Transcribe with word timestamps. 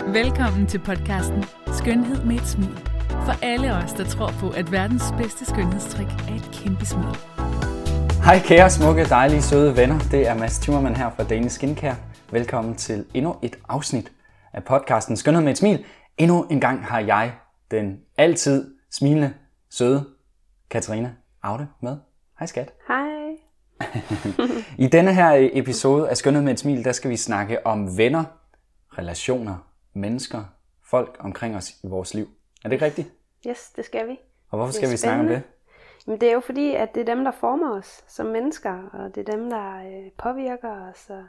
Velkommen 0.00 0.66
til 0.66 0.78
podcasten 0.78 1.44
Skønhed 1.72 2.24
med 2.24 2.36
et 2.36 2.46
smil. 2.46 2.76
For 3.08 3.44
alle 3.44 3.74
os, 3.74 3.92
der 3.92 4.04
tror 4.04 4.32
på, 4.40 4.50
at 4.50 4.72
verdens 4.72 5.02
bedste 5.18 5.44
skønhedstrik 5.44 6.06
er 6.06 6.34
et 6.34 6.50
kæmpe 6.52 6.86
smil. 6.86 7.16
Hej 8.24 8.38
kære, 8.38 8.70
smukke, 8.70 9.04
dejlige, 9.04 9.42
søde 9.42 9.76
venner. 9.76 9.98
Det 9.98 10.28
er 10.28 10.34
Mads 10.34 10.58
Timmermann 10.58 10.96
her 10.96 11.10
fra 11.10 11.24
Danish 11.24 11.54
Skincare. 11.54 11.96
Velkommen 12.30 12.74
til 12.74 13.06
endnu 13.14 13.36
et 13.42 13.58
afsnit 13.68 14.12
af 14.52 14.64
podcasten 14.64 15.16
Skønhed 15.16 15.42
med 15.42 15.52
et 15.52 15.58
smil. 15.58 15.84
Endnu 16.18 16.42
en 16.50 16.60
gang 16.60 16.84
har 16.84 17.00
jeg 17.00 17.32
den 17.70 18.00
altid 18.18 18.74
smilende, 18.90 19.34
søde 19.70 20.04
Katarina 20.70 21.10
Aude 21.42 21.66
med. 21.82 21.96
Hej 22.38 22.46
skat. 22.46 22.72
Hej. 22.88 23.04
I 24.84 24.86
denne 24.86 25.14
her 25.14 25.48
episode 25.52 26.08
af 26.08 26.16
Skønhed 26.16 26.42
med 26.42 26.52
et 26.52 26.60
smil, 26.60 26.84
der 26.84 26.92
skal 26.92 27.10
vi 27.10 27.16
snakke 27.16 27.66
om 27.66 27.98
venner, 27.98 28.24
relationer, 28.98 29.73
mennesker, 29.94 30.44
folk 30.82 31.16
omkring 31.20 31.56
os 31.56 31.70
i 31.84 31.86
vores 31.86 32.14
liv. 32.14 32.28
Er 32.64 32.68
det 32.68 32.72
ikke 32.72 32.84
rigtigt? 32.84 33.12
Yes, 33.46 33.70
det 33.76 33.84
skal 33.84 34.08
vi. 34.08 34.20
Og 34.50 34.58
hvorfor 34.58 34.72
skal 34.72 34.90
vi 34.90 34.96
snakke 34.96 35.20
om 35.20 35.26
det? 35.26 35.36
spændende. 35.36 35.54
Men 36.06 36.20
det 36.20 36.28
er 36.28 36.32
jo 36.32 36.40
fordi, 36.40 36.74
at 36.74 36.94
det 36.94 37.00
er 37.00 37.14
dem, 37.14 37.24
der 37.24 37.30
former 37.30 37.76
os 37.78 38.04
som 38.08 38.26
mennesker, 38.26 38.88
og 38.92 39.14
det 39.14 39.28
er 39.28 39.32
dem, 39.32 39.50
der 39.50 39.76
øh, 39.76 40.10
påvirker 40.18 40.90
os, 40.90 41.10
og 41.10 41.24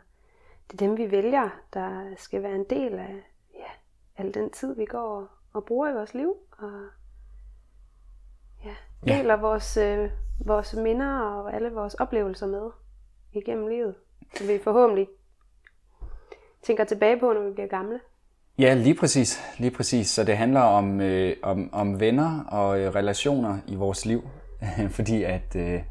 det 0.71 0.81
er 0.81 0.87
dem, 0.87 0.97
vi 0.97 1.11
vælger, 1.11 1.49
der 1.73 2.13
skal 2.17 2.43
være 2.43 2.55
en 2.55 2.65
del 2.69 2.93
af 2.93 3.23
ja, 3.55 3.71
al 4.17 4.33
den 4.33 4.49
tid, 4.51 4.75
vi 4.75 4.85
går 4.85 4.99
og, 5.21 5.27
og 5.53 5.65
bruger 5.65 5.89
i 5.89 5.93
vores 5.93 6.13
liv, 6.13 6.33
og 6.57 6.71
ja, 8.65 8.75
Ja. 9.07 9.17
deler 9.17 9.35
vores, 9.35 9.77
øh, 9.77 10.09
vores 10.45 10.73
minder 10.73 11.19
og 11.19 11.53
alle 11.53 11.71
vores 11.71 11.93
oplevelser 11.93 12.47
med 12.47 12.71
igennem 13.33 13.67
livet, 13.67 13.95
så 14.37 14.47
vi 14.47 14.59
forhåbentlig 14.63 15.07
tænker 16.61 16.83
tilbage 16.83 17.19
på, 17.19 17.33
når 17.33 17.41
vi 17.41 17.53
bliver 17.53 17.67
gamle. 17.67 17.99
Ja, 18.59 18.73
lige 18.73 18.95
præcis. 18.95 19.41
Lige 19.57 19.71
præcis. 19.71 20.09
Så 20.09 20.23
det 20.23 20.37
handler 20.37 20.59
om, 20.59 21.01
øh, 21.01 21.35
om, 21.43 21.69
om 21.71 21.99
venner 21.99 22.43
og 22.47 22.79
øh, 22.79 22.95
relationer 22.95 23.57
i 23.67 23.75
vores 23.75 24.05
liv. 24.05 24.29
Fordi 24.89 25.23
at 25.23 25.55
øh, 25.55 25.81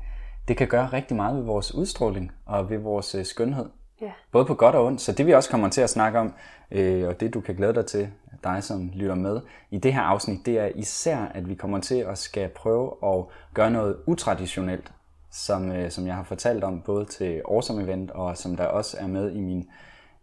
det 0.48 0.56
kan 0.56 0.68
gøre 0.68 0.86
rigtig 0.86 1.16
meget 1.16 1.36
ved 1.36 1.42
vores 1.44 1.74
udstråling 1.74 2.32
og 2.46 2.70
ved 2.70 2.78
vores 2.78 3.14
øh, 3.14 3.24
skønhed. 3.24 3.66
Ja. 4.00 4.10
Både 4.32 4.44
på 4.44 4.54
godt 4.54 4.74
og 4.74 4.84
ondt. 4.84 5.00
Så 5.00 5.12
det 5.12 5.26
vi 5.26 5.32
også 5.32 5.50
kommer 5.50 5.68
til 5.68 5.80
at 5.80 5.90
snakke 5.90 6.18
om, 6.18 6.34
øh, 6.70 7.08
og 7.08 7.20
det 7.20 7.34
du 7.34 7.40
kan 7.40 7.54
glæde 7.54 7.74
dig 7.74 7.86
til, 7.86 8.08
dig 8.44 8.62
som 8.62 8.90
lytter 8.94 9.14
med, 9.14 9.40
i 9.70 9.78
det 9.78 9.94
her 9.94 10.02
afsnit, 10.02 10.46
det 10.46 10.58
er 10.58 10.66
især, 10.74 11.18
at 11.18 11.48
vi 11.48 11.54
kommer 11.54 11.80
til 11.80 11.94
at 11.94 12.18
skal 12.18 12.48
prøve 12.48 12.92
at 13.04 13.24
gøre 13.54 13.70
noget 13.70 13.96
utraditionelt, 14.06 14.92
som, 15.30 15.72
øh, 15.72 15.90
som 15.90 16.06
jeg 16.06 16.14
har 16.14 16.24
fortalt 16.24 16.64
om, 16.64 16.80
både 16.80 17.04
til 17.04 17.42
Awesome 17.48 17.82
Event, 17.82 18.10
og 18.10 18.36
som 18.36 18.56
der 18.56 18.64
også 18.64 18.96
er 19.00 19.06
med 19.06 19.32
i 19.32 19.40
min 19.40 19.68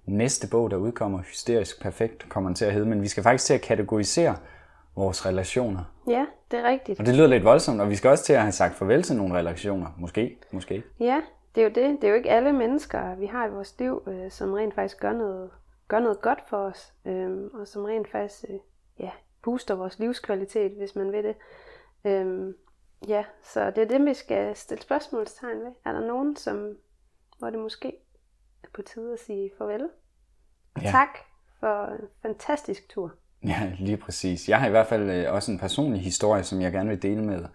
næste 0.06 0.48
bog, 0.52 0.72
der 0.72 0.78
udkommer, 0.78 1.22
Hysterisk 1.22 1.82
Perfekt, 1.82 2.30
kommer 2.30 2.50
den 2.50 2.56
til 2.56 2.66
at 2.66 2.74
hedde. 2.74 2.86
Men 2.86 3.02
vi 3.02 3.08
skal 3.08 3.24
faktisk 3.24 3.46
til 3.46 3.54
at 3.54 3.62
kategorisere 3.62 4.38
vores 4.96 5.26
relationer. 5.26 5.84
Ja, 6.08 6.26
det 6.52 6.60
er 6.60 6.64
rigtigt. 6.64 7.00
Og 7.00 7.06
det 7.06 7.16
lyder 7.16 7.28
lidt 7.28 7.44
voldsomt, 7.44 7.82
og 7.82 7.90
vi 7.90 7.96
skal 7.96 8.10
også 8.10 8.24
til 8.24 8.34
at 8.34 8.42
have 8.42 8.52
sagt 8.52 8.76
farvel 8.76 9.04
til 9.04 9.16
nogle 9.16 9.34
relationer. 9.36 9.88
Måske, 9.98 10.38
måske. 10.52 10.84
Ja, 11.00 11.22
det 11.56 11.62
er 11.62 11.66
jo 11.66 11.70
det. 11.70 12.02
Det 12.02 12.04
er 12.04 12.10
jo 12.10 12.16
ikke 12.16 12.30
alle 12.30 12.54
mennesker, 12.54 13.16
vi 13.16 13.26
har 13.26 13.48
i 13.48 13.50
vores 13.50 13.76
liv, 13.80 14.04
øh, 14.08 14.32
som 14.32 14.54
rent 14.54 14.74
faktisk 14.74 15.00
gør 15.00 15.14
noget, 15.14 15.50
gør 15.88 16.00
noget 16.00 16.22
godt 16.22 16.40
for 16.50 16.58
os, 16.58 16.94
øh, 17.06 17.30
og 17.54 17.68
som 17.68 17.84
rent 17.84 18.12
faktisk 18.12 18.46
øh, 18.50 18.60
ja, 19.00 19.10
booster 19.42 19.76
vores 19.76 20.00
livskvalitet, 20.00 20.72
hvis 20.72 20.96
man 20.96 21.12
vil 21.12 21.24
det. 21.24 21.36
Øh, 22.06 22.54
ja, 23.08 23.24
så 23.44 23.72
det 23.72 23.78
er 23.78 23.88
det, 23.88 24.06
vi 24.06 24.14
skal 24.14 24.56
stille 24.56 24.82
spørgsmålstegn 24.82 25.60
ved. 25.60 25.72
Er 25.86 25.92
der 25.92 26.08
nogen, 26.08 26.36
som, 26.36 26.76
hvor 27.40 27.50
det 27.50 27.60
måske 27.60 27.94
er 28.64 28.68
på 28.74 28.82
tide 28.82 29.14
at 29.14 29.20
sige 29.20 29.52
farvel? 29.58 29.90
Og 30.76 30.82
Ja. 30.82 30.92
tak 30.92 31.18
for 31.60 31.86
en 31.86 32.08
fantastisk 32.22 32.90
tur. 32.90 33.12
Ja, 33.44 33.72
lige 33.80 33.98
præcis. 33.98 34.50
Jeg 34.50 34.60
har 34.60 34.68
i 34.68 34.70
hvert 34.70 34.88
fald 34.88 35.10
øh, 35.10 35.34
også 35.34 35.52
en 35.52 35.60
personlig 35.60 36.02
historie, 36.02 36.44
som 36.44 36.62
jeg 36.62 36.72
gerne 36.72 36.90
vil 36.90 37.02
dele 37.02 37.22
med, 37.24 37.46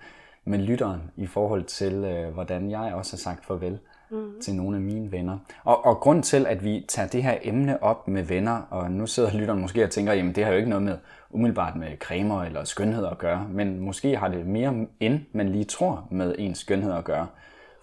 med 0.45 0.59
lytteren 0.59 1.11
i 1.17 1.27
forhold 1.27 1.65
til, 1.65 1.93
øh, 1.95 2.35
hvordan 2.35 2.71
jeg 2.71 2.95
også 2.95 3.13
har 3.13 3.19
sagt 3.19 3.47
farvel 3.47 3.79
mm. 4.11 4.41
til 4.43 4.55
nogle 4.55 4.77
af 4.77 4.83
mine 4.83 5.13
venner. 5.13 5.39
Og, 5.65 5.85
og 5.85 5.97
grund 5.97 6.23
til, 6.23 6.47
at 6.47 6.65
vi 6.65 6.85
tager 6.89 7.09
det 7.09 7.23
her 7.23 7.39
emne 7.43 7.83
op 7.83 8.09
med 8.09 8.23
venner, 8.23 8.63
og 8.71 8.91
nu 8.91 9.07
sidder 9.07 9.33
lytteren 9.33 9.61
måske 9.61 9.85
og 9.85 9.91
tænker, 9.91 10.13
jamen 10.13 10.35
det 10.35 10.45
har 10.45 10.51
jo 10.51 10.57
ikke 10.57 10.71
noget 10.71 10.83
med 10.83 10.99
umiddelbart 11.31 11.77
med 11.77 11.97
cremer 11.99 12.43
eller 12.45 12.65
skønhed 12.65 13.07
at 13.07 13.19
gøre, 13.19 13.49
men 13.51 13.81
måske 13.81 14.17
har 14.17 14.29
det 14.29 14.47
mere 14.47 14.87
end 15.01 15.21
man 15.33 15.49
lige 15.49 15.65
tror 15.65 16.09
med 16.11 16.35
ens 16.39 16.59
skønhed 16.59 16.93
at 16.93 17.05
gøre. 17.05 17.27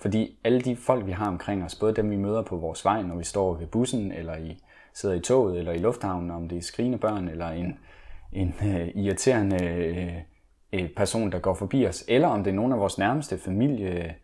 Fordi 0.04 0.40
alle 0.44 0.62
de 0.62 0.76
folk, 0.76 1.06
vi 1.06 1.12
har 1.12 1.28
omkring 1.28 1.64
os, 1.64 1.76
både 1.76 1.94
dem 1.94 2.10
vi 2.10 2.16
møder 2.16 2.42
på 2.42 2.58
vores 2.58 2.86
vej, 2.86 3.02
når 3.02 3.16
vi 3.16 3.24
står 3.24 3.54
ved 3.54 3.68
bussen, 3.68 4.12
eller 4.12 4.38
i, 4.38 4.58
sidder 4.94 5.16
i 5.16 5.20
toget, 5.20 5.60
eller 5.60 5.72
i 5.72 5.78
lufthavnen, 5.78 6.32
om 6.32 6.50
det 6.50 6.58
er 6.58 6.62
skrigende 6.62 6.98
børn, 6.98 7.28
eller 7.28 7.50
en, 7.50 7.80
en 8.32 8.56
øh, 8.66 8.88
irriterende 8.96 9.66
øh, 9.66 10.14
øh, 10.74 10.90
person, 10.96 11.32
der 11.32 11.40
går 11.40 11.54
forbi 11.54 11.88
os, 11.88 12.06
eller 12.08 12.28
om 12.28 12.44
det 12.44 12.52
er 12.52 12.56
nogle 12.56 12.74
af 12.74 12.80
vores 12.80 12.98
nærmeste 12.98 13.38
familie, 13.38 14.16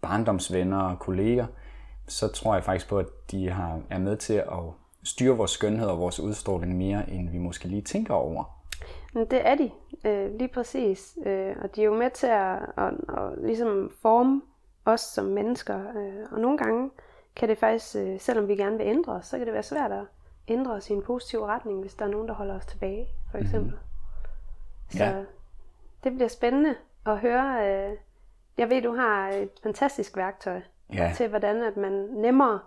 barndomsvenner 0.00 0.80
og 0.80 0.98
kolleger, 0.98 1.46
så 2.06 2.28
tror 2.28 2.54
jeg 2.54 2.64
faktisk 2.64 2.88
på, 2.88 2.98
at 2.98 3.06
de 3.30 3.50
har, 3.50 3.80
er 3.90 3.98
med 3.98 4.16
til 4.16 4.34
at 4.34 4.64
styre 5.04 5.36
vores 5.36 5.50
skønhed 5.50 5.88
og 5.88 5.98
vores 5.98 6.20
udstråling 6.20 6.76
mere, 6.76 7.10
end 7.10 7.30
vi 7.30 7.38
måske 7.38 7.68
lige 7.68 7.82
tænker 7.82 8.14
over. 8.14 8.44
Men 9.14 9.26
det 9.30 9.48
er 9.48 9.54
de, 9.54 9.70
øh, 10.04 10.38
lige 10.38 10.48
præcis. 10.48 11.18
Øh, 11.26 11.56
og 11.62 11.76
de 11.76 11.80
er 11.80 11.84
jo 11.84 11.94
med 11.94 12.10
til 12.10 12.26
at, 12.26 12.58
at, 12.78 12.92
at 13.08 13.44
ligesom 13.44 13.90
forme 14.02 14.42
os 14.86 15.00
som 15.00 15.24
mennesker. 15.24 15.80
Øh, 15.96 16.32
og 16.32 16.40
nogle 16.40 16.58
gange 16.58 16.90
kan 17.36 17.48
det 17.48 17.58
faktisk, 17.58 17.96
øh, 17.96 18.20
selvom 18.20 18.48
vi 18.48 18.56
gerne 18.56 18.76
vil 18.76 18.86
ændre 18.86 19.12
os, 19.12 19.26
så 19.26 19.36
kan 19.38 19.46
det 19.46 19.54
være 19.54 19.62
svært 19.62 19.92
at 19.92 20.04
ændre 20.48 20.72
os 20.72 20.90
i 20.90 20.92
en 20.92 21.02
positiv 21.02 21.40
retning, 21.44 21.80
hvis 21.80 21.94
der 21.94 22.04
er 22.04 22.08
nogen, 22.08 22.28
der 22.28 22.34
holder 22.34 22.56
os 22.56 22.66
tilbage, 22.66 23.08
for 23.30 23.38
eksempel. 23.38 23.70
Mm-hmm. 23.72 24.98
Så 24.98 25.04
Ja. 25.04 25.24
det 26.04 26.14
bliver 26.14 26.28
spændende 26.28 26.74
at 27.06 27.18
høre. 27.18 27.68
Øh, 27.90 27.96
jeg 28.58 28.70
ved, 28.70 28.82
du 28.82 28.94
har 28.94 29.28
et 29.28 29.50
fantastisk 29.62 30.16
værktøj 30.16 30.60
Ja, 30.92 31.12
til, 31.16 31.28
hvordan 31.28 31.62
at 31.62 31.76
man 31.76 31.92
nemmere 31.92 32.60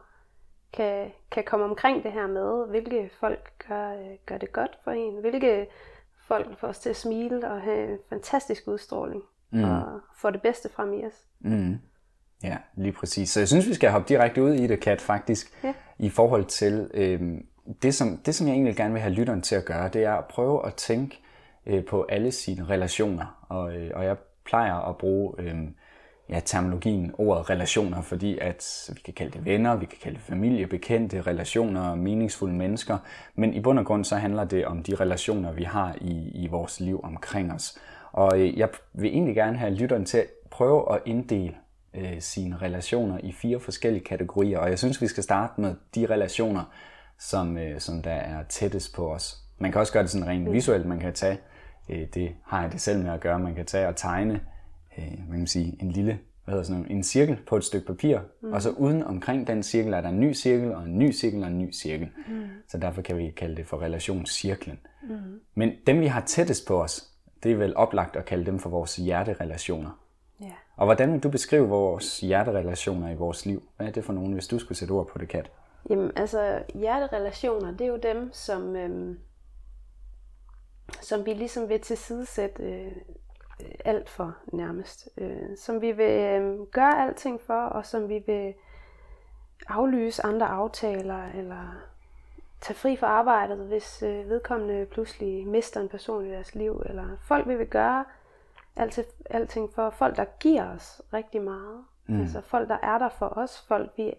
kan, 0.74 1.12
kan 1.32 1.44
komme 1.44 1.66
omkring 1.66 2.04
det 2.04 2.12
her 2.12 2.28
med, 2.28 2.68
hvilke 2.68 3.10
folk 3.20 3.52
gør, 3.68 3.92
øh, 3.94 4.18
gør 4.26 4.38
det 4.38 4.52
godt 4.52 4.78
for 4.84 4.92
en, 4.92 5.18
hvilke 5.18 5.68
folk 6.18 6.58
får 6.58 6.68
os 6.68 6.80
til 6.80 6.90
at 6.90 6.96
smile 6.96 7.52
og 7.52 7.62
have 7.62 7.92
en 7.92 8.00
fantastisk 8.10 8.68
udstråling, 8.68 9.24
mm. 9.50 9.64
og 9.64 10.00
få 10.16 10.30
det 10.30 10.42
bedste 10.42 10.70
frem 10.70 10.94
i 10.94 11.06
os. 11.06 11.26
Mm. 11.40 11.80
Ja, 12.44 12.58
lige 12.76 12.92
præcis. 12.92 13.30
Så 13.30 13.40
jeg 13.40 13.48
synes, 13.48 13.68
vi 13.68 13.74
skal 13.74 13.92
hoppe 13.92 14.10
direkte 14.10 14.44
ud 14.44 14.54
i 14.54 14.68
det, 14.68 14.80
Kat, 14.80 15.02
faktisk. 15.02 15.64
Ja. 15.64 15.74
I 15.98 16.10
forhold 16.10 16.46
til 16.46 16.90
øhm, 16.94 17.46
det, 17.82 17.96
som, 17.96 18.18
det, 18.26 18.36
som 18.36 18.48
jeg 18.48 18.54
egentlig 18.54 18.76
gerne 18.76 18.94
vil 18.94 19.02
have 19.02 19.14
lytteren 19.14 19.42
til 19.42 19.56
at 19.56 19.66
gøre, 19.66 19.90
det 19.90 20.04
er 20.04 20.14
at 20.14 20.26
prøve 20.26 20.68
at 20.68 20.74
tænke 20.74 21.20
øh, 21.66 21.86
på 21.86 22.06
alle 22.10 22.32
sine 22.32 22.66
relationer. 22.70 23.46
Og, 23.50 23.76
øh, 23.76 23.92
og 23.96 24.06
jeg 24.06 24.18
plejer 24.46 24.90
at 24.90 24.98
bruge 24.98 25.34
øh, 25.40 25.56
ja, 26.30 26.40
terminologien, 26.46 27.12
ordet 27.18 27.50
relationer, 27.50 28.02
fordi 28.02 28.38
at 28.42 28.90
vi 28.94 29.02
kan 29.06 29.14
kalde 29.14 29.32
det 29.32 29.46
venner, 29.46 29.76
vi 29.76 29.86
kan 29.86 29.98
kalde 30.04 30.16
det 30.16 30.24
familie, 30.24 30.68
bekendte 30.68 31.22
relationer, 31.22 31.96
meningsfulde 31.96 32.54
mennesker. 32.54 32.98
Men 33.36 33.54
i 33.54 33.60
bund 33.60 33.80
og 33.80 33.86
grund 33.86 34.06
så 34.06 34.16
handler 34.16 34.44
det 34.44 34.66
om 34.66 34.84
de 34.84 34.96
relationer, 34.96 35.52
vi 35.52 35.64
har 35.64 35.96
i, 36.02 36.32
i 36.34 36.48
vores 36.48 36.80
liv 36.80 37.00
omkring 37.04 37.54
os. 37.54 37.80
Og 38.12 38.40
øh, 38.40 38.58
jeg 38.58 38.70
vil 38.94 39.10
egentlig 39.10 39.36
gerne 39.36 39.58
have 39.58 39.74
lytteren 39.74 40.06
til 40.06 40.18
at 40.18 40.28
prøve 40.50 40.94
at 40.96 41.02
inddele 41.06 41.56
øh, 41.94 42.22
sine 42.22 42.58
relationer 42.58 43.18
i 43.24 43.32
fire 43.32 43.60
forskellige 43.60 44.04
kategorier. 44.04 44.60
Og 44.60 44.70
jeg 44.70 44.80
synes, 44.80 45.02
vi 45.02 45.08
skal 45.08 45.24
starte 45.24 45.62
med 45.62 45.76
de 45.96 46.06
relationer, 46.06 46.64
som, 47.20 47.58
øh, 47.58 47.80
som 47.80 48.02
der 48.02 48.12
er 48.12 48.44
tættest 48.44 48.96
på 48.96 49.14
os. 49.14 49.38
Man 49.58 49.72
kan 49.72 49.82
også 49.82 49.94
gøre 49.94 50.04
det 50.04 50.12
sådan 50.12 50.28
rent 50.28 50.52
visuelt. 50.52 50.86
Man 50.86 51.00
kan 51.00 51.14
tage, 51.14 51.38
øh, 51.90 52.08
det 52.14 52.32
har 52.46 52.62
jeg 52.62 52.72
det 52.72 52.82
selv 52.82 53.04
med 53.04 53.12
at 53.12 53.20
gøre, 53.20 53.40
man 53.40 53.56
kan 53.56 53.66
tage 53.66 53.88
og 53.88 53.96
tegne 53.96 54.42
øh, 54.98 55.08
hvad 55.08 55.28
kan 55.28 55.38
man 55.38 55.48
sige, 55.48 55.78
en 55.82 55.92
lille 55.92 56.20
hvad 56.50 56.54
hedder 56.54 56.64
sådan 56.64 56.82
noget, 56.82 56.96
en 56.96 57.04
cirkel 57.04 57.38
på 57.48 57.58
et 57.58 57.64
stykke 57.64 57.88
papir, 57.88 58.20
mm. 58.42 58.54
og 58.54 58.62
så 58.62 58.70
uden 58.70 59.04
omkring 59.04 59.48
den 59.48 59.64
cirkel 59.64 59.94
er 59.94 60.02
der 60.02 60.10
en 60.10 60.20
ny 60.20 60.34
cirkel, 60.34 60.76
og 60.76 60.84
en 60.84 61.00
ny 61.00 61.14
cirkel 61.14 61.44
og 61.44 61.50
en 61.50 61.60
ny 61.60 61.74
cirkel. 61.74 62.10
Mm. 62.28 62.42
Så 62.68 62.78
derfor 62.78 63.02
kan 63.02 63.18
vi 63.18 63.30
kalde 63.30 63.56
det 63.56 63.68
for 63.68 63.82
relationscirklen. 63.82 64.80
Mm. 65.04 65.40
Men 65.56 65.72
dem, 65.88 66.00
vi 66.00 66.06
har 66.06 66.22
tættest 66.22 66.68
på 66.68 66.84
os, 66.84 67.10
det 67.44 67.52
er 67.52 67.56
vel 67.56 67.76
oplagt 67.76 68.16
at 68.16 68.26
kalde 68.26 68.46
dem 68.46 68.60
for 68.60 68.70
vores 68.70 68.96
hjerterelationer. 68.96 70.00
Og 70.80 70.86
hvordan 70.86 71.14
vil 71.14 71.24
du 71.24 71.30
beskrive 71.30 71.70
vores 71.70 72.20
hjerterelationer 72.20 73.10
i 73.10 73.16
vores 73.16 73.46
liv? 73.46 73.64
Hvad 73.78 73.88
er 73.88 73.92
det 73.92 74.06
for 74.06 74.14
nogen, 74.14 74.34
hvis 74.34 74.48
du 74.48 74.60
skulle 74.60 74.78
sætte 74.78 74.92
ord 74.92 75.08
på 75.08 75.18
det, 75.18 75.30
Kat? 75.30 75.52
Jamen, 75.90 76.12
altså, 76.16 76.64
hjerterelationer, 76.76 77.72
det 77.72 77.82
er 77.82 77.88
jo 77.88 77.98
dem, 77.98 78.30
som, 78.34 78.76
øhm, 78.76 79.20
som 81.02 81.26
vi 81.26 81.34
ligesom 81.34 81.70
vil 81.70 81.82
tilsidesætte 81.82 82.64
øh, 82.64 82.92
alt 83.86 84.10
for 84.10 84.36
nærmest. 84.54 85.10
Øh, 85.18 85.58
som 85.58 85.82
vi 85.82 85.92
vil 85.92 86.12
øh, 86.12 86.60
gøre 86.72 87.08
alting 87.08 87.42
for, 87.42 87.62
og 87.66 87.86
som 87.86 88.10
vi 88.10 88.24
vil 88.28 88.54
aflyse 89.68 90.26
andre 90.26 90.48
aftaler, 90.48 91.26
eller 91.36 91.76
tage 92.62 92.76
fri 92.76 92.96
fra 92.96 93.08
arbejdet, 93.08 93.58
hvis 93.58 94.04
øh, 94.04 94.30
vedkommende 94.30 94.86
pludselig 94.86 95.48
mister 95.48 95.82
en 95.82 95.90
person 95.90 96.26
i 96.26 96.30
deres 96.30 96.56
liv, 96.56 96.84
eller 96.86 97.08
folk 97.22 97.48
vi 97.48 97.56
vil 97.56 97.68
gøre 97.68 98.06
alt, 98.80 99.00
alting 99.30 99.74
for, 99.76 99.90
folk 99.90 100.16
der 100.16 100.26
giver 100.40 100.76
os 100.76 101.02
rigtig 101.14 101.42
meget. 101.42 101.84
Mm. 102.08 102.22
Altså 102.22 102.42
folk 102.42 102.70
der 102.70 102.78
er 102.84 102.98
der 102.98 103.10
for 103.10 103.38
os, 103.38 103.66
folk 103.68 103.92
vi, 103.98 104.14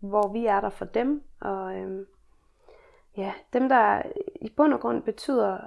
hvor 0.00 0.32
vi 0.32 0.46
er 0.46 0.60
der 0.60 0.70
for 0.70 0.84
dem, 0.84 1.22
og 1.40 1.76
øhm, 1.76 2.06
ja, 3.16 3.32
dem, 3.52 3.68
der 3.68 4.02
i 4.40 4.52
bund 4.56 4.74
og 4.74 4.80
grund 4.80 5.02
betyder 5.02 5.58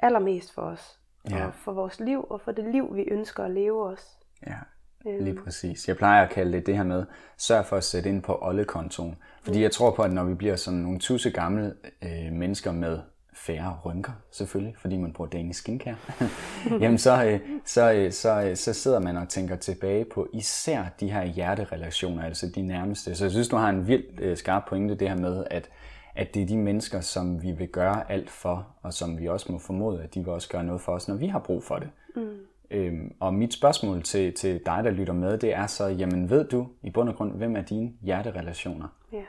allermest 0.00 0.54
for 0.54 0.62
os. 0.62 1.00
Ja. 1.30 1.46
Og 1.46 1.54
for 1.54 1.72
vores 1.72 2.00
liv, 2.00 2.26
og 2.30 2.40
for 2.40 2.52
det 2.52 2.64
liv, 2.72 2.96
vi 2.96 3.02
ønsker 3.02 3.44
at 3.44 3.50
leve 3.50 3.86
os. 3.86 4.18
Ja, 4.46 4.58
lige 5.04 5.30
øhm. 5.30 5.44
præcis. 5.44 5.88
Jeg 5.88 5.96
plejer 5.96 6.24
at 6.24 6.30
kalde 6.30 6.52
det 6.52 6.66
det 6.66 6.76
her 6.76 6.82
med, 6.82 7.06
sørg 7.36 7.66
for 7.66 7.76
at 7.76 7.84
sætte 7.84 8.08
ind 8.08 8.22
på 8.22 8.38
ollekontoen. 8.42 9.16
Fordi 9.42 9.62
jeg 9.62 9.72
tror 9.72 9.90
på, 9.90 10.02
at 10.02 10.12
når 10.12 10.24
vi 10.24 10.34
bliver 10.34 10.56
sådan 10.56 10.78
nogle 10.78 10.98
tusse 10.98 11.30
gamle 11.30 11.74
øh, 12.02 12.32
mennesker 12.32 12.72
med 12.72 13.00
færre 13.46 13.78
rynker, 13.84 14.12
selvfølgelig, 14.30 14.74
fordi 14.78 14.96
man 14.96 15.12
bruger 15.12 15.30
Danish 15.30 15.58
skincare, 15.58 15.96
jamen 16.82 16.98
så, 16.98 17.24
øh, 17.24 17.40
så, 17.64 17.92
øh, 17.92 18.12
så, 18.12 18.42
øh, 18.42 18.56
så 18.56 18.72
sidder 18.72 19.00
man 19.00 19.16
og 19.16 19.28
tænker 19.28 19.56
tilbage 19.56 20.04
på 20.04 20.28
især 20.32 20.84
de 21.00 21.10
her 21.10 21.24
hjerterelationer, 21.24 22.24
altså 22.24 22.46
de 22.54 22.62
nærmeste. 22.62 23.14
Så 23.14 23.24
jeg 23.24 23.30
synes, 23.30 23.48
du 23.48 23.56
har 23.56 23.68
en 23.68 23.86
vildt 23.86 24.38
skarp 24.38 24.62
pointe 24.68 24.94
det 24.94 25.08
her 25.08 25.16
med, 25.16 25.44
at, 25.50 25.68
at 26.14 26.34
det 26.34 26.42
er 26.42 26.46
de 26.46 26.56
mennesker, 26.56 27.00
som 27.00 27.42
vi 27.42 27.52
vil 27.52 27.68
gøre 27.68 28.12
alt 28.12 28.30
for, 28.30 28.66
og 28.82 28.92
som 28.92 29.18
vi 29.18 29.28
også 29.28 29.52
må 29.52 29.58
formode, 29.58 30.02
at 30.02 30.14
de 30.14 30.20
vil 30.20 30.28
også 30.28 30.48
gøre 30.48 30.64
noget 30.64 30.80
for 30.80 30.92
os, 30.92 31.08
når 31.08 31.14
vi 31.14 31.26
har 31.26 31.38
brug 31.38 31.64
for 31.64 31.78
det. 31.78 31.90
Mm. 32.16 32.36
Øhm, 32.70 33.14
og 33.20 33.34
mit 33.34 33.54
spørgsmål 33.54 34.02
til, 34.02 34.34
til 34.34 34.60
dig, 34.66 34.84
der 34.84 34.90
lytter 34.90 35.14
med, 35.14 35.38
det 35.38 35.54
er 35.54 35.66
så, 35.66 35.86
jamen 35.86 36.30
ved 36.30 36.44
du 36.44 36.68
i 36.82 36.90
bund 36.90 37.08
og 37.08 37.14
grund, 37.14 37.32
hvem 37.32 37.56
er 37.56 37.62
dine 37.62 37.92
hjerterelationer? 38.02 38.88
Ja. 39.12 39.24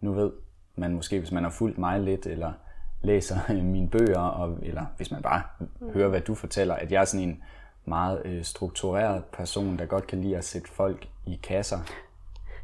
Nu 0.00 0.12
ved 0.12 0.32
man 0.76 0.94
måske, 0.94 1.18
hvis 1.18 1.32
man 1.32 1.42
har 1.42 1.50
fulgt 1.50 1.78
mig 1.78 2.00
lidt, 2.00 2.26
eller 2.26 2.52
læser 3.06 3.36
mine 3.74 3.88
bøger, 3.90 4.20
og, 4.20 4.58
eller 4.62 4.84
hvis 4.96 5.10
man 5.10 5.22
bare 5.22 5.42
mm. 5.60 5.90
hører, 5.90 6.08
hvad 6.08 6.20
du 6.20 6.34
fortæller, 6.34 6.74
at 6.74 6.92
jeg 6.92 7.00
er 7.00 7.04
sådan 7.04 7.28
en 7.28 7.42
meget 7.84 8.22
øh, 8.24 8.44
struktureret 8.44 9.24
person, 9.24 9.78
der 9.78 9.86
godt 9.86 10.06
kan 10.06 10.20
lide 10.20 10.36
at 10.36 10.44
sætte 10.44 10.68
folk 10.68 11.08
i 11.26 11.40
kasser. 11.42 11.78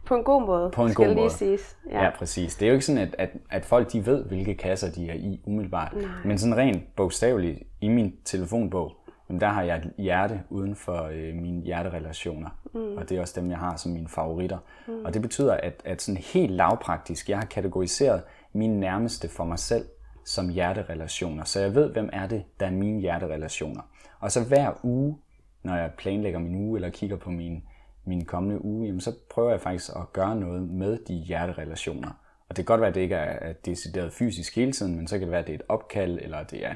På 0.06 0.14
en 0.14 0.24
god 0.24 0.46
måde, 0.46 0.70
på 0.70 0.84
en 0.84 0.92
skal 0.92 1.04
god 1.04 1.14
lige 1.14 1.22
måde. 1.22 1.30
siges. 1.30 1.76
Ja. 1.90 2.04
ja, 2.04 2.10
præcis. 2.18 2.56
Det 2.56 2.66
er 2.66 2.68
jo 2.68 2.72
ikke 2.72 2.86
sådan, 2.86 3.02
at, 3.02 3.14
at, 3.18 3.30
at 3.50 3.64
folk 3.64 3.92
de 3.92 4.06
ved, 4.06 4.24
hvilke 4.24 4.54
kasser 4.54 4.92
de 4.92 5.10
er 5.10 5.14
i 5.14 5.40
umiddelbart. 5.44 5.92
Nej. 5.96 6.04
Men 6.24 6.38
sådan 6.38 6.56
rent 6.56 6.96
bogstaveligt 6.96 7.62
i 7.80 7.88
min 7.88 8.16
telefonbog, 8.24 8.92
jamen 9.28 9.40
der 9.40 9.48
har 9.48 9.62
jeg 9.62 9.76
et 9.76 9.92
hjerte 9.98 10.40
uden 10.50 10.76
for 10.76 11.02
øh, 11.12 11.34
mine 11.34 11.62
hjerterelationer. 11.62 12.50
Mm. 12.74 12.96
Og 12.96 13.08
det 13.08 13.16
er 13.16 13.20
også 13.20 13.40
dem, 13.40 13.50
jeg 13.50 13.58
har 13.58 13.76
som 13.76 13.92
mine 13.92 14.08
favoritter. 14.08 14.58
Mm. 14.86 15.04
Og 15.04 15.14
det 15.14 15.22
betyder, 15.22 15.54
at, 15.54 15.82
at 15.84 16.02
sådan 16.02 16.22
helt 16.34 16.52
lavpraktisk, 16.52 17.28
jeg 17.28 17.38
har 17.38 17.46
kategoriseret 17.46 18.22
mine 18.52 18.80
nærmeste 18.80 19.28
for 19.28 19.44
mig 19.44 19.58
selv 19.58 19.84
som 20.24 20.48
hjerterelationer. 20.48 21.44
Så 21.44 21.60
jeg 21.60 21.74
ved, 21.74 21.92
hvem 21.92 22.10
er 22.12 22.26
det, 22.26 22.44
der 22.60 22.66
er 22.66 22.70
mine 22.70 23.00
hjerterelationer. 23.00 23.82
Og 24.20 24.32
så 24.32 24.44
hver 24.44 24.72
uge, 24.82 25.19
når 25.62 25.76
jeg 25.76 25.90
planlægger 25.98 26.38
min 26.38 26.54
uge 26.54 26.78
eller 26.78 26.90
kigger 26.90 27.16
på 27.16 27.30
min, 27.30 27.62
min 28.04 28.24
kommende 28.24 28.64
uge, 28.64 28.86
jamen 28.86 29.00
så 29.00 29.12
prøver 29.30 29.50
jeg 29.50 29.60
faktisk 29.60 29.90
at 29.96 30.12
gøre 30.12 30.36
noget 30.36 30.62
med 30.62 30.98
de 31.08 31.14
hjerterelationer. 31.14 32.10
Og 32.48 32.56
det 32.56 32.66
kan 32.66 32.72
godt 32.72 32.80
være, 32.80 32.88
at 32.88 32.94
det 32.94 33.00
ikke 33.00 33.14
er 33.14 33.52
decideret 33.52 34.12
fysisk 34.12 34.56
hele 34.56 34.72
tiden, 34.72 34.96
men 34.96 35.08
så 35.08 35.19
kan 35.19 35.22
det 35.22 35.30
være, 35.30 35.40
at 35.40 35.46
det 35.46 35.52
er 35.52 35.58
et 35.58 35.64
opkald, 35.69 36.19
eller 36.22 36.42
det 36.42 36.66
er 36.66 36.74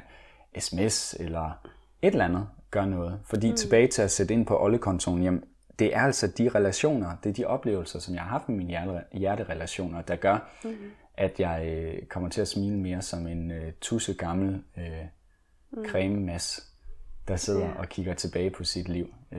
sms, 0.58 1.14
eller 1.20 1.50
et 2.02 2.12
eller 2.12 2.24
andet 2.24 2.48
gør 2.70 2.84
noget. 2.84 3.20
Fordi 3.24 3.50
mm. 3.50 3.56
tilbage 3.56 3.88
til 3.88 4.02
at 4.02 4.10
sætte 4.10 4.34
ind 4.34 4.46
på 4.46 4.62
ollekontoen, 4.62 5.22
jamen, 5.22 5.44
det 5.78 5.96
er 5.96 6.00
altså 6.00 6.26
de 6.26 6.48
relationer, 6.48 7.16
det 7.24 7.30
er 7.30 7.34
de 7.34 7.44
oplevelser, 7.44 7.98
som 7.98 8.14
jeg 8.14 8.22
har 8.22 8.28
haft 8.28 8.48
med 8.48 8.56
mine 8.56 8.70
hjerte, 8.70 9.00
hjerterelationer, 9.12 10.02
der 10.02 10.16
gør, 10.16 10.50
mm. 10.64 10.70
At 11.16 11.40
jeg 11.40 11.66
øh, 11.66 12.06
kommer 12.06 12.28
til 12.28 12.40
at 12.40 12.48
smile 12.48 12.78
mere 12.78 13.02
som 13.02 13.26
en 13.26 13.50
uh, 13.50 13.72
tusse 13.80 14.14
gammel 14.14 14.62
uh, 14.76 14.82
mm. 15.70 15.84
crememas, 15.84 16.72
der 17.28 17.36
sidder 17.36 17.68
yeah. 17.68 17.78
og 17.78 17.88
kigger 17.88 18.14
tilbage 18.14 18.50
på 18.50 18.64
sit 18.64 18.88
liv. 18.88 19.14
Uh, 19.32 19.38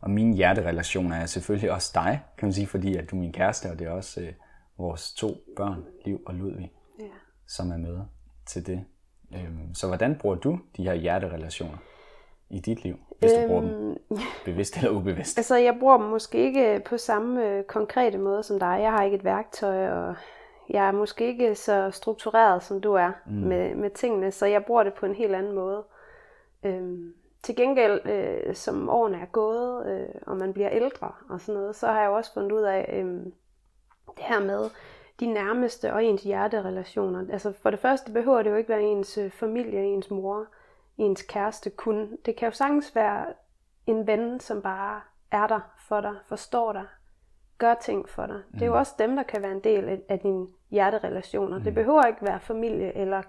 og 0.00 0.10
mine 0.10 0.36
hjerterelationer 0.36 1.16
er 1.16 1.26
selvfølgelig 1.26 1.72
også 1.72 1.90
dig, 1.94 2.20
kan 2.38 2.46
man 2.46 2.52
sige, 2.52 2.66
fordi 2.66 2.96
at 2.96 3.10
du 3.10 3.16
er 3.16 3.20
min 3.20 3.32
kæreste, 3.32 3.70
og 3.70 3.78
det 3.78 3.86
er 3.86 3.90
også 3.90 4.20
uh, 4.20 4.26
vores 4.78 5.12
to 5.12 5.36
børn, 5.56 5.84
Liv 6.04 6.22
og 6.26 6.34
Ludvig, 6.34 6.72
yeah. 7.00 7.10
som 7.48 7.70
er 7.70 7.76
med 7.76 8.00
til 8.46 8.66
det. 8.66 8.84
Øhm, 9.34 9.74
så 9.74 9.86
hvordan 9.86 10.18
bruger 10.18 10.36
du 10.36 10.58
de 10.76 10.82
her 10.82 10.94
hjerterelationer 10.94 11.76
i 12.50 12.60
dit 12.60 12.84
liv, 12.84 12.96
hvis 13.18 13.32
du 13.32 13.46
bruger 13.46 13.60
dem 13.60 13.70
øhm, 14.10 14.20
bevidst 14.44 14.76
eller 14.76 14.90
ubevidst? 14.90 15.38
Altså, 15.38 15.56
jeg 15.56 15.76
bruger 15.80 15.98
dem 15.98 16.06
måske 16.06 16.38
ikke 16.38 16.82
på 16.86 16.98
samme 16.98 17.48
øh, 17.48 17.64
konkrete 17.64 18.18
måde 18.18 18.42
som 18.42 18.58
dig. 18.58 18.78
Jeg 18.82 18.90
har 18.90 19.02
ikke 19.02 19.16
et 19.16 19.24
værktøj, 19.24 19.88
og 19.88 20.14
jeg 20.70 20.88
er 20.88 20.92
måske 20.92 21.26
ikke 21.26 21.54
så 21.54 21.90
struktureret, 21.90 22.62
som 22.62 22.80
du 22.80 22.92
er 22.92 23.12
mm. 23.26 23.32
med, 23.32 23.74
med 23.74 23.90
tingene, 23.90 24.30
så 24.30 24.46
jeg 24.46 24.64
bruger 24.64 24.82
det 24.82 24.94
på 24.94 25.06
en 25.06 25.14
helt 25.14 25.34
anden 25.34 25.52
måde. 25.52 25.84
Øhm, 26.62 27.14
til 27.42 27.56
gengæld, 27.56 28.06
øh, 28.06 28.54
som 28.54 28.88
årene 28.88 29.20
er 29.20 29.26
gået, 29.26 29.86
øh, 29.86 30.14
og 30.26 30.36
man 30.36 30.52
bliver 30.52 30.70
ældre 30.70 31.12
og 31.28 31.40
sådan 31.40 31.60
noget, 31.60 31.76
så 31.76 31.86
har 31.86 32.00
jeg 32.00 32.10
også 32.10 32.32
fundet 32.32 32.52
ud 32.52 32.62
af 32.62 33.00
øh, 33.02 33.24
det 34.16 34.24
her 34.24 34.40
med, 34.40 34.70
de 35.20 35.26
nærmeste 35.26 35.92
og 35.92 36.04
ens 36.04 36.22
hjerterelationer. 36.22 37.26
Altså 37.32 37.52
for 37.52 37.70
det 37.70 37.78
første 37.78 38.12
behøver 38.12 38.42
det 38.42 38.50
jo 38.50 38.56
ikke 38.56 38.68
være 38.68 38.82
ens 38.82 39.18
øh, 39.18 39.30
familie, 39.30 39.84
ens 39.84 40.10
mor, 40.10 40.46
ens 40.98 41.22
kæreste 41.22 41.70
kun. 41.70 42.16
Det 42.26 42.36
kan 42.36 42.48
jo 42.48 42.52
sagtens 42.52 42.94
være 42.94 43.26
en 43.86 44.06
ven, 44.06 44.40
som 44.40 44.62
bare 44.62 45.00
er 45.30 45.46
der 45.46 45.60
for 45.88 46.00
dig, 46.00 46.14
forstår 46.26 46.72
dig, 46.72 46.86
gør 47.58 47.74
ting 47.74 48.08
for 48.08 48.26
dig. 48.26 48.36
Mm. 48.36 48.52
Det 48.52 48.62
er 48.62 48.66
jo 48.66 48.72
mm. 48.72 48.78
også 48.78 48.94
dem, 48.98 49.16
der 49.16 49.22
kan 49.22 49.42
være 49.42 49.52
en 49.52 49.64
del 49.64 50.02
af 50.08 50.18
dine 50.18 50.46
hjerterelationer. 50.70 51.58
Mm. 51.58 51.64
Det 51.64 51.74
behøver 51.74 52.06
ikke 52.06 52.22
være 52.22 52.40
familie 52.40 52.96
eller 52.96 53.22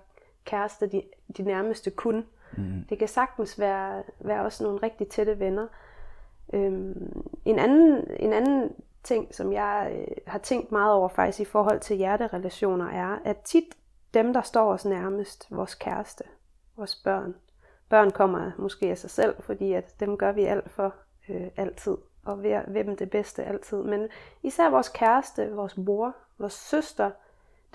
kæreste, 0.46 0.88
de, 0.88 1.02
de 1.38 1.44
nærmeste 1.44 1.92
kun. 1.92 2.26
Mm. 2.58 2.86
Det 2.90 3.00
kan 3.00 3.08
sagtens 3.08 3.60
være, 3.60 4.04
være 4.20 4.42
også 4.42 4.64
nogle 4.64 4.80
rigtig 4.84 5.08
tætte 5.08 5.40
venner. 5.40 5.68
Øhm, 6.54 7.24
en, 7.46 7.60
anden, 7.60 8.08
en 8.20 8.34
anden 8.34 8.72
ting, 9.04 9.36
som 9.36 9.54
jeg 9.54 9.92
øh, 9.98 10.18
har 10.28 10.40
tænkt 10.40 10.72
meget 10.72 10.94
over 10.94 11.10
faktisk 11.10 11.40
i 11.40 11.46
forhold 11.52 11.80
til 11.80 11.98
hjerterelationer, 11.98 12.90
er, 12.90 13.20
at 13.26 13.38
tit 13.38 13.76
dem, 14.14 14.34
der 14.34 14.42
står 14.42 14.74
os 14.74 14.86
nærmest, 14.86 15.48
vores 15.52 15.76
kæreste, 15.76 16.24
vores 16.78 16.96
børn, 16.96 17.36
børn 17.90 18.12
kommer 18.12 18.52
måske 18.58 18.90
af 18.90 18.98
sig 18.98 19.10
selv, 19.10 19.36
fordi 19.40 19.74
at 19.74 20.00
dem 20.00 20.18
gør 20.18 20.32
vi 20.32 20.44
alt 20.44 20.70
for 20.72 20.96
øh, 21.30 21.48
altid, 21.58 21.98
og 22.26 22.44
ved, 22.44 22.62
ved 22.68 22.84
dem 22.84 22.98
det 22.98 23.10
bedste 23.10 23.44
altid. 23.44 23.84
Men 23.84 24.08
især 24.44 24.70
vores 24.70 24.90
kæreste, 24.90 25.52
vores 25.52 25.78
mor, 25.78 26.16
vores 26.38 26.54
søster, 26.54 27.12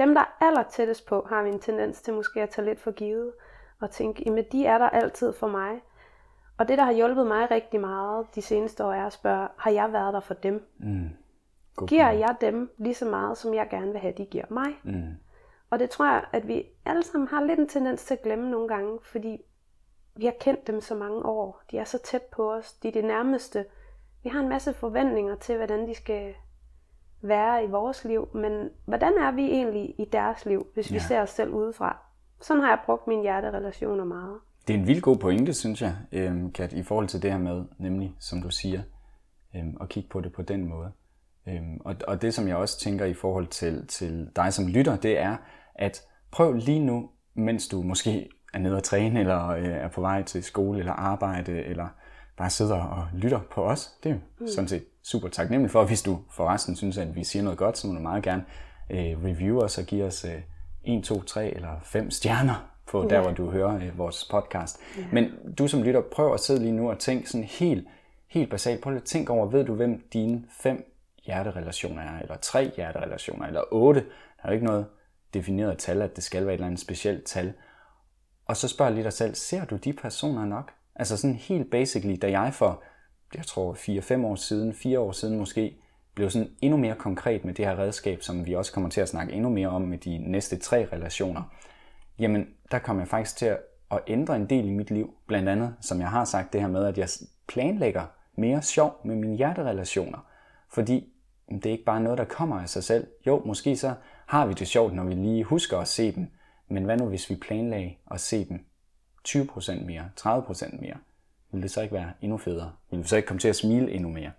dem, 0.01 0.15
der 0.15 0.21
er 0.21 0.45
aller 0.47 0.63
tættest 0.63 1.07
på, 1.07 1.27
har 1.29 1.43
vi 1.43 1.49
en 1.49 1.61
tendens 1.61 2.03
til 2.03 2.15
måske 2.15 2.43
at 2.43 2.51
tage 2.51 2.65
lidt 2.65 2.81
for 2.81 2.91
givet, 2.91 3.33
og 3.81 3.91
tænke, 3.91 4.23
jamen 4.27 4.45
de 4.53 4.67
er 4.67 4.79
der 4.79 4.89
altid 4.89 5.33
for 5.33 5.49
mig. 5.49 5.83
Og 6.59 6.69
det, 6.69 6.79
der 6.79 6.85
har 6.85 6.93
hjulpet 6.93 7.27
mig 7.27 7.51
rigtig 7.51 7.81
meget 7.81 8.27
de 8.35 8.43
seneste 8.43 8.85
år, 8.85 8.93
er 8.93 9.07
at 9.07 9.13
spørge, 9.13 9.49
har 9.57 9.71
jeg 9.71 9.93
været 9.93 10.15
der 10.15 10.21
for 10.21 10.35
dem? 10.35 10.69
Mm. 10.79 11.09
God 11.77 11.89
giver 11.89 12.11
jeg 12.11 12.37
dem 12.41 12.71
lige 12.79 12.95
så 12.95 13.05
meget, 13.05 13.39
som 13.39 13.55
jeg 13.55 13.69
gerne 13.71 13.93
vil 13.93 14.01
have, 14.01 14.15
de 14.17 14.27
giver 14.27 14.45
mig? 14.51 14.81
Mm. 14.85 15.15
Og 15.71 15.79
det 15.79 15.91
tror 15.91 16.07
jeg, 16.07 16.25
at 16.33 16.49
vi 16.49 16.67
alle 16.85 17.03
sammen 17.03 17.29
har 17.29 17.45
lidt 17.45 17.59
en 17.59 17.69
tendens 17.69 18.05
til 18.05 18.15
at 18.15 18.23
glemme 18.23 18.51
nogle 18.51 18.69
gange, 18.69 18.99
fordi 19.03 19.43
vi 20.17 20.25
har 20.25 20.35
kendt 20.41 20.67
dem 20.67 20.81
så 20.81 20.95
mange 20.95 21.27
år. 21.27 21.63
De 21.71 21.79
er 21.79 21.85
så 21.85 21.99
tæt 21.99 22.23
på 22.23 22.53
os. 22.53 22.73
De 22.73 22.89
er 22.89 22.93
det 22.93 23.05
nærmeste. 23.05 23.65
Vi 24.23 24.29
har 24.29 24.41
en 24.41 24.49
masse 24.49 24.75
forventninger 24.75 25.35
til, 25.35 25.57
hvordan 25.57 25.89
de 25.89 25.95
skal 25.95 26.35
være 27.23 27.65
i 27.65 27.67
vores 27.67 28.05
liv. 28.05 28.29
Men 28.35 28.69
hvordan 28.85 29.13
er 29.13 29.33
vi 29.33 29.43
egentlig 29.43 29.95
i 29.99 30.05
deres 30.13 30.47
liv, 30.47 30.67
hvis 30.75 30.91
ja. 30.91 30.97
vi 30.97 31.01
ser 31.01 31.23
os 31.23 31.31
selv 31.31 31.51
udefra? 31.51 31.97
Sådan 32.41 32.63
har 32.63 32.69
jeg 32.69 32.79
brugt 32.87 33.07
mine 33.07 33.23
hjerterelationer 33.23 34.05
meget. 34.05 34.39
Det 34.69 34.75
er 34.75 34.79
en 34.79 34.87
vildt 34.87 35.03
god 35.03 35.17
pointe, 35.17 35.55
synes 35.55 35.83
jeg, 35.83 35.97
øhm, 36.13 36.53
Kat, 36.53 36.73
i 36.73 36.83
forhold 36.83 37.09
til 37.09 37.23
det 37.23 37.31
her 37.31 37.39
med, 37.39 37.65
nemlig, 37.79 38.15
som 38.21 38.43
du 38.43 38.51
siger, 38.51 38.83
øhm, 39.57 39.77
at 39.81 39.89
kigge 39.89 40.09
på 40.09 40.21
det 40.21 40.33
på 40.33 40.43
den 40.43 40.69
måde. 40.69 40.93
Øhm, 41.49 41.81
og, 41.85 41.95
og 42.09 42.23
det, 42.23 42.35
som 42.35 42.49
jeg 42.49 42.57
også 42.57 42.81
tænker 42.81 43.05
i 43.05 43.15
forhold 43.15 43.47
til, 43.47 43.87
til 43.87 44.31
dig 44.37 44.53
som 44.53 44.67
lytter, 44.67 44.97
det 44.97 45.19
er, 45.19 45.37
at 45.75 46.03
prøv 46.31 46.53
lige 46.53 46.85
nu, 46.85 47.11
mens 47.35 47.69
du 47.69 47.83
måske 47.83 48.29
er 48.55 48.59
nede 48.59 48.77
at 48.77 48.83
træne, 48.83 49.21
eller 49.21 49.49
øh, 49.49 49.65
er 49.65 49.89
på 49.89 50.01
vej 50.01 50.23
til 50.23 50.43
skole 50.43 50.79
eller 50.79 50.93
arbejde, 50.93 51.53
eller 51.53 51.89
bare 52.41 52.51
sidder 52.51 52.77
og 52.77 53.07
lytter 53.13 53.41
på 53.51 53.65
os. 53.65 53.91
Det 54.03 54.11
er 54.11 54.17
mm. 54.39 54.49
sådan 54.49 54.69
set 54.69 54.85
super 55.03 55.29
taknemmelig 55.29 55.71
for. 55.71 55.85
Hvis 55.85 56.03
du 56.03 56.19
forresten 56.31 56.77
synes, 56.77 56.99
at 56.99 57.17
vi 57.17 57.25
siger 57.25 57.43
noget 57.43 57.59
godt, 57.59 57.79
så 57.79 57.87
må 57.87 57.95
du 57.95 58.01
meget 58.01 58.23
gerne 58.23 58.45
øh, 58.91 59.25
review 59.25 59.61
os 59.61 59.79
og 59.79 59.85
give 59.85 60.05
os 60.05 60.25
øh, 60.25 60.41
1, 60.85 61.05
2, 61.05 61.23
3 61.23 61.55
eller 61.55 61.81
5 61.83 62.11
stjerner 62.11 62.71
på 62.87 63.01
yeah. 63.01 63.11
der, 63.11 63.21
hvor 63.21 63.31
du 63.31 63.51
hører 63.51 63.75
øh, 63.77 63.99
vores 63.99 64.29
podcast. 64.31 64.79
Yeah. 64.99 65.15
Men 65.15 65.31
du 65.59 65.69
som 65.69 65.83
lytter, 65.83 66.03
prøv 66.13 66.35
at 66.35 66.41
sidde 66.41 66.61
lige 66.61 66.73
nu 66.73 66.91
og 66.91 66.99
tænk 66.99 67.27
sådan 67.27 67.45
helt, 67.45 67.89
helt 68.29 68.51
basalt. 68.51 68.81
Prøv 68.81 68.97
at 68.97 69.03
tænke 69.03 69.33
over, 69.33 69.47
ved 69.47 69.65
du, 69.65 69.75
hvem 69.75 70.09
dine 70.13 70.45
fem 70.63 70.95
hjerterelationer 71.25 72.03
er, 72.03 72.19
eller 72.23 72.37
tre 72.37 72.73
hjerterelationer, 72.77 73.47
eller 73.47 73.63
otte. 73.71 74.01
Der 74.01 74.45
er 74.45 74.49
jo 74.49 74.55
ikke 74.55 74.67
noget 74.67 74.87
defineret 75.35 75.79
tal, 75.79 76.03
at 76.03 76.17
det 76.17 76.25
skal 76.25 76.43
være 76.43 76.55
et 76.55 76.59
eller 76.59 76.67
andet 76.67 76.81
specielt 76.81 77.25
tal. 77.25 77.53
Og 78.47 78.57
så 78.57 78.69
spørg 78.69 78.93
lige 78.93 79.05
dig 79.05 79.13
selv, 79.13 79.35
ser 79.35 79.65
du 79.65 79.77
de 79.77 79.93
personer 79.93 80.45
nok? 80.45 80.73
Altså 80.97 81.17
sådan 81.17 81.37
helt 81.37 81.71
basically, 81.71 82.17
da 82.23 82.31
jeg 82.31 82.55
for, 82.55 82.83
jeg 83.35 83.47
tror 83.47 83.75
4-5 83.75 84.27
år 84.27 84.35
siden, 84.35 84.75
4 84.75 85.01
år 85.01 85.13
siden 85.13 85.39
måske, 85.39 85.77
blev 86.15 86.31
sådan 86.31 86.51
endnu 86.63 86.77
mere 86.77 86.95
konkret 86.95 87.45
med 87.45 87.55
det 87.55 87.67
her 87.67 87.79
redskab, 87.79 88.23
som 88.23 88.47
vi 88.47 88.55
også 88.55 88.73
kommer 88.73 88.91
til 88.91 89.01
at 89.01 89.09
snakke 89.09 89.33
endnu 89.33 89.49
mere 89.49 89.69
om 89.69 89.83
med 89.83 89.99
de 89.99 90.19
næste 90.19 90.57
tre 90.57 90.89
relationer, 90.93 91.43
jamen 92.19 92.47
der 92.71 92.79
kom 92.79 92.99
jeg 92.99 93.09
faktisk 93.09 93.37
til 93.37 93.47
at 93.91 94.01
ændre 94.07 94.37
en 94.37 94.47
del 94.47 94.69
i 94.69 94.71
mit 94.71 94.91
liv. 94.91 95.15
Blandt 95.27 95.49
andet, 95.49 95.75
som 95.81 96.01
jeg 96.01 96.09
har 96.09 96.25
sagt, 96.25 96.53
det 96.53 96.61
her 96.61 96.69
med, 96.69 96.85
at 96.85 96.99
jeg 96.99 97.09
planlægger 97.49 98.07
mere 98.37 98.63
sjov 98.63 99.01
med 99.05 99.17
mine 99.17 99.37
hjerterelationer. 99.37 100.19
Fordi 100.69 101.13
mm, 101.49 101.61
det 101.61 101.69
er 101.69 101.73
ikke 101.73 101.85
bare 101.85 102.01
noget, 102.01 102.19
der 102.19 102.25
kommer 102.25 102.61
af 102.61 102.69
sig 102.69 102.85
selv. 102.85 103.07
Jo, 103.27 103.43
måske 103.45 103.77
så 103.77 103.95
har 104.27 104.47
vi 104.47 104.55
det 104.55 104.69
sjovt, 104.69 104.95
når 104.95 105.05
vi 105.05 105.15
lige 105.15 105.45
husker 105.45 105.79
at 105.79 105.89
se 105.89 106.13
dem, 106.13 106.27
men 106.69 106.85
hvad 106.85 106.97
nu 106.97 107.05
hvis 107.05 107.31
vi 107.31 107.35
planlagde 107.35 107.95
at 108.11 108.21
se 108.21 108.49
dem 108.49 108.65
20% 109.29 109.85
mere, 109.85 110.11
30% 110.21 110.81
mere? 110.81 110.97
Vil 111.51 111.63
det 111.63 111.71
så 111.71 111.83
ikke 111.83 111.95
være 111.95 112.13
endnu 112.21 112.39
federe? 112.39 112.73
Vil 112.91 113.03
vi 113.03 113.09
så 113.09 113.17
ikke 113.17 113.27
komme 113.27 113.41
til 113.41 113.49
at 113.49 113.57
smile 113.57 113.91
endnu 113.91 114.09
mere? 114.09 114.33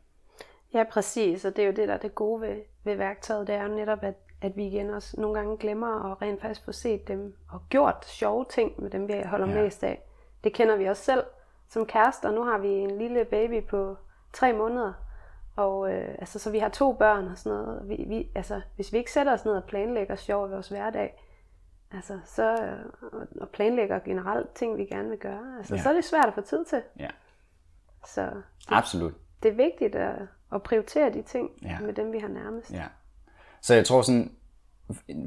Ja, 0.73 0.83
præcis, 0.91 1.45
og 1.45 1.55
det 1.55 1.61
er 1.61 1.65
jo 1.65 1.73
det, 1.73 1.87
der 1.87 1.93
er 1.93 1.97
det 1.97 2.15
gode 2.15 2.41
ved, 2.41 2.55
ved 2.83 2.95
værktøjet, 2.95 3.47
det 3.47 3.55
er 3.55 3.63
jo 3.63 3.75
netop, 3.75 4.03
at, 4.03 4.15
at 4.41 4.57
vi 4.57 4.67
igen 4.67 4.89
også 4.89 5.21
nogle 5.21 5.35
gange 5.35 5.57
glemmer 5.57 6.11
at 6.11 6.21
rent 6.21 6.41
faktisk 6.41 6.65
få 6.65 6.71
set 6.71 7.07
dem 7.07 7.35
og 7.49 7.61
gjort 7.69 8.05
sjove 8.07 8.45
ting 8.49 8.81
med 8.81 8.89
dem, 8.89 9.07
vi 9.07 9.13
holder 9.25 9.47
ja. 9.47 9.63
mest 9.63 9.83
af. 9.83 10.01
Det 10.43 10.53
kender 10.53 10.75
vi 10.75 10.85
også 10.85 11.03
selv 11.03 11.23
som 11.69 11.85
kærester. 11.85 12.31
Nu 12.31 12.43
har 12.43 12.57
vi 12.57 12.69
en 12.69 12.97
lille 12.97 13.25
baby 13.25 13.67
på 13.67 13.97
tre 14.33 14.53
måneder, 14.53 14.93
og 15.55 15.93
øh, 15.93 16.15
altså, 16.19 16.39
så 16.39 16.51
vi 16.51 16.59
har 16.59 16.69
to 16.69 16.93
børn 16.93 17.27
og 17.27 17.37
sådan 17.37 17.57
noget. 17.57 17.89
Vi, 17.89 18.05
vi, 18.07 18.29
altså, 18.35 18.61
hvis 18.75 18.93
vi 18.93 18.97
ikke 18.97 19.11
sætter 19.11 19.33
os 19.33 19.45
ned 19.45 19.53
og 19.53 19.63
planlægger 19.63 20.15
sjov 20.15 20.47
i 20.47 20.51
vores 20.51 20.69
hverdag, 20.69 21.23
altså, 21.93 22.19
så, 22.25 22.53
øh, 22.53 23.21
og 23.41 23.49
planlægger 23.49 23.99
generelt 23.99 24.53
ting, 24.53 24.77
vi 24.77 24.85
gerne 24.85 25.09
vil 25.09 25.17
gøre, 25.17 25.57
altså, 25.57 25.75
ja. 25.75 25.81
så 25.81 25.89
er 25.89 25.93
det 25.93 26.05
svært 26.05 26.27
at 26.27 26.33
få 26.33 26.41
tid 26.41 26.65
til. 26.65 26.81
Ja. 26.99 27.09
Så 28.07 28.21
det, 28.21 28.43
Absolut. 28.67 29.13
det 29.43 29.51
er 29.51 29.55
vigtigt 29.55 29.95
at, 29.95 30.15
at 30.53 30.63
prioritere 30.63 31.13
de 31.13 31.21
ting 31.21 31.49
ja. 31.61 31.79
med 31.79 31.93
dem, 31.93 32.13
vi 32.13 32.19
har 32.19 32.27
nærmest. 32.27 32.71
Ja. 32.71 32.83
Så 33.61 33.73
jeg 33.73 33.85
tror 33.85 34.01
sådan, 34.01 34.31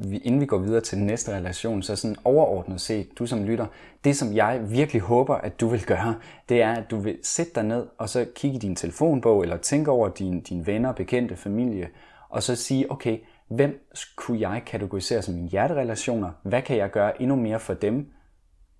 inden 0.01 0.41
vi 0.41 0.45
går 0.45 0.57
videre 0.57 0.81
til 0.81 0.97
den 0.97 1.05
næste 1.05 1.35
relation, 1.35 1.83
så 1.83 1.95
sådan 1.95 2.15
overordnet 2.23 2.81
set, 2.81 3.19
du 3.19 3.25
som 3.25 3.43
lytter, 3.43 3.65
det 4.03 4.17
som 4.17 4.33
jeg 4.33 4.71
virkelig 4.71 5.01
håber, 5.01 5.35
at 5.35 5.59
du 5.59 5.67
vil 5.67 5.85
gøre, 5.85 6.15
det 6.49 6.61
er, 6.61 6.73
at 6.73 6.91
du 6.91 6.97
vil 6.97 7.19
sætte 7.23 7.51
dig 7.55 7.63
ned 7.63 7.87
og 7.97 8.09
så 8.09 8.27
kigge 8.35 8.57
i 8.57 8.59
din 8.59 8.75
telefonbog, 8.75 9.41
eller 9.41 9.57
tænke 9.57 9.91
over 9.91 10.09
dine 10.09 10.41
din 10.41 10.65
venner, 10.65 10.91
bekendte, 10.91 11.35
familie, 11.35 11.89
og 12.29 12.43
så 12.43 12.55
sige, 12.55 12.91
okay, 12.91 13.19
hvem 13.47 13.89
kunne 14.15 14.39
jeg 14.39 14.63
kategorisere 14.65 15.21
som 15.21 15.33
mine 15.33 15.47
hjerterelationer? 15.47 16.31
Hvad 16.43 16.61
kan 16.61 16.77
jeg 16.77 16.91
gøre 16.91 17.21
endnu 17.21 17.35
mere 17.35 17.59
for 17.59 17.73
dem? 17.73 18.11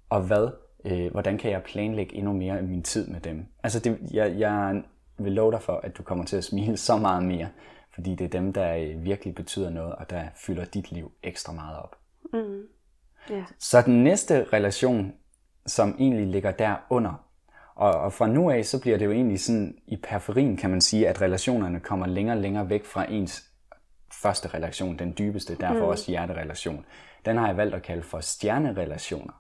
Og 0.10 0.22
hvad, 0.22 0.50
øh, 0.86 1.12
hvordan 1.12 1.38
kan 1.38 1.52
jeg 1.52 1.64
planlægge 1.64 2.16
endnu 2.16 2.34
mere 2.34 2.58
af 2.58 2.64
min 2.64 2.84
tid 2.84 3.08
med 3.08 3.22
dem? 3.22 3.46
Altså, 3.64 3.80
det, 3.80 4.00
jeg, 4.12 4.40
jeg 4.40 4.84
vil 5.18 5.32
love 5.32 5.52
dig 5.52 5.62
for, 5.62 5.74
at 5.84 5.98
du 5.98 6.04
kommer 6.04 6.26
til 6.26 6.38
at 6.38 6.44
smile 6.44 6.78
så 6.88 6.98
meget 6.98 7.24
mere, 7.24 7.48
fordi 7.94 8.16
det 8.16 8.26
er 8.26 8.40
dem, 8.40 8.54
der 8.54 8.76
øh, 8.76 9.04
virkelig 9.04 9.36
betyder 9.36 9.70
noget, 9.70 9.96
og 9.96 10.10
der 10.10 10.24
fylder 10.36 10.66
dit 10.66 10.92
liv 10.92 11.12
ekstra 11.24 11.54
meget 11.54 11.78
op. 11.78 11.96
Mm. 12.34 12.62
Yeah. 13.32 13.44
Så 13.60 13.82
den 13.82 14.04
næste 14.04 14.44
relation, 14.54 15.14
som 15.66 15.96
egentlig 16.00 16.28
ligger 16.28 16.52
derunder, 16.52 17.26
og, 17.76 17.92
og 17.92 18.14
fra 18.14 18.28
nu 18.28 18.50
af, 18.50 18.66
så 18.66 18.82
bliver 18.82 18.98
det 18.98 19.06
jo 19.06 19.12
egentlig 19.12 19.40
sådan 19.40 19.78
i 19.88 19.96
periferien, 19.96 20.58
kan 20.58 20.70
man 20.70 20.82
sige, 20.82 21.08
at 21.10 21.22
relationerne 21.22 21.80
kommer 21.80 22.08
længere 22.08 22.38
og 22.38 22.42
længere 22.42 22.70
væk 22.70 22.86
fra 22.86 23.12
ens 23.12 23.45
første 24.26 24.48
relation, 24.54 25.00
den 25.00 25.14
dybeste, 25.18 25.56
derfor 25.56 25.86
mm. 25.86 25.90
også 25.90 26.12
hjerterelation. 26.12 26.86
Den 27.26 27.38
har 27.38 27.48
jeg 27.48 27.58
valgt 27.58 27.76
at 27.76 27.82
kalde 27.82 28.04
for 28.04 28.20
stjernerelationer. 28.20 29.34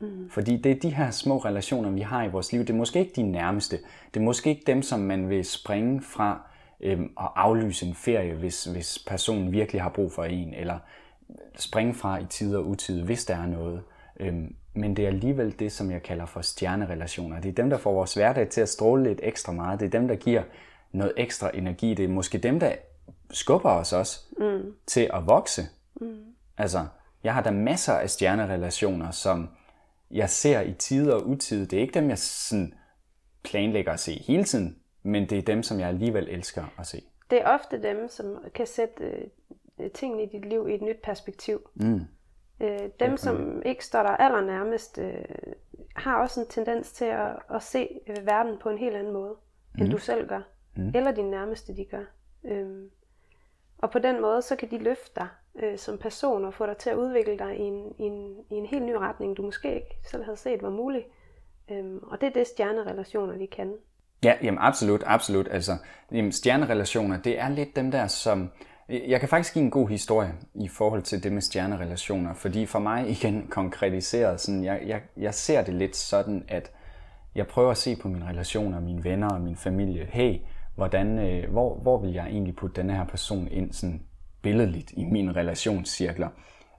Mm. 0.00 0.30
Fordi 0.30 0.56
det 0.56 0.72
er 0.72 0.80
de 0.80 0.94
her 0.94 1.10
små 1.10 1.38
relationer, 1.38 1.90
vi 1.90 2.00
har 2.00 2.24
i 2.24 2.28
vores 2.28 2.52
liv. 2.52 2.60
Det 2.60 2.70
er 2.70 2.74
måske 2.74 2.98
ikke 2.98 3.12
de 3.16 3.22
nærmeste. 3.22 3.78
Det 4.14 4.20
er 4.20 4.24
måske 4.24 4.50
ikke 4.50 4.62
dem, 4.66 4.82
som 4.82 5.00
man 5.00 5.28
vil 5.28 5.44
springe 5.44 6.02
fra 6.02 6.40
øhm, 6.80 7.12
og 7.16 7.42
aflyse 7.42 7.86
en 7.86 7.94
ferie, 7.94 8.34
hvis, 8.34 8.64
hvis 8.64 9.04
personen 9.06 9.52
virkelig 9.52 9.82
har 9.82 9.90
brug 9.90 10.12
for 10.12 10.24
en, 10.24 10.54
eller 10.54 10.78
springe 11.58 11.94
fra 11.94 12.18
i 12.18 12.24
tid 12.30 12.56
og 12.56 12.66
utid, 12.66 13.02
hvis 13.02 13.24
der 13.24 13.36
er 13.36 13.46
noget. 13.46 13.82
Øhm, 14.20 14.54
men 14.74 14.96
det 14.96 15.02
er 15.02 15.08
alligevel 15.08 15.58
det, 15.58 15.72
som 15.72 15.90
jeg 15.90 16.02
kalder 16.02 16.26
for 16.26 16.40
stjernerelationer. 16.40 17.40
Det 17.40 17.48
er 17.48 17.52
dem, 17.52 17.70
der 17.70 17.78
får 17.78 17.92
vores 17.92 18.14
hverdag 18.14 18.48
til 18.48 18.60
at 18.60 18.68
stråle 18.68 19.04
lidt 19.04 19.20
ekstra 19.22 19.52
meget. 19.52 19.80
Det 19.80 19.86
er 19.86 19.98
dem, 19.98 20.08
der 20.08 20.14
giver 20.14 20.42
noget 20.92 21.12
ekstra 21.16 21.50
energi. 21.54 21.94
Det 21.94 22.04
er 22.04 22.08
måske 22.08 22.38
dem, 22.38 22.60
der 22.60 22.72
skubber 23.30 23.70
os 23.70 23.92
også 23.92 24.20
mm. 24.42 24.74
til 24.86 25.10
at 25.12 25.26
vokse. 25.26 25.62
Mm. 26.00 26.24
Altså, 26.58 26.86
jeg 27.24 27.34
har 27.34 27.42
da 27.42 27.50
masser 27.50 27.92
af 27.92 28.10
stjernerelationer, 28.10 29.10
som 29.10 29.48
jeg 30.10 30.30
ser 30.30 30.60
i 30.60 30.72
tid 30.72 31.10
og 31.10 31.26
utid. 31.26 31.66
Det 31.66 31.76
er 31.76 31.80
ikke 31.80 31.94
dem, 31.94 32.08
jeg 32.08 32.18
sådan 32.18 32.74
planlægger 33.44 33.92
at 33.92 34.00
se 34.00 34.12
hele 34.26 34.44
tiden, 34.44 34.78
men 35.02 35.30
det 35.30 35.38
er 35.38 35.42
dem, 35.42 35.62
som 35.62 35.80
jeg 35.80 35.88
alligevel 35.88 36.28
elsker 36.28 36.64
at 36.78 36.86
se. 36.86 37.02
Det 37.30 37.40
er 37.40 37.48
ofte 37.48 37.82
dem, 37.82 38.08
som 38.08 38.44
kan 38.54 38.66
sætte 38.66 39.04
øh, 39.78 39.90
tingene 39.90 40.22
i 40.22 40.26
dit 40.26 40.44
liv 40.44 40.68
i 40.68 40.74
et 40.74 40.82
nyt 40.82 41.02
perspektiv. 41.02 41.70
Mm. 41.74 42.00
Øh, 42.60 42.88
dem, 43.00 43.16
som 43.16 43.62
ikke 43.64 43.84
står 43.84 44.02
der 44.02 44.10
allernærmest, 44.10 44.98
øh, 44.98 45.24
har 45.96 46.22
også 46.22 46.40
en 46.40 46.46
tendens 46.46 46.92
til 46.92 47.04
at, 47.04 47.36
at 47.54 47.62
se 47.62 47.88
øh, 48.06 48.26
verden 48.26 48.58
på 48.62 48.70
en 48.70 48.78
helt 48.78 48.96
anden 48.96 49.12
måde, 49.12 49.34
mm. 49.74 49.82
end 49.82 49.90
du 49.90 49.98
selv 49.98 50.28
gør. 50.28 50.40
Mm. 50.76 50.92
Eller 50.94 51.12
din 51.12 51.30
nærmeste, 51.30 51.76
de 51.76 51.84
gør. 51.84 52.04
Øhm, 52.44 52.90
og 53.82 53.90
på 53.90 53.98
den 53.98 54.20
måde, 54.20 54.42
så 54.42 54.56
kan 54.56 54.70
de 54.70 54.78
løfte 54.78 55.10
dig 55.16 55.28
øh, 55.62 55.78
som 55.78 55.98
person 55.98 56.44
og 56.44 56.54
få 56.54 56.66
dig 56.66 56.76
til 56.76 56.90
at 56.90 56.96
udvikle 56.96 57.38
dig 57.38 57.56
i 57.56 57.62
en, 57.62 57.92
i, 57.98 58.02
en, 58.02 58.36
i 58.50 58.54
en 58.54 58.66
helt 58.66 58.84
ny 58.84 58.92
retning, 58.92 59.36
du 59.36 59.42
måske 59.42 59.74
ikke 59.74 59.98
selv 60.10 60.24
havde 60.24 60.36
set 60.36 60.62
var 60.62 60.70
mulig. 60.70 61.04
Øhm, 61.70 61.98
og 62.02 62.20
det 62.20 62.26
er 62.26 62.32
det 62.32 62.46
stjernerelationer, 62.46 63.38
de 63.38 63.46
kan. 63.46 63.72
Ja, 64.24 64.34
jamen 64.42 64.58
absolut, 64.60 65.02
absolut. 65.06 65.48
Altså, 65.50 65.72
jamen, 66.12 66.32
stjernerelationer, 66.32 67.22
det 67.22 67.38
er 67.38 67.48
lidt 67.48 67.76
dem 67.76 67.90
der, 67.90 68.06
som... 68.06 68.50
Jeg 68.88 69.20
kan 69.20 69.28
faktisk 69.28 69.54
give 69.54 69.64
en 69.64 69.70
god 69.70 69.88
historie 69.88 70.34
i 70.54 70.68
forhold 70.68 71.02
til 71.02 71.22
det 71.22 71.32
med 71.32 71.40
stjernerelationer, 71.40 72.34
fordi 72.34 72.66
for 72.66 72.78
mig 72.78 73.08
igen 73.14 73.46
konkretiseret, 73.50 74.40
sådan, 74.40 74.64
jeg, 74.64 74.82
jeg, 74.86 75.02
jeg 75.16 75.34
ser 75.34 75.62
det 75.64 75.74
lidt 75.74 75.96
sådan, 75.96 76.44
at 76.48 76.72
jeg 77.34 77.46
prøver 77.46 77.70
at 77.70 77.76
se 77.76 77.96
på 77.96 78.08
mine 78.08 78.28
relationer, 78.28 78.80
mine 78.80 79.04
venner 79.04 79.30
og 79.30 79.40
min 79.40 79.56
familie. 79.56 80.08
Hey, 80.12 80.38
hvordan, 80.74 81.18
øh, 81.18 81.50
hvor, 81.50 81.74
hvor 81.74 81.98
vil 81.98 82.12
jeg 82.12 82.26
egentlig 82.26 82.56
putte 82.56 82.76
denne 82.80 82.96
her 82.96 83.04
person 83.04 83.48
ind 83.48 83.72
sådan 83.72 84.02
billedligt 84.42 84.92
i 84.96 85.04
mine 85.04 85.32
relationscirkler? 85.32 86.28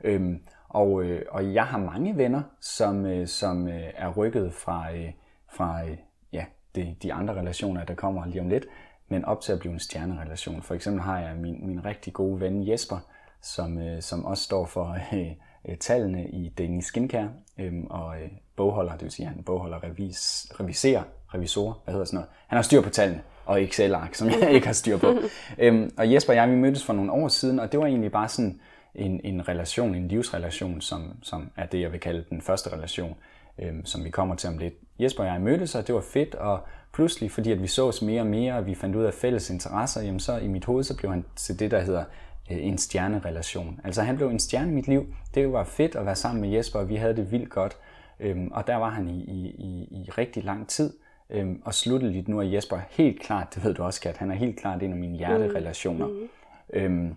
Øhm, 0.03 0.41
og, 0.69 1.03
øh, 1.03 1.21
og 1.29 1.53
jeg 1.53 1.65
har 1.65 1.77
mange 1.77 2.17
venner, 2.17 2.41
som, 2.61 3.05
øh, 3.05 3.27
som 3.27 3.67
øh, 3.67 3.83
er 3.95 4.09
rykket 4.09 4.53
fra, 4.53 4.95
øh, 4.95 5.11
fra 5.53 5.83
øh, 5.83 5.97
ja, 6.33 6.45
de, 6.75 6.95
de 7.03 7.13
andre 7.13 7.33
relationer, 7.33 7.85
der 7.85 7.95
kommer 7.95 8.25
lige 8.25 8.41
om 8.41 8.49
lidt, 8.49 8.65
men 9.07 9.25
op 9.25 9.41
til 9.41 9.51
at 9.53 9.59
blive 9.59 9.73
en 9.73 9.79
stjernerelation. 9.79 10.61
For 10.61 10.75
eksempel 10.75 11.01
har 11.01 11.19
jeg 11.19 11.35
min, 11.35 11.67
min 11.67 11.85
rigtig 11.85 12.13
gode 12.13 12.39
ven 12.39 12.67
Jesper, 12.67 12.97
som, 13.41 13.77
øh, 13.77 14.01
som 14.01 14.25
også 14.25 14.43
står 14.43 14.65
for 14.65 14.97
øh, 15.13 15.31
øh 15.65 15.77
tallene 15.77 16.29
i 16.29 16.49
Daily 16.49 16.79
Skincare, 16.79 17.29
øh, 17.59 17.73
og 17.89 18.21
øh, 18.21 18.29
bogholder, 18.55 18.91
det 18.91 19.03
vil 19.03 19.11
sige, 19.11 19.27
han 19.27 19.43
bogholder 19.43 19.83
revis, 19.83 20.51
reviserer, 20.59 21.03
revisor, 21.33 21.81
hvad 21.83 21.93
hedder 21.93 22.05
sådan 22.05 22.17
noget. 22.17 22.29
Han 22.47 22.57
har 22.57 22.63
styr 22.63 22.81
på 22.81 22.89
tallene, 22.89 23.23
og 23.45 23.63
Excel-ark, 23.63 24.15
som 24.15 24.29
jeg 24.29 24.51
ikke 24.51 24.67
har 24.67 24.73
styr 24.73 24.97
på. 24.97 25.13
øhm, 25.59 25.93
og 25.97 26.13
Jesper 26.13 26.33
og 26.33 26.37
jeg, 26.37 26.49
vi 26.49 26.55
mødtes 26.55 26.85
for 26.85 26.93
nogle 26.93 27.11
år 27.11 27.27
siden, 27.27 27.59
og 27.59 27.71
det 27.71 27.79
var 27.79 27.85
egentlig 27.85 28.11
bare 28.11 28.27
sådan 28.27 28.59
en, 28.95 29.21
en 29.23 29.47
relation, 29.47 29.95
en 29.95 30.07
livsrelation, 30.07 30.81
som, 30.81 31.13
som 31.21 31.49
er 31.55 31.65
det, 31.65 31.81
jeg 31.81 31.91
vil 31.91 31.99
kalde 31.99 32.25
den 32.29 32.41
første 32.41 32.73
relation, 32.73 33.15
øhm, 33.59 33.85
som 33.85 34.03
vi 34.03 34.09
kommer 34.09 34.35
til 34.35 34.49
om 34.49 34.57
lidt. 34.57 34.73
Jesper 34.99 35.23
og 35.23 35.29
jeg 35.29 35.41
mødtes, 35.41 35.75
og 35.75 35.87
det 35.87 35.95
var 35.95 36.01
fedt, 36.01 36.35
og 36.35 36.59
pludselig, 36.93 37.31
fordi 37.31 37.51
at 37.51 37.61
vi 37.61 37.67
sås 37.67 38.01
mere 38.01 38.21
og 38.21 38.27
mere, 38.27 38.53
og 38.53 38.65
vi 38.65 38.75
fandt 38.75 38.95
ud 38.95 39.03
af 39.03 39.13
fælles 39.13 39.49
interesser, 39.49 40.01
jamen 40.01 40.19
så 40.19 40.37
i 40.37 40.47
mit 40.47 40.65
hoved, 40.65 40.83
så 40.83 40.97
blev 40.97 41.11
han 41.11 41.25
til 41.35 41.59
det, 41.59 41.71
der 41.71 41.79
hedder 41.79 42.03
øh, 42.51 42.57
en 42.65 42.77
stjernerelation. 42.77 43.79
Altså 43.83 44.01
han 44.01 44.15
blev 44.15 44.29
en 44.29 44.39
stjerne 44.39 44.71
i 44.71 44.75
mit 44.75 44.87
liv. 44.87 45.15
Det 45.35 45.53
var 45.53 45.63
fedt 45.63 45.95
at 45.95 46.05
være 46.05 46.15
sammen 46.15 46.41
med 46.41 46.49
Jesper, 46.49 46.79
og 46.79 46.89
vi 46.89 46.95
havde 46.95 47.15
det 47.15 47.31
vildt 47.31 47.49
godt. 47.49 47.77
Øhm, 48.19 48.51
og 48.51 48.67
der 48.67 48.75
var 48.75 48.89
han 48.89 49.07
i, 49.07 49.23
i, 49.23 49.47
i, 49.47 49.87
i 49.91 50.09
rigtig 50.17 50.43
lang 50.43 50.67
tid. 50.67 50.93
Øhm, 51.29 51.61
og 51.65 51.73
slutteligt 51.73 52.27
nu 52.27 52.39
er 52.39 52.43
Jesper 52.43 52.79
helt 52.89 53.21
klart, 53.21 53.55
det 53.55 53.63
ved 53.63 53.73
du 53.73 53.83
også, 53.83 54.01
Kat, 54.01 54.17
han 54.17 54.31
er 54.31 54.35
helt 54.35 54.59
klart 54.59 54.83
en 54.83 54.91
af 54.91 54.97
mine 54.97 55.17
hjerterelationer. 55.17 56.07
Mm. 56.07 56.29
Øhm, 56.73 57.15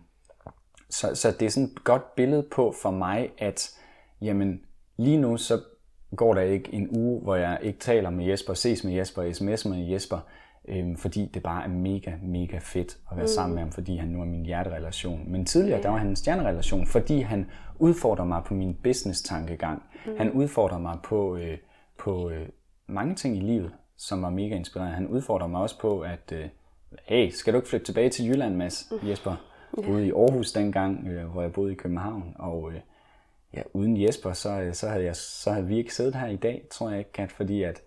så, 0.90 1.14
så 1.14 1.32
det 1.40 1.46
er 1.46 1.50
sådan 1.50 1.68
et 1.68 1.84
godt 1.84 2.14
billede 2.14 2.46
på 2.52 2.74
for 2.82 2.90
mig, 2.90 3.30
at 3.38 3.70
jamen, 4.20 4.60
lige 4.96 5.16
nu 5.16 5.36
så 5.36 5.60
går 6.16 6.34
der 6.34 6.40
ikke 6.40 6.74
en 6.74 6.88
uge, 6.96 7.20
hvor 7.22 7.36
jeg 7.36 7.58
ikke 7.62 7.78
taler 7.78 8.10
med 8.10 8.24
Jesper, 8.24 8.54
ses 8.54 8.84
med 8.84 8.92
Jesper, 8.92 9.32
sms 9.32 9.66
med 9.66 9.78
Jesper, 9.78 10.18
øhm, 10.68 10.96
fordi 10.96 11.30
det 11.34 11.42
bare 11.42 11.64
er 11.64 11.68
mega, 11.68 12.12
mega 12.22 12.58
fedt 12.58 12.98
at 13.10 13.16
være 13.16 13.24
mm. 13.24 13.28
sammen 13.28 13.54
med 13.54 13.62
ham, 13.62 13.72
fordi 13.72 13.96
han 13.96 14.08
nu 14.08 14.20
er 14.20 14.24
min 14.24 14.46
hjerterelation. 14.46 15.24
Men 15.26 15.46
tidligere, 15.46 15.82
der 15.82 15.88
var 15.88 15.98
han 15.98 16.08
en 16.08 16.16
stjernerelation, 16.16 16.86
fordi 16.86 17.20
han 17.20 17.46
udfordrer 17.78 18.24
mig 18.24 18.42
på 18.46 18.54
min 18.54 18.74
business-tankegang. 18.82 19.82
Mm. 20.06 20.12
Han 20.18 20.32
udfordrer 20.32 20.78
mig 20.78 20.98
på, 21.04 21.36
øh, 21.36 21.58
på 21.98 22.30
øh, 22.30 22.48
mange 22.86 23.14
ting 23.14 23.36
i 23.36 23.40
livet 23.40 23.72
som 23.96 24.22
var 24.22 24.30
mega 24.30 24.54
inspirerende. 24.54 24.94
Han 24.94 25.08
udfordrer 25.08 25.46
mig 25.46 25.60
også 25.60 25.78
på, 25.78 26.00
at 26.00 26.32
øh, 26.32 26.48
hey, 27.04 27.30
skal 27.30 27.52
du 27.52 27.58
ikke 27.58 27.68
flytte 27.68 27.86
tilbage 27.86 28.10
til 28.10 28.28
Jylland, 28.28 28.56
Mads, 28.56 28.88
mm. 28.90 29.08
Jesper? 29.08 29.36
Jeg 29.76 29.84
boede 29.84 30.06
i 30.06 30.10
Aarhus 30.10 30.52
dengang, 30.52 31.08
øh, 31.08 31.26
hvor 31.26 31.42
jeg 31.42 31.52
boede 31.52 31.72
i 31.72 31.74
København, 31.74 32.36
og 32.38 32.72
øh, 32.72 32.80
ja, 33.54 33.62
uden 33.72 34.02
Jesper, 34.02 34.32
så, 34.32 34.60
øh, 34.60 34.74
så, 34.74 34.88
havde 34.88 35.04
jeg, 35.04 35.16
så 35.16 35.52
havde 35.52 35.66
vi 35.66 35.78
ikke 35.78 35.94
siddet 35.94 36.14
her 36.14 36.26
i 36.26 36.36
dag, 36.36 36.66
tror 36.70 36.90
jeg 36.90 36.98
ikke, 36.98 37.12
Kat, 37.12 37.32
fordi 37.32 37.62
at... 37.62 37.82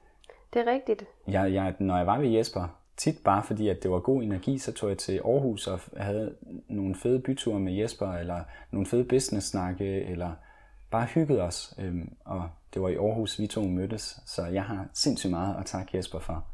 Det 0.53 0.61
er 0.67 0.71
rigtigt. 0.71 1.05
Jeg, 1.27 1.53
jeg, 1.53 1.75
når 1.79 1.97
jeg 1.97 2.07
var 2.07 2.19
ved 2.19 2.29
Jesper, 2.29 2.79
tit 2.97 3.15
bare 3.23 3.43
fordi, 3.43 3.67
at 3.67 3.83
det 3.83 3.91
var 3.91 3.99
god 3.99 4.23
energi, 4.23 4.57
så 4.57 4.73
tog 4.73 4.89
jeg 4.89 4.97
til 4.97 5.21
Aarhus 5.25 5.67
og 5.67 5.79
havde 5.97 6.35
nogle 6.67 6.95
fede 6.95 7.19
byture 7.19 7.59
med 7.59 7.73
Jesper, 7.73 8.13
eller 8.13 8.39
nogle 8.71 8.87
fede 8.87 9.03
business-snakke, 9.03 9.85
eller 9.85 10.31
bare 10.91 11.05
hyggede 11.05 11.41
os. 11.41 11.73
Øhm, 11.79 12.17
og 12.25 12.49
det 12.73 12.81
var 12.81 12.89
i 12.89 12.95
Aarhus, 12.95 13.39
vi 13.39 13.47
to 13.47 13.61
mødtes, 13.61 14.19
så 14.25 14.45
jeg 14.45 14.63
har 14.63 14.85
sindssygt 14.93 15.31
meget 15.31 15.55
at 15.59 15.65
takke 15.65 15.97
Jesper 15.97 16.19
for. 16.19 16.45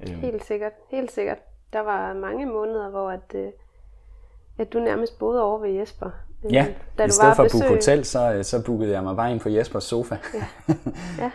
Øhm. 0.00 0.20
Helt 0.20 0.44
sikkert, 0.44 0.72
helt 0.90 1.12
sikkert. 1.12 1.38
Der 1.72 1.80
var 1.80 2.12
mange 2.12 2.46
måneder, 2.46 2.90
hvor 2.90 3.10
at, 3.10 3.34
øh, 3.34 3.52
at 4.58 4.72
du 4.72 4.78
nærmest 4.78 5.18
boede 5.18 5.42
over 5.42 5.58
ved 5.58 5.70
Jesper. 5.70 6.10
Øh, 6.44 6.52
Ja, 6.52 6.74
da 6.98 7.04
i 7.04 7.06
du 7.06 7.12
stedet 7.12 7.28
var 7.28 7.34
for 7.34 7.42
at 7.42 7.50
booke 7.52 7.68
hotel, 7.68 8.04
så, 8.04 8.32
øh, 8.32 8.44
så 8.44 8.64
bookede 8.66 8.92
jeg 8.92 9.02
mig 9.02 9.16
bare 9.16 9.32
ind 9.32 9.40
på 9.40 9.48
Jespers 9.48 9.84
sofa. 9.84 10.16
Ja. 11.18 11.30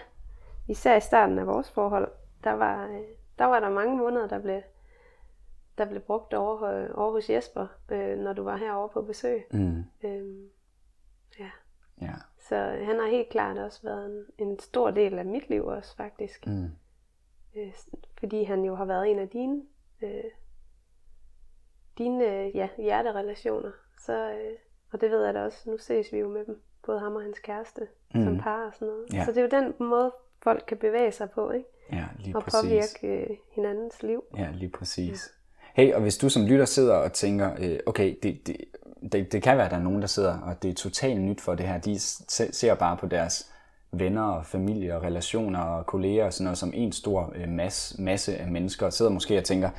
Især 0.67 0.95
i 0.97 1.01
starten 1.01 1.39
af 1.39 1.47
vores 1.47 1.71
forhold, 1.71 2.11
der 2.43 2.51
var, 2.51 2.87
øh, 2.87 3.01
der 3.39 3.45
var 3.45 3.59
der 3.59 3.69
mange 3.69 3.97
måneder, 3.97 4.27
der 4.27 4.39
blev, 4.39 4.61
der 5.77 5.85
blev 5.85 6.01
brugt 6.01 6.33
over, 6.33 6.63
øh, 6.63 6.89
over 6.93 7.11
hos 7.11 7.29
Jesper, 7.29 7.67
øh, 7.89 8.17
når 8.17 8.33
du 8.33 8.43
var 8.43 8.57
herovre 8.57 8.89
på 8.89 9.01
besøg. 9.01 9.43
Mm. 9.51 9.83
Øhm, 10.03 10.45
ja. 11.39 11.49
Ja. 12.01 12.13
Så 12.49 12.55
han 12.83 12.99
har 12.99 13.09
helt 13.09 13.29
klart 13.29 13.57
også 13.57 13.79
været 13.83 14.05
en, 14.05 14.47
en 14.47 14.59
stor 14.59 14.91
del 14.91 15.19
af 15.19 15.25
mit 15.25 15.49
liv 15.49 15.65
også, 15.65 15.95
faktisk. 15.95 16.47
Mm. 16.47 16.69
Øh, 17.55 17.73
fordi 18.19 18.43
han 18.43 18.63
jo 18.63 18.75
har 18.75 18.85
været 18.85 19.11
en 19.11 19.19
af 19.19 19.29
dine, 19.29 19.61
øh, 20.03 20.23
dine 21.97 22.25
øh, 22.25 22.55
ja, 22.55 22.69
hjerterelationer. 22.77 23.71
Så, 23.99 24.31
øh, 24.31 24.57
og 24.91 25.01
det 25.01 25.11
ved 25.11 25.25
jeg 25.25 25.33
da 25.33 25.45
også, 25.45 25.69
nu 25.69 25.77
ses 25.77 26.13
vi 26.13 26.17
jo 26.17 26.29
med 26.29 26.45
dem, 26.45 26.61
både 26.85 26.99
ham 26.99 27.15
og 27.15 27.21
hans 27.21 27.39
kæreste, 27.39 27.87
mm. 28.15 28.23
som 28.23 28.37
par 28.37 28.65
og 28.65 28.73
sådan 28.73 28.87
noget. 28.87 29.13
Ja. 29.13 29.25
Så 29.25 29.31
det 29.31 29.37
er 29.37 29.41
jo 29.41 29.63
den 29.63 29.87
måde, 29.89 30.13
folk 30.43 30.63
kan 30.67 30.77
bevæge 30.77 31.11
sig 31.11 31.29
på, 31.29 31.51
ikke? 31.51 31.69
Ja, 31.91 32.05
lige 32.19 32.35
Og 32.35 32.43
præcis. 32.43 32.61
påvirke 32.61 33.23
øh, 33.23 33.37
hinandens 33.51 34.03
liv. 34.03 34.23
Ja, 34.37 34.51
lige 34.53 34.71
præcis. 34.71 35.33
Hey, 35.75 35.93
og 35.93 36.01
hvis 36.01 36.17
du 36.17 36.29
som 36.29 36.45
lytter 36.45 36.65
sidder 36.65 36.95
og 36.95 37.13
tænker, 37.13 37.55
øh, 37.59 37.79
okay, 37.85 38.15
det, 38.23 38.47
det, 38.47 38.57
det, 39.11 39.31
det 39.31 39.43
kan 39.43 39.57
være, 39.57 39.65
at 39.65 39.71
der 39.71 39.77
er 39.77 39.81
nogen, 39.83 40.01
der 40.01 40.07
sidder, 40.07 40.37
og 40.39 40.63
det 40.63 40.69
er 40.69 40.73
totalt 40.73 41.21
nyt 41.21 41.41
for 41.41 41.55
det 41.55 41.67
her. 41.67 41.77
De 41.77 41.99
ser 41.99 42.75
bare 42.75 42.97
på 42.97 43.05
deres 43.07 43.51
venner 43.91 44.23
og 44.23 44.45
familie 44.45 44.95
og 44.95 45.03
relationer 45.03 45.59
og 45.59 45.85
kolleger 45.85 46.25
og 46.25 46.33
sådan 46.33 46.43
noget 46.43 46.57
som 46.57 46.71
en 46.73 46.91
stor 46.91 47.33
øh, 47.35 47.49
masse, 47.49 48.01
masse 48.01 48.37
af 48.37 48.47
mennesker, 48.47 48.85
og 48.85 48.93
sidder 48.93 49.11
måske 49.11 49.37
og 49.37 49.43
tænker, 49.43 49.69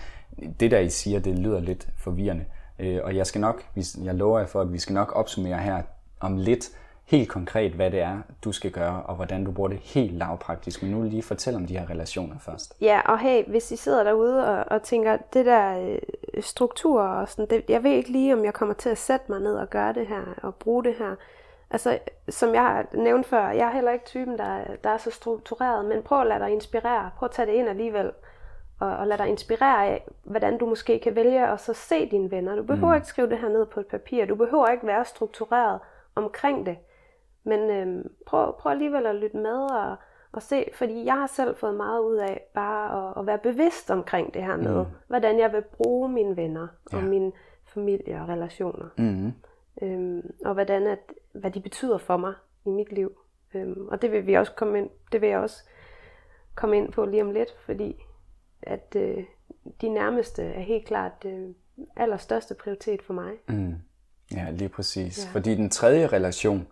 det 0.61 0.71
der 0.71 0.78
I 0.78 0.88
siger, 0.90 1.21
det 1.21 1.38
lyder 1.38 1.61
lidt 1.61 1.88
forvirrende. 1.99 2.45
Øh, 2.78 3.00
og 3.04 3.16
jeg 3.16 3.26
skal 3.26 3.40
nok, 3.40 3.62
hvis- 3.75 3.97
jeg 4.04 4.14
lover 4.14 4.38
jer 4.38 4.47
for, 4.47 4.61
at 4.61 4.73
vi 4.73 4.78
skal 4.78 4.95
nok 4.95 5.12
opsummere 5.16 5.59
her 5.59 5.83
om 6.21 6.37
lidt, 6.37 6.68
helt 7.06 7.28
konkret, 7.28 7.73
hvad 7.73 7.90
det 7.90 8.00
er, 8.00 8.18
du 8.45 8.52
skal 8.52 8.71
gøre, 8.71 9.02
og 9.02 9.14
hvordan 9.16 9.45
du 9.45 9.50
bruger 9.52 9.68
det 9.68 9.78
helt 9.78 10.12
lavpraktisk. 10.12 10.83
Men 10.83 10.90
nu 10.92 11.02
lige 11.02 11.23
fortæl 11.23 11.54
om 11.54 11.66
de 11.66 11.78
her 11.78 11.90
relationer 11.90 12.38
først. 12.40 12.75
Ja, 12.80 13.00
og 13.00 13.18
hey, 13.18 13.45
hvis 13.49 13.71
I 13.71 13.76
sidder 13.76 14.04
derude 14.04 14.47
og, 14.49 14.64
og 14.71 14.83
tænker, 14.83 15.16
det 15.33 15.47
der 15.47 15.78
øh, 15.80 15.99
øh, 16.37 16.43
struktur 16.43 17.02
og 17.02 17.28
sådan, 17.28 17.47
det, 17.50 17.64
jeg 17.71 17.83
ved 17.83 17.90
ikke 17.90 18.12
lige, 18.12 18.35
om 18.35 18.45
jeg 18.45 18.55
kommer 18.55 18.75
til 18.75 18.88
at 18.88 18.99
sætte 18.99 19.26
mig 19.28 19.40
ned 19.40 19.57
og 19.57 19.71
gøre 19.71 19.93
det 19.93 20.07
her, 20.07 20.23
og 20.43 20.55
bruge 20.55 20.85
det 20.85 20.95
her. 20.95 21.14
Altså, 21.71 21.99
som 22.28 22.55
jeg 22.55 22.62
har 22.62 22.87
nævnt 22.93 23.26
før, 23.26 23.49
jeg 23.49 23.66
er 23.66 23.71
heller 23.73 23.93
ikke 23.93 24.05
typen, 24.05 24.38
der, 24.38 24.45
er- 24.45 24.76
der 24.85 24.90
er 24.90 24.97
så 24.97 25.11
struktureret, 25.11 25.85
men 25.85 26.02
prøv 26.02 26.21
at 26.21 26.26
lade 26.26 26.40
dig 26.40 26.50
inspirere. 26.50 27.11
Prøv 27.16 27.26
at 27.26 27.31
tage 27.31 27.47
det 27.47 27.52
ind 27.52 27.69
alligevel, 27.69 28.12
og, 28.81 28.97
og 28.97 29.07
lade 29.07 29.19
dig 29.19 29.28
inspirere 29.28 29.87
af, 29.87 30.09
hvordan 30.25 30.59
du 30.59 30.66
måske 30.66 30.99
kan 30.99 31.14
vælge 31.14 31.47
at 31.47 31.61
så 31.61 31.73
se 31.75 32.11
dine 32.11 32.31
venner. 32.31 32.57
Du 32.57 32.62
behøver 32.62 32.88
mm. 32.93 32.95
ikke 32.97 33.07
skrive 33.07 33.28
det 33.31 33.38
her 33.38 33.49
ned 33.49 33.66
på 33.66 33.81
et 33.81 33.87
papir. 33.87 34.25
Du 34.26 34.35
behøver 34.35 34.69
ikke 34.69 34.87
være 34.87 35.05
struktureret 35.05 35.81
omkring 36.14 36.66
det. 36.66 36.78
Men 37.45 37.71
øhm, 37.71 38.11
prøv, 38.26 38.57
prøv 38.59 38.73
alligevel 38.73 39.07
at 39.07 39.14
lytte 39.14 39.37
med 39.37 39.57
og, 39.71 39.97
og 40.33 40.42
se, 40.42 40.71
fordi 40.75 41.04
jeg 41.04 41.14
har 41.14 41.26
selv 41.26 41.56
fået 41.56 41.75
meget 41.75 42.00
ud 42.00 42.16
af 42.16 42.40
bare 42.54 43.09
at, 43.09 43.21
at 43.21 43.26
være 43.26 43.38
bevidst 43.38 43.90
omkring 43.90 44.35
det 44.35 44.42
her 44.42 44.56
med, 44.56 44.85
mm. 44.85 44.90
hvordan 45.06 45.38
jeg 45.38 45.52
vil 45.52 45.62
bruge 45.62 46.09
mine 46.09 46.37
venner 46.37 46.66
og 46.92 47.02
min 47.02 47.33
familie 47.64 48.21
og 48.21 48.28
relationer. 48.28 48.88
Mm. 48.99 49.33
Øhm, 49.83 50.30
og 50.45 50.54
hvordan 50.54 50.87
at, 50.87 50.99
hvad 51.33 51.50
de 51.50 51.61
betyder 51.61 51.99
for 51.99 52.16
mig 52.16 52.35
i 52.66 52.68
mit 52.68 52.92
liv. 52.92 53.18
Øhm, 53.54 53.88
og 53.88 54.02
det 54.02 54.12
vil 54.12 54.26
vi 54.26 54.35
også 54.35 54.52
komme 54.52 54.78
ind, 54.78 54.90
det 55.12 55.21
vil 55.21 55.28
jeg 55.28 55.38
også 55.38 55.64
komme 56.54 56.76
ind 56.76 56.92
på 56.92 57.04
lige 57.04 57.23
om 57.23 57.30
lidt, 57.30 57.56
fordi 57.64 58.02
at 58.62 58.97
øh, 58.97 59.25
de 59.80 59.88
nærmeste 59.88 60.42
er 60.42 60.61
helt 60.61 60.87
klart 60.87 61.25
øh, 61.26 61.49
allerstørste 61.97 62.54
prioritet 62.54 63.02
for 63.02 63.14
mig. 63.14 63.33
Mm. 63.49 63.75
Ja, 64.33 64.50
lige 64.50 64.68
præcis. 64.68 65.18
Ja. 65.18 65.28
Ja. 65.28 65.33
Fordi 65.33 65.54
den 65.54 65.71
tredje 65.71 66.06
relation, 66.06 66.66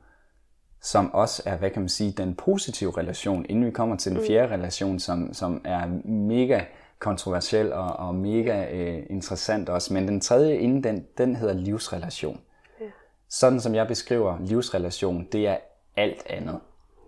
som 0.85 1.15
også 1.15 1.43
er, 1.47 1.57
hvad 1.57 1.71
kan 1.71 1.83
man 1.83 1.89
sige, 1.89 2.13
den 2.13 2.35
positive 2.35 2.99
relation, 2.99 3.47
inden 3.49 3.67
vi 3.67 3.71
kommer 3.71 3.97
til 3.97 4.13
den 4.13 4.21
fjerde 4.27 4.53
relation, 4.55 4.99
som, 4.99 5.35
som 5.35 5.61
er 5.65 5.87
mega 6.09 6.61
kontroversiel 6.99 7.73
og, 7.73 7.93
og 7.97 8.15
mega 8.15 8.71
øh, 8.77 9.03
interessant 9.11 9.69
også. 9.69 9.95
Men 9.95 10.09
den 10.09 10.21
tredje 10.21 10.57
inden 10.57 10.85
den, 10.85 11.07
den 11.19 11.37
hedder 11.37 11.55
livsrelation. 11.55 12.41
Ja. 12.81 12.85
Sådan 13.29 13.61
som 13.61 13.75
jeg 13.75 13.89
beskriver 13.89 14.39
livsrelation, 14.41 15.29
det 15.33 15.49
er 15.49 15.57
alt 15.97 16.23
andet 16.31 16.61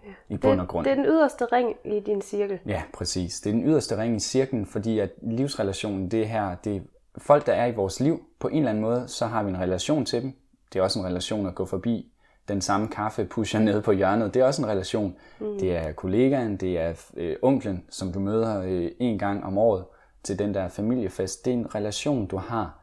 Ja. 0.07 0.35
i 0.35 0.37
bund 0.39 0.61
og 0.61 0.69
grund. 0.69 0.85
Det 0.85 0.91
er 0.91 0.95
den 0.95 1.07
yderste 1.07 1.45
ring 1.45 1.77
i 1.85 2.01
din 2.01 2.23
cirkel. 2.23 2.59
Ja, 2.67 2.83
præcis. 2.95 3.41
Det 3.41 3.51
er 3.51 3.55
den 3.55 3.65
yderste 3.65 3.97
ring 3.99 4.17
i 4.17 4.21
cirklen, 4.21 4.67
fordi 4.67 4.99
at 4.99 5.11
livsrelationen, 5.23 6.11
det 6.11 6.29
her, 6.29 6.55
det 6.55 6.77
er 6.77 6.81
folk, 7.19 7.47
der 7.47 7.53
er 7.53 7.67
i 7.67 7.75
vores 7.75 8.01
liv. 8.01 8.25
På 8.39 8.49
en 8.49 8.57
eller 8.57 8.71
anden 8.71 8.83
måde, 8.83 9.09
så 9.09 9.27
har 9.27 9.43
vi 9.43 9.51
en 9.51 9.61
relation 9.61 10.05
til 10.05 10.23
dem. 10.23 10.33
Det 10.73 10.79
er 10.79 10.83
også 10.83 10.99
en 10.99 11.05
relation 11.07 11.47
at 11.47 11.55
gå 11.55 11.67
forbi 11.67 12.13
den 12.49 12.61
samme 12.61 12.89
kaffe 12.89 13.25
pusher 13.25 13.61
nede 13.61 13.83
på 13.83 13.93
hjørnet. 13.93 14.35
Det 14.35 14.43
er 14.43 14.47
også 14.47 14.63
en 14.63 14.69
relation. 14.69 15.17
Mm. 15.41 15.59
Det 15.59 15.77
er 15.77 15.93
kollegaen, 15.93 16.57
det 16.57 16.81
er 16.81 16.93
øh, 17.17 17.37
onklen, 17.43 17.85
som 17.91 18.13
du 18.13 18.19
møder 18.19 18.63
øh, 18.63 18.91
en 19.01 19.19
gang 19.19 19.45
om 19.45 19.59
året 19.59 19.85
til 20.23 20.39
den 20.39 20.55
der 20.55 20.69
familiefest. 20.69 21.45
Det 21.45 21.53
er 21.53 21.57
en 21.57 21.75
relation, 21.75 22.27
du 22.27 22.37
har. 22.37 22.79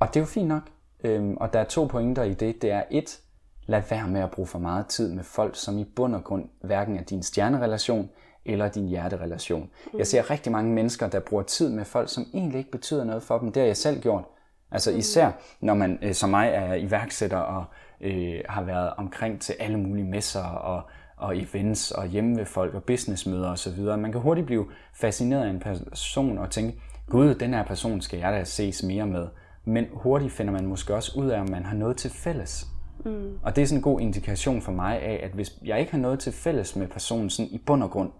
Og 0.00 0.08
det 0.08 0.16
er 0.16 0.20
jo 0.20 0.26
fint 0.26 0.48
nok. 0.48 0.62
Øhm, 1.04 1.36
og 1.36 1.52
der 1.52 1.58
er 1.60 1.64
to 1.64 1.84
pointer 1.84 2.22
i 2.22 2.34
det. 2.34 2.62
Det 2.62 2.70
er 2.70 2.82
et, 2.90 3.20
lad 3.66 3.82
være 3.90 4.08
med 4.08 4.20
at 4.20 4.30
bruge 4.30 4.48
for 4.48 4.58
meget 4.58 4.86
tid 4.86 5.12
med 5.12 5.24
folk, 5.24 5.56
som 5.56 5.78
i 5.78 5.84
bund 5.84 6.14
og 6.14 6.24
grund 6.24 6.44
hverken 6.60 6.96
er 6.96 7.02
din 7.02 7.22
stjernerelation 7.22 8.10
eller 8.44 8.68
din 8.68 8.88
hjerterelation. 8.88 9.70
Jeg 9.98 10.06
ser 10.06 10.30
rigtig 10.30 10.52
mange 10.52 10.72
mennesker, 10.72 11.08
der 11.08 11.20
bruger 11.20 11.42
tid 11.42 11.70
med 11.70 11.84
folk, 11.84 12.08
som 12.08 12.26
egentlig 12.34 12.58
ikke 12.58 12.70
betyder 12.70 13.04
noget 13.04 13.22
for 13.22 13.38
dem. 13.38 13.52
Det 13.52 13.60
har 13.60 13.66
jeg 13.66 13.76
selv 13.76 14.00
gjort. 14.00 14.24
Altså 14.70 14.90
især 14.90 15.30
når 15.60 15.74
man 15.74 15.98
øh, 16.02 16.14
som 16.14 16.30
mig 16.30 16.50
er 16.54 16.74
iværksætter 16.74 17.38
og 17.38 17.64
øh, 18.00 18.40
har 18.48 18.62
været 18.62 18.92
omkring 18.96 19.40
til 19.40 19.54
alle 19.60 19.78
mulige 19.78 20.04
messer 20.04 20.44
og, 20.44 20.82
og 21.16 21.38
events 21.38 21.90
og 21.90 22.06
hjemme 22.06 22.36
ved 22.36 22.46
folk 22.46 22.74
og 22.74 22.84
businessmøder 22.84 23.50
osv. 23.50 23.80
Man 23.80 24.12
kan 24.12 24.20
hurtigt 24.20 24.46
blive 24.46 24.66
fascineret 24.94 25.44
af 25.44 25.50
en 25.50 25.60
person 25.60 26.38
og 26.38 26.50
tænke, 26.50 26.80
gud, 27.08 27.34
den 27.34 27.54
her 27.54 27.64
person 27.64 28.00
skal 28.00 28.18
jeg 28.18 28.32
da 28.32 28.44
ses 28.44 28.82
mere 28.82 29.06
med. 29.06 29.28
Men 29.64 29.84
hurtigt 29.92 30.32
finder 30.32 30.52
man 30.52 30.66
måske 30.66 30.94
også 30.94 31.18
ud 31.18 31.28
af, 31.28 31.40
om 31.40 31.50
man 31.50 31.64
har 31.64 31.76
noget 31.76 31.96
til 31.96 32.10
fælles. 32.10 32.66
Mm. 33.04 33.38
Og 33.42 33.56
det 33.56 33.62
er 33.62 33.66
sådan 33.66 33.78
en 33.78 33.82
god 33.82 34.00
indikation 34.00 34.62
for 34.62 34.72
mig 34.72 35.02
af, 35.02 35.20
at 35.22 35.30
hvis 35.30 35.58
jeg 35.64 35.80
ikke 35.80 35.92
har 35.92 35.98
noget 35.98 36.18
til 36.18 36.32
fælles 36.32 36.76
med 36.76 36.88
personen 36.88 37.30
sådan 37.30 37.50
i 37.50 37.58
bund 37.66 37.82
og 37.82 37.90
grund, 37.90 38.10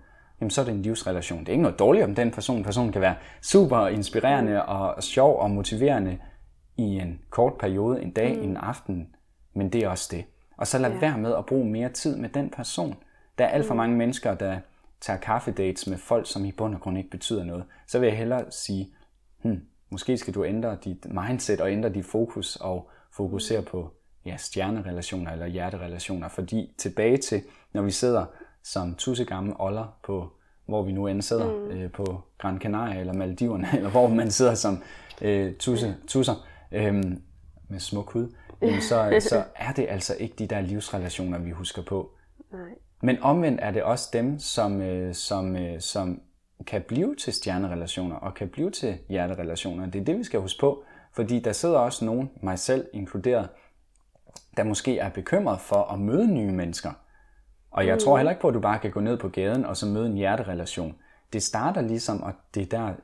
jamen 0.41 0.51
så 0.51 0.61
er 0.61 0.65
det 0.65 0.75
en 0.75 0.83
livsrelation. 0.83 1.41
Det 1.41 1.49
er 1.49 1.53
ikke 1.53 1.63
noget 1.63 1.79
dårligt 1.79 2.05
om 2.05 2.15
den 2.15 2.31
person. 2.31 2.65
Personen 2.65 2.93
kan 2.93 3.01
være 3.01 3.15
super 3.43 3.87
inspirerende 3.87 4.65
og 4.65 5.03
sjov 5.03 5.41
og 5.41 5.51
motiverende 5.51 6.19
i 6.77 6.83
en 6.83 7.21
kort 7.31 7.53
periode, 7.61 8.03
en 8.03 8.11
dag, 8.11 8.37
mm. 8.37 8.43
en 8.43 8.57
aften, 8.57 9.09
men 9.55 9.73
det 9.73 9.83
er 9.83 9.89
også 9.89 10.09
det. 10.11 10.25
Og 10.57 10.67
så 10.67 10.79
lad 10.79 10.91
ja. 10.91 10.99
være 10.99 11.19
med 11.19 11.35
at 11.35 11.47
bruge 11.47 11.67
mere 11.67 11.89
tid 11.89 12.17
med 12.17 12.29
den 12.29 12.51
person. 12.51 12.97
Der 13.39 13.45
er 13.45 13.49
alt 13.49 13.67
for 13.67 13.75
mange 13.75 13.97
mennesker, 13.97 14.35
der 14.35 14.59
tager 15.01 15.19
kaffedates 15.19 15.87
med 15.87 15.99
folk, 15.99 16.33
som 16.33 16.45
i 16.45 16.53
bund 16.53 16.75
og 16.75 16.81
grund 16.81 16.99
ikke 16.99 17.11
betyder 17.11 17.45
noget. 17.45 17.65
Så 17.87 17.99
vil 17.99 18.07
jeg 18.07 18.17
hellere 18.17 18.45
sige, 18.51 18.93
hmm, 19.43 19.61
måske 19.91 20.17
skal 20.17 20.35
du 20.35 20.45
ændre 20.45 20.79
dit 20.85 21.07
mindset 21.11 21.61
og 21.61 21.73
ændre 21.73 21.89
dit 21.89 22.05
fokus 22.05 22.57
og 22.57 22.91
fokusere 23.13 23.63
på 23.63 23.93
ja, 24.27 24.37
stjernerelationer 24.37 25.33
eller 25.33 25.47
hjerterelationer. 25.47 26.29
Fordi 26.29 26.75
tilbage 26.79 27.17
til, 27.17 27.43
når 27.73 27.83
vi 27.83 27.91
sidder 27.91 28.25
som 28.65 28.95
tusse 28.95 29.25
gamle 29.25 29.61
oller 29.61 29.99
på, 30.05 30.33
hvor 30.67 30.83
vi 30.83 30.93
nu 30.93 31.07
end 31.07 31.23
sidder, 31.23 31.53
mm. 31.53 31.71
øh, 31.71 31.93
på 31.93 32.23
Gran 32.39 32.61
Canaria 32.61 33.01
eller 33.01 33.13
Maldiverne, 33.13 33.69
eller 33.77 33.91
hvor 33.91 34.09
man 34.09 34.31
sidder 34.31 34.55
som 34.55 34.83
øh, 35.23 35.55
tusse, 35.55 35.97
tusser 36.07 36.47
øh, 36.73 36.95
med 37.69 37.79
smuk 37.79 38.13
hud, 38.13 38.33
jamen 38.63 38.81
så, 38.81 39.27
så 39.29 39.45
er 39.55 39.73
det 39.73 39.87
altså 39.89 40.17
ikke 40.19 40.35
de 40.39 40.47
der 40.47 40.61
livsrelationer, 40.61 41.39
vi 41.39 41.51
husker 41.51 41.83
på. 41.83 42.11
Nej. 42.53 42.61
Men 43.03 43.23
omvendt 43.23 43.61
er 43.63 43.71
det 43.71 43.83
også 43.83 44.09
dem, 44.13 44.39
som, 44.39 44.81
øh, 44.81 45.15
som, 45.15 45.57
øh, 45.57 45.81
som 45.81 46.21
kan 46.67 46.83
blive 46.83 47.17
til 47.17 47.33
stjernerelationer 47.33 48.17
og 48.17 48.35
kan 48.35 48.49
blive 48.49 48.71
til 48.71 48.99
hjerterelationer. 49.09 49.87
Det 49.87 50.01
er 50.01 50.05
det, 50.05 50.19
vi 50.19 50.25
skal 50.25 50.41
huske 50.41 50.61
på, 50.61 50.85
fordi 51.13 51.41
der 51.41 51.53
sidder 51.53 51.79
også 51.79 52.05
nogen, 52.05 52.31
mig 52.43 52.59
selv 52.59 52.87
inkluderet, 52.93 53.49
der 54.57 54.65
måske 54.65 54.99
er 54.99 55.11
bekymret 55.11 55.61
for 55.61 55.83
at 55.83 55.99
møde 55.99 56.35
nye 56.35 56.53
mennesker. 56.53 56.91
Og 57.71 57.87
jeg 57.87 57.95
mm. 57.95 58.01
tror 58.01 58.17
heller 58.17 58.31
ikke 58.31 58.43
på, 58.43 58.49
at 58.49 58.55
du 58.55 58.61
bare 58.61 58.79
kan 58.79 58.91
gå 58.91 59.01
ned 59.01 59.17
på 59.17 59.29
gaden 59.29 59.65
og 59.65 59.77
så 59.77 59.87
møde 59.87 60.07
en 60.07 60.17
hjerterelation. 60.17 60.95
Det 61.33 61.43
starter 61.43 61.81
ligesom, 61.81 62.23
og 62.23 62.33
det 62.55 62.63
er 62.63 62.79
der, 62.79 62.95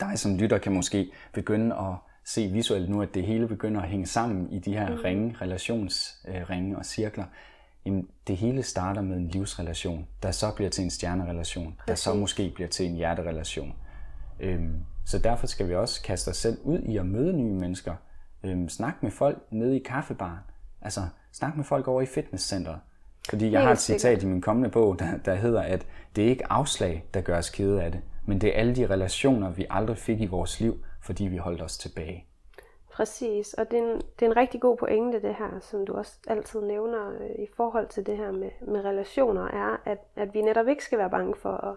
dig 0.00 0.18
som 0.18 0.36
lytter 0.36 0.58
kan 0.58 0.72
måske 0.72 1.12
begynde 1.32 1.76
at 1.76 1.94
se 2.30 2.48
visuelt 2.48 2.90
nu, 2.90 3.02
at 3.02 3.14
det 3.14 3.22
hele 3.22 3.48
begynder 3.48 3.80
at 3.80 3.88
hænge 3.88 4.06
sammen 4.06 4.50
i 4.50 4.58
de 4.58 4.72
her 4.72 4.90
mm. 4.90 5.00
ringe, 5.04 5.36
relationsringe 5.40 6.78
og 6.78 6.84
cirkler. 6.84 7.24
Jamen, 7.86 8.08
det 8.26 8.36
hele 8.36 8.62
starter 8.62 9.02
med 9.02 9.16
en 9.16 9.28
livsrelation, 9.28 10.06
der 10.22 10.30
så 10.30 10.52
bliver 10.56 10.70
til 10.70 10.84
en 10.84 10.90
stjernerelation, 10.90 11.74
Præcis. 11.78 11.86
der 11.86 11.94
så 11.94 12.14
måske 12.14 12.52
bliver 12.54 12.68
til 12.68 12.86
en 12.86 12.94
hjerterelation. 12.94 13.74
Øhm, 14.40 14.74
så 15.04 15.18
derfor 15.18 15.46
skal 15.46 15.68
vi 15.68 15.74
også 15.74 16.02
kaste 16.02 16.28
os 16.28 16.36
selv 16.36 16.58
ud 16.64 16.78
i 16.78 16.96
at 16.96 17.06
møde 17.06 17.32
nye 17.32 17.54
mennesker. 17.54 17.94
Øhm, 18.44 18.68
snak 18.68 19.02
med 19.02 19.10
folk 19.10 19.38
nede 19.50 19.76
i 19.76 19.82
kaffebaren. 19.82 20.38
Altså, 20.82 21.00
snak 21.32 21.56
med 21.56 21.64
folk 21.64 21.88
over 21.88 22.02
i 22.02 22.06
fitnesscenteret. 22.06 22.78
Fordi 23.30 23.50
jeg 23.50 23.62
har 23.62 23.72
et 23.72 23.80
citat 23.80 24.22
i 24.22 24.26
min 24.26 24.40
kommende 24.40 24.70
bog, 24.70 24.98
der, 24.98 25.16
der 25.24 25.34
hedder, 25.34 25.62
at 25.62 25.86
det 26.16 26.24
er 26.24 26.28
ikke 26.28 26.52
afslag, 26.52 27.04
der 27.14 27.20
gør 27.20 27.38
os 27.38 27.50
kede 27.50 27.82
af 27.82 27.92
det, 27.92 28.00
men 28.26 28.40
det 28.40 28.48
er 28.48 28.60
alle 28.60 28.76
de 28.76 28.86
relationer, 28.86 29.50
vi 29.50 29.66
aldrig 29.70 29.98
fik 29.98 30.20
i 30.20 30.26
vores 30.26 30.60
liv, 30.60 30.84
fordi 31.02 31.24
vi 31.24 31.36
holdt 31.36 31.62
os 31.62 31.78
tilbage. 31.78 32.26
Præcis, 32.92 33.54
og 33.54 33.70
det 33.70 33.78
er, 33.78 33.82
en, 33.82 33.96
det 33.96 34.26
er 34.26 34.30
en 34.30 34.36
rigtig 34.36 34.60
god 34.60 34.76
pointe 34.76 35.22
det 35.22 35.34
her, 35.34 35.60
som 35.60 35.86
du 35.86 35.92
også 35.92 36.12
altid 36.26 36.60
nævner 36.60 37.10
øh, 37.10 37.30
i 37.38 37.46
forhold 37.56 37.88
til 37.88 38.06
det 38.06 38.16
her 38.16 38.32
med, 38.32 38.50
med 38.60 38.84
relationer, 38.84 39.48
er, 39.48 39.76
at, 39.84 39.98
at 40.16 40.34
vi 40.34 40.42
netop 40.42 40.68
ikke 40.68 40.84
skal 40.84 40.98
være 40.98 41.10
bange 41.10 41.34
for 41.34 41.52
at, 41.52 41.76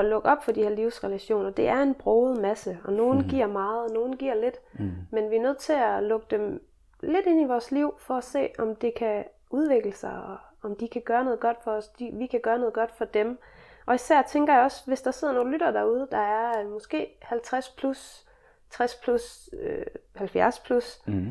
at 0.00 0.10
lukke 0.10 0.28
op 0.28 0.44
for 0.44 0.52
de 0.52 0.62
her 0.62 0.70
livsrelationer. 0.70 1.50
Det 1.50 1.68
er 1.68 1.82
en 1.82 1.94
broget 1.94 2.40
masse, 2.40 2.78
og 2.84 2.92
nogen 2.92 3.18
mm. 3.18 3.28
giver 3.28 3.46
meget, 3.46 3.84
og 3.84 3.90
nogen 3.94 4.16
giver 4.16 4.34
lidt, 4.34 4.56
mm. 4.72 4.90
men 5.10 5.30
vi 5.30 5.36
er 5.36 5.42
nødt 5.42 5.58
til 5.58 5.72
at 5.72 6.02
lukke 6.02 6.26
dem 6.30 6.62
lidt 7.00 7.26
ind 7.26 7.40
i 7.40 7.44
vores 7.44 7.70
liv, 7.70 7.94
for 7.98 8.14
at 8.14 8.24
se, 8.24 8.48
om 8.58 8.76
det 8.76 8.94
kan 8.94 9.24
udvikle 9.50 9.92
sig, 9.92 10.22
og 10.22 10.36
om 10.62 10.76
de 10.76 10.88
kan 10.88 11.02
gøre 11.02 11.24
noget 11.24 11.40
godt 11.40 11.62
for 11.64 11.70
os, 11.70 11.88
de, 11.88 12.10
vi 12.14 12.26
kan 12.26 12.40
gøre 12.40 12.58
noget 12.58 12.74
godt 12.74 12.92
for 12.92 13.04
dem. 13.04 13.38
Og 13.86 13.94
især 13.94 14.22
tænker 14.22 14.54
jeg 14.54 14.62
også, 14.62 14.82
hvis 14.86 15.02
der 15.02 15.10
sidder 15.10 15.34
nogle 15.34 15.52
lytter 15.52 15.70
derude, 15.70 16.08
der 16.10 16.18
er 16.18 16.68
måske 16.68 17.18
50 17.22 17.68
plus, 17.68 18.27
60 18.70 18.94
plus, 19.02 19.50
øh, 19.52 19.86
70 20.14 20.60
plus. 20.60 21.02
Mm. 21.06 21.30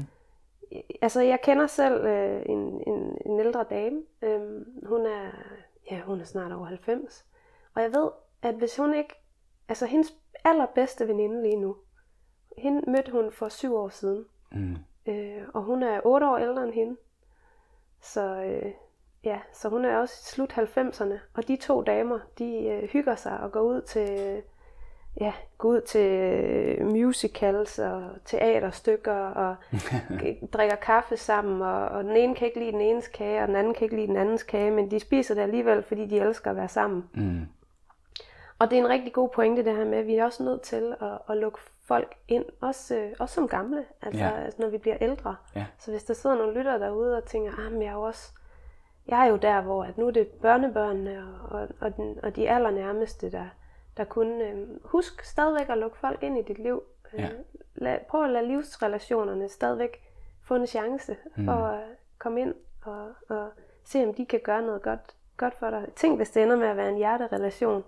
Altså, 1.02 1.22
jeg 1.22 1.42
kender 1.44 1.68
selv 1.68 2.06
øh, 2.06 2.42
en, 2.46 2.84
en, 2.88 3.18
en 3.26 3.40
ældre 3.40 3.66
dame. 3.70 4.04
Øh, 4.22 4.42
hun 4.88 5.06
er, 5.06 5.32
ja, 5.92 6.02
hun 6.02 6.22
er 6.22 6.26
snart 6.26 6.52
over 6.52 6.66
90. 6.66 7.26
Og 7.76 7.82
jeg 7.82 7.94
ved, 7.94 8.10
at 8.42 8.56
hvis 8.56 8.78
hun 8.78 8.94
ikke, 8.94 9.14
altså 9.70 9.86
hendes 9.86 10.14
allerbedste 10.44 11.08
veninde 11.08 11.44
lige 11.44 11.56
nu, 11.56 11.76
hende 12.58 12.92
mødte 12.92 13.12
hun 13.12 13.32
for 13.32 13.50
syv 13.50 13.76
år 13.76 13.90
siden. 13.90 14.26
Mm. 14.52 14.76
Øh, 15.06 15.44
og 15.54 15.64
hun 15.64 15.84
er 15.84 16.02
otte 16.06 16.28
år 16.28 16.38
ældre 16.38 16.64
end 16.64 16.74
hende. 16.74 16.98
Så 18.02 18.22
øh, 18.22 18.72
ja, 19.24 19.40
så 19.54 19.70
hun 19.70 19.86
er 19.86 19.98
også 19.98 20.16
i 20.22 20.30
slut 20.34 20.54
90'erne. 20.58 21.20
Og 21.34 21.48
de 21.48 21.56
to 21.56 21.82
damer, 21.82 22.20
de 22.38 22.64
øh, 22.64 22.90
hygger 22.90 23.16
sig 23.16 23.40
og 23.40 23.52
går 23.52 23.62
ud 23.62 23.82
til 23.82 24.42
ja, 25.22 25.34
gå 25.58 25.68
ud 25.68 25.82
til 25.82 26.12
øh, 26.12 26.88
musicals 26.88 27.80
og 27.80 28.04
teaterstykker 28.26 29.14
og 29.14 29.56
drikker 30.54 30.76
kaffe 30.76 31.18
sammen, 31.18 31.62
og, 31.62 31.86
og 31.88 32.04
den 32.04 32.18
ene 32.18 32.36
kan 32.36 32.48
ikke 32.48 32.60
lide 32.60 32.72
den 32.72 32.82
enes 32.82 33.08
kage, 33.08 33.42
og 33.42 33.48
den 33.48 33.56
anden 33.56 33.74
kan 33.74 33.84
ikke 33.84 33.96
lide 33.96 34.08
den 34.08 34.18
andens 34.18 34.44
kage, 34.44 34.72
men 34.72 34.92
de 34.92 35.00
spiser 35.00 35.36
det 35.36 35.42
alligevel, 35.42 35.84
fordi 35.84 36.06
de 36.06 36.20
elsker 36.20 36.50
at 36.50 36.58
være 36.58 36.68
sammen. 36.68 37.04
Mm. 37.14 37.48
Og 38.60 38.70
det 38.70 38.80
er 38.80 38.84
en 38.84 38.90
rigtig 38.90 39.14
god 39.14 39.30
pointe 39.30 39.66
det 39.66 39.76
her 39.76 39.86
med, 39.86 39.98
at 39.98 40.08
vi 40.08 40.16
er 40.16 40.26
også 40.26 40.44
nødt 40.44 40.62
til 40.62 40.96
at, 41.02 41.20
at 41.30 41.38
lukke 41.38 41.60
folk 41.88 42.16
ind, 42.28 42.46
også, 42.62 42.96
øh, 42.96 43.12
også 43.20 43.36
som 43.36 43.48
gamle, 43.48 43.86
altså, 44.02 44.24
ja. 44.24 44.44
altså 44.44 44.62
når 44.62 44.70
vi 44.70 44.78
bliver 44.78 44.98
ældre. 45.02 45.36
Ja. 45.56 45.66
Så 45.80 45.92
hvis 45.92 46.04
der 46.04 46.14
sidder 46.14 46.36
nogle 46.36 46.58
lytter 46.58 46.78
derude 46.78 47.18
og 47.18 47.26
tænker, 47.26 47.52
ah, 47.66 47.72
men 47.72 47.82
jeg 47.82 47.90
er 47.90 47.94
jo 47.94 48.02
også, 48.02 48.32
jeg 49.08 49.26
er 49.26 49.30
jo 49.30 49.36
der, 49.36 49.62
hvor 49.62 49.84
at 49.84 49.98
nu 49.98 50.08
er 50.08 50.12
det 50.12 50.28
børnebørnene 50.28 51.24
og, 51.24 51.60
og, 51.60 51.68
og, 51.82 51.96
den, 51.96 52.20
og 52.24 52.36
de 52.36 52.50
allernærmeste, 52.50 53.32
der, 53.32 53.46
der 53.98 54.04
kunne 54.04 54.44
øh, 54.44 54.68
husk 54.84 55.24
stadigvæk 55.24 55.70
at 55.70 55.78
lukke 55.78 55.98
folk 55.98 56.24
ind 56.24 56.38
i 56.38 56.42
dit 56.42 56.60
liv. 56.60 56.84
Øh, 57.14 57.20
ja. 57.20 57.30
lad, 57.76 58.00
prøv 58.10 58.24
at 58.24 58.30
lade 58.30 58.48
livsrelationerne 58.48 59.50
stadigvæk 59.50 60.04
få 60.42 60.56
en 60.56 60.68
chance 60.68 61.18
mm. 61.36 61.46
for 61.46 61.54
at 61.54 61.84
komme 62.18 62.42
ind 62.42 62.54
og, 62.82 63.12
og 63.30 63.52
se, 63.84 64.08
om 64.08 64.14
de 64.14 64.26
kan 64.26 64.40
gøre 64.44 64.62
noget 64.62 64.82
godt, 64.82 65.16
godt 65.38 65.54
for 65.60 65.70
dig. 65.70 65.88
Tænk, 65.96 66.18
hvis 66.20 66.30
det 66.30 66.44
ender 66.44 66.56
med 66.56 66.68
at 66.68 66.78
være 66.78 66.90
en 66.90 66.98
hjerterelation. 66.98 67.84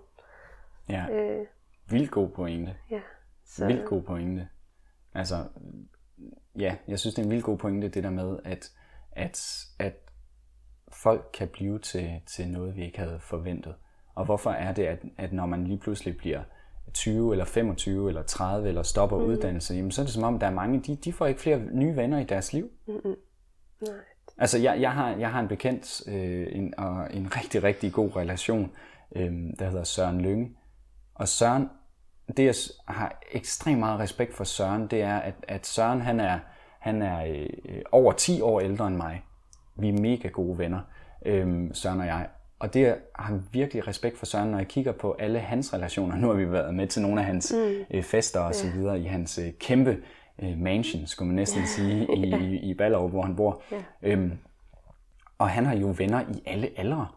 Ja, 0.88 1.06
øh, 1.10 1.46
vildt 1.90 2.10
god 2.10 2.28
pointe. 2.28 2.76
Ja. 2.90 3.00
Så... 3.44 3.66
Vildt 3.66 3.88
god 3.88 4.02
pointe. 4.02 4.48
Altså, 5.14 5.36
ja, 6.58 6.76
jeg 6.88 6.98
synes, 6.98 7.14
det 7.14 7.22
er 7.22 7.26
en 7.26 7.30
vildt 7.30 7.44
god 7.44 7.58
pointe, 7.58 7.88
det 7.88 8.04
der 8.04 8.10
med, 8.10 8.38
at, 8.44 8.72
at, 9.12 9.64
at 9.78 9.94
folk 10.92 11.30
kan 11.32 11.48
blive 11.48 11.78
til, 11.78 12.22
til 12.26 12.48
noget, 12.48 12.76
vi 12.76 12.84
ikke 12.84 12.98
havde 12.98 13.20
forventet. 13.20 13.74
Og 14.14 14.24
hvorfor 14.24 14.50
er 14.50 14.72
det, 14.72 14.84
at, 14.84 14.98
at 15.18 15.32
når 15.32 15.46
man 15.46 15.64
lige 15.64 15.78
pludselig 15.78 16.16
bliver 16.16 16.40
20 16.94 17.32
eller 17.32 17.44
25 17.44 18.08
eller 18.08 18.22
30 18.22 18.68
eller 18.68 18.82
stopper 18.82 19.18
mm. 19.18 19.24
uddannelse, 19.24 19.74
jamen 19.74 19.90
så 19.90 20.00
er 20.00 20.04
det 20.04 20.14
som 20.14 20.22
om, 20.22 20.38
der 20.38 20.46
er 20.46 20.50
mange, 20.50 20.80
de, 20.80 20.96
de 20.96 21.12
får 21.12 21.26
ikke 21.26 21.40
flere 21.40 21.60
nye 21.72 21.96
venner 21.96 22.18
i 22.18 22.24
deres 22.24 22.52
liv. 22.52 22.70
Mm-hmm. 22.86 23.14
Nej. 23.86 23.96
Altså 24.38 24.58
jeg, 24.58 24.80
jeg, 24.80 24.92
har, 24.92 25.16
jeg 25.16 25.30
har 25.30 25.40
en 25.40 25.48
bekendt, 25.48 26.08
øh, 26.08 26.46
en, 26.52 26.74
og 26.78 27.14
en 27.14 27.36
rigtig, 27.36 27.62
rigtig 27.62 27.92
god 27.92 28.16
relation, 28.16 28.72
øh, 29.16 29.32
der 29.58 29.68
hedder 29.68 29.84
Søren 29.84 30.20
Lønge. 30.20 30.56
Og 31.14 31.28
Søren, 31.28 31.68
det 32.36 32.44
jeg 32.44 32.54
har 32.94 33.20
ekstremt 33.32 33.78
meget 33.78 34.00
respekt 34.00 34.34
for 34.34 34.44
Søren, 34.44 34.86
det 34.86 35.02
er, 35.02 35.16
at, 35.16 35.34
at 35.48 35.66
Søren 35.66 36.00
han 36.00 36.20
er, 36.20 36.38
han 36.78 37.02
er 37.02 37.24
øh, 37.24 37.82
over 37.92 38.12
10 38.12 38.40
år 38.40 38.60
ældre 38.60 38.86
end 38.86 38.96
mig. 38.96 39.24
Vi 39.76 39.88
er 39.88 40.00
mega 40.00 40.28
gode 40.28 40.58
venner, 40.58 40.80
øh, 41.26 41.70
Søren 41.72 42.00
og 42.00 42.06
jeg. 42.06 42.28
Og 42.60 42.74
det 42.74 42.94
har 43.14 43.40
virkelig 43.52 43.88
respekt 43.88 44.18
for 44.18 44.26
Søren, 44.26 44.50
når 44.50 44.58
jeg 44.58 44.68
kigger 44.68 44.92
på 44.92 45.16
alle 45.18 45.38
hans 45.38 45.74
relationer. 45.74 46.16
Nu 46.16 46.26
har 46.26 46.34
vi 46.34 46.52
været 46.52 46.74
med 46.74 46.86
til 46.86 47.02
nogle 47.02 47.20
af 47.20 47.26
hans 47.26 47.54
mm. 47.56 47.84
øh, 47.90 48.02
fester 48.02 48.40
og 48.40 48.54
så 48.54 48.70
videre 48.70 49.00
i 49.00 49.04
hans 49.04 49.38
øh, 49.38 49.52
kæmpe 49.60 49.98
øh, 50.42 50.58
mansion, 50.58 51.06
skulle 51.06 51.26
man 51.26 51.36
næsten 51.36 51.66
sige, 51.66 52.06
i, 52.16 52.34
i, 52.44 52.70
i 52.70 52.74
Ballerup, 52.74 53.10
hvor 53.10 53.22
han 53.22 53.36
bor. 53.36 53.62
Ja. 53.72 53.76
Øhm, 54.02 54.38
og 55.38 55.50
han 55.50 55.66
har 55.66 55.76
jo 55.76 55.94
venner 55.98 56.20
i 56.20 56.42
alle 56.46 56.68
aldre, 56.76 57.08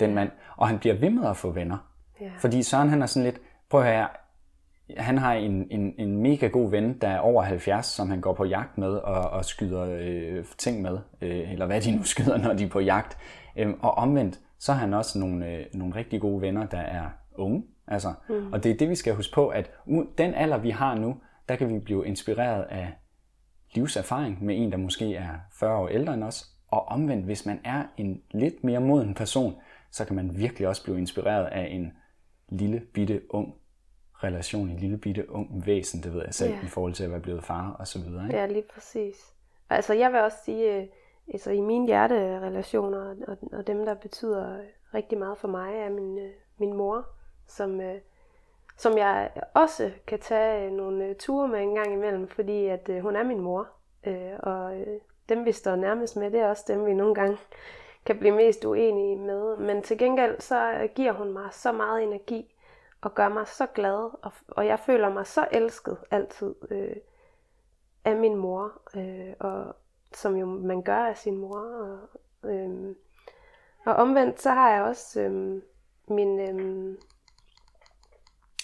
den 0.00 0.14
mand. 0.14 0.30
Og 0.56 0.68
han 0.68 0.78
bliver 0.78 0.94
ved 0.94 1.10
med 1.10 1.28
at 1.28 1.36
få 1.36 1.50
venner. 1.50 1.78
Ja. 2.20 2.30
Fordi 2.38 2.62
Søren 2.62 2.88
han 2.88 3.02
er 3.02 3.06
sådan 3.06 3.24
lidt, 3.24 3.40
prøv 3.70 3.80
at 3.80 3.86
høre, 3.86 4.08
han 4.96 5.18
har 5.18 5.34
en, 5.34 5.66
en, 5.70 5.94
en 5.98 6.22
mega 6.22 6.46
god 6.46 6.70
ven, 6.70 6.98
der 7.00 7.08
er 7.08 7.18
over 7.18 7.42
70, 7.42 7.86
som 7.86 8.10
han 8.10 8.20
går 8.20 8.34
på 8.34 8.44
jagt 8.44 8.78
med 8.78 8.88
og, 8.88 9.30
og 9.30 9.44
skyder 9.44 9.96
øh, 10.00 10.44
ting 10.58 10.82
med, 10.82 10.98
øh, 11.20 11.52
eller 11.52 11.66
hvad 11.66 11.80
de 11.80 11.96
nu 11.96 12.02
skyder, 12.02 12.36
når 12.36 12.54
de 12.54 12.64
er 12.64 12.68
på 12.68 12.80
jagt. 12.80 13.18
Øhm, 13.56 13.78
og 13.80 13.90
omvendt, 13.90 14.40
så 14.58 14.72
har 14.72 14.80
han 14.80 14.94
også 14.94 15.18
nogle, 15.18 15.50
øh, 15.50 15.66
nogle 15.74 15.94
rigtig 15.94 16.20
gode 16.20 16.40
venner, 16.40 16.66
der 16.66 16.78
er 16.78 17.08
unge. 17.34 17.64
Altså, 17.86 18.12
mm. 18.28 18.52
Og 18.52 18.64
det 18.64 18.72
er 18.72 18.76
det, 18.76 18.88
vi 18.88 18.94
skal 18.94 19.14
huske 19.14 19.34
på, 19.34 19.48
at 19.48 19.70
den 20.18 20.34
alder, 20.34 20.58
vi 20.58 20.70
har 20.70 20.94
nu, 20.94 21.16
der 21.48 21.56
kan 21.56 21.74
vi 21.74 21.78
blive 21.78 22.06
inspireret 22.06 22.62
af 22.62 22.92
livserfaring 23.74 24.44
med 24.44 24.56
en, 24.58 24.72
der 24.72 24.78
måske 24.78 25.14
er 25.14 25.34
40 25.52 25.78
år 25.78 25.88
ældre 25.88 26.14
end 26.14 26.24
os. 26.24 26.46
Og 26.68 26.88
omvendt, 26.88 27.24
hvis 27.24 27.46
man 27.46 27.60
er 27.64 27.84
en 27.96 28.22
lidt 28.30 28.64
mere 28.64 28.80
moden 28.80 29.14
person, 29.14 29.54
så 29.90 30.04
kan 30.04 30.16
man 30.16 30.36
virkelig 30.36 30.68
også 30.68 30.84
blive 30.84 30.98
inspireret 30.98 31.46
af 31.46 31.68
en 31.70 31.92
lille 32.48 32.80
bitte 32.80 33.22
ung 33.30 33.54
relation, 34.14 34.70
en 34.70 34.78
lille 34.78 34.98
bitte 34.98 35.30
ung 35.30 35.66
væsen, 35.66 36.02
det 36.02 36.14
ved 36.14 36.22
jeg 36.24 36.34
selv, 36.34 36.52
ja. 36.52 36.62
i 36.64 36.66
forhold 36.66 36.92
til 36.92 37.04
at 37.04 37.10
være 37.10 37.20
blevet 37.20 37.44
far 37.44 37.70
og 37.70 37.86
så 37.86 37.98
videre. 37.98 38.24
Ikke? 38.24 38.36
Ja, 38.36 38.46
lige 38.46 38.64
præcis. 38.74 39.16
Altså 39.70 39.94
jeg 39.94 40.12
vil 40.12 40.20
også 40.20 40.38
sige, 40.44 40.76
øh, 40.76 40.86
altså 41.32 41.50
i 41.50 41.60
mine 41.60 41.86
hjerterelationer, 41.86 43.14
og, 43.28 43.36
og 43.52 43.66
dem, 43.66 43.84
der 43.84 43.94
betyder 43.94 44.58
rigtig 44.94 45.18
meget 45.18 45.38
for 45.38 45.48
mig, 45.48 45.74
er 45.74 45.90
min, 45.90 46.18
øh, 46.18 46.30
min 46.58 46.72
mor, 46.72 47.06
som, 47.46 47.80
øh, 47.80 48.00
som 48.76 48.98
jeg 48.98 49.30
også 49.54 49.90
kan 50.06 50.18
tage 50.18 50.66
øh, 50.66 50.72
nogle 50.72 51.04
øh, 51.04 51.16
ture 51.16 51.48
med 51.48 51.60
en 51.60 51.74
gang 51.74 51.92
imellem, 51.92 52.28
fordi 52.28 52.66
at 52.66 52.88
øh, 52.88 53.02
hun 53.02 53.16
er 53.16 53.22
min 53.22 53.40
mor. 53.40 53.68
Og 54.38 54.74
dem, 55.28 55.44
vi 55.44 55.52
står 55.52 55.76
nærmest 55.76 56.16
med, 56.16 56.30
det 56.30 56.40
er 56.40 56.48
også 56.48 56.64
dem, 56.68 56.86
vi 56.86 56.94
nogle 56.94 57.14
gange 57.14 57.38
kan 58.04 58.18
blive 58.18 58.34
mest 58.34 58.64
uenige 58.64 59.16
med. 59.16 59.56
Men 59.56 59.82
til 59.82 59.98
gengæld, 59.98 60.40
så 60.40 60.88
giver 60.94 61.12
hun 61.12 61.32
mig 61.32 61.48
så 61.52 61.72
meget 61.72 62.02
energi, 62.02 62.54
og 63.00 63.14
gør 63.14 63.28
mig 63.28 63.46
så 63.46 63.66
glad, 63.66 64.10
og, 64.22 64.32
og 64.48 64.66
jeg 64.66 64.78
føler 64.78 65.08
mig 65.08 65.26
så 65.26 65.48
elsket 65.52 65.96
altid 66.10 66.54
øh, 66.70 66.96
af 68.04 68.16
min 68.16 68.36
mor. 68.36 68.72
Øh, 68.96 69.34
og, 69.40 69.76
som 70.14 70.36
jo 70.36 70.46
man 70.46 70.82
gør 70.82 70.98
af 70.98 71.16
sin 71.16 71.36
mor. 71.36 71.58
Og, 71.58 71.98
øhm, 72.50 72.96
og 73.84 73.94
omvendt 73.94 74.42
så 74.42 74.50
har 74.50 74.70
jeg 74.70 74.82
også 74.82 75.20
øhm, 75.20 75.62
min, 76.08 76.40
øhm, 76.40 76.98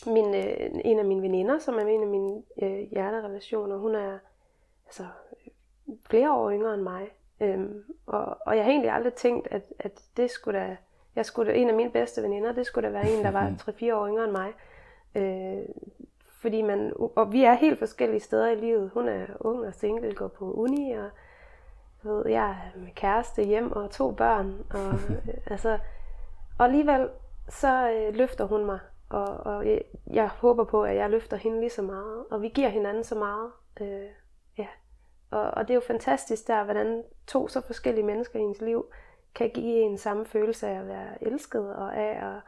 min, 0.07 0.35
øh, 0.35 0.71
en 0.85 0.99
af 0.99 1.05
mine 1.05 1.23
veninder, 1.23 1.59
som 1.59 1.75
er 1.75 1.87
en 1.87 2.03
af 2.03 2.09
mine 2.09 2.43
øh, 2.63 2.91
hjerterelationer. 2.91 3.77
Hun 3.77 3.95
er 3.95 4.19
altså, 4.87 5.07
flere 6.11 6.33
år 6.33 6.51
yngre 6.51 6.75
end 6.75 6.83
mig. 6.83 7.09
Øhm, 7.41 7.85
og, 8.07 8.37
og 8.47 8.57
jeg 8.57 8.65
har 8.65 8.71
egentlig 8.71 8.91
aldrig 8.91 9.15
tænkt, 9.15 9.49
at, 9.51 9.63
at 9.79 10.03
det 10.17 10.31
skulle 10.31 10.59
da, 10.59 10.77
jeg 11.17 11.27
skulle 11.27 11.53
da, 11.53 11.57
en 11.57 11.69
af 11.69 11.75
mine 11.75 11.91
bedste 11.91 12.23
veninder, 12.23 12.53
det 12.53 12.67
skulle 12.67 12.89
da 12.89 12.93
være 12.93 13.11
en, 13.11 13.25
der 13.25 13.31
var 13.31 13.51
3-4 13.69 13.95
år 13.95 14.09
yngre 14.09 14.25
end 14.25 14.33
mig. 14.33 14.53
Øh, 15.15 15.69
fordi 16.43 16.63
man, 16.63 16.93
og 16.97 17.33
vi 17.33 17.45
er 17.45 17.55
helt 17.55 17.79
forskellige 17.79 18.21
steder 18.21 18.49
i 18.49 18.55
livet. 18.55 18.91
Hun 18.91 19.09
er 19.09 19.27
ung 19.41 19.67
og 19.67 19.75
single, 19.75 20.15
går 20.15 20.29
på 20.29 20.53
uni, 20.53 20.93
og 20.93 21.11
ved, 22.05 22.27
jeg 22.27 22.51
er 22.51 22.79
med 22.79 22.91
kæreste 22.95 23.43
hjem 23.43 23.73
og 23.73 23.91
to 23.91 24.11
børn. 24.11 24.67
Og, 24.71 24.95
altså, 25.53 25.79
og 26.59 26.65
alligevel 26.65 27.09
så 27.49 27.91
øh, 27.91 28.15
løfter 28.15 28.45
hun 28.45 28.65
mig, 28.65 28.79
og, 29.09 29.27
og 29.27 29.67
jeg, 29.67 29.83
jeg 30.07 30.29
håber 30.29 30.65
på, 30.65 30.83
at 30.83 30.97
jeg 30.97 31.11
løfter 31.11 31.37
hende 31.37 31.61
lige 31.61 31.71
så 31.71 31.83
meget. 31.83 32.25
Og 32.31 32.43
vi 32.43 32.49
giver 32.49 32.69
hinanden 32.69 33.05
så 33.05 33.15
meget. 33.15 33.51
Øh, 33.81 34.09
ja. 34.59 34.67
og, 35.31 35.51
og 35.51 35.62
det 35.69 35.71
er 35.71 35.75
jo 35.75 35.83
fantastisk 35.87 36.47
der, 36.47 36.65
hvordan 36.65 37.03
to 37.27 37.49
så 37.49 37.61
forskellige 37.61 38.07
mennesker 38.07 38.38
i 38.38 38.43
ens 38.43 38.61
liv 38.61 38.87
kan 39.35 39.51
give 39.51 39.81
en 39.81 39.99
samme 39.99 40.27
følelse 40.27 40.69
af 40.69 40.81
at 40.81 40.88
være 40.88 41.25
elsket 41.25 41.75
og 41.75 41.97
af 41.97 42.27
at 42.27 42.41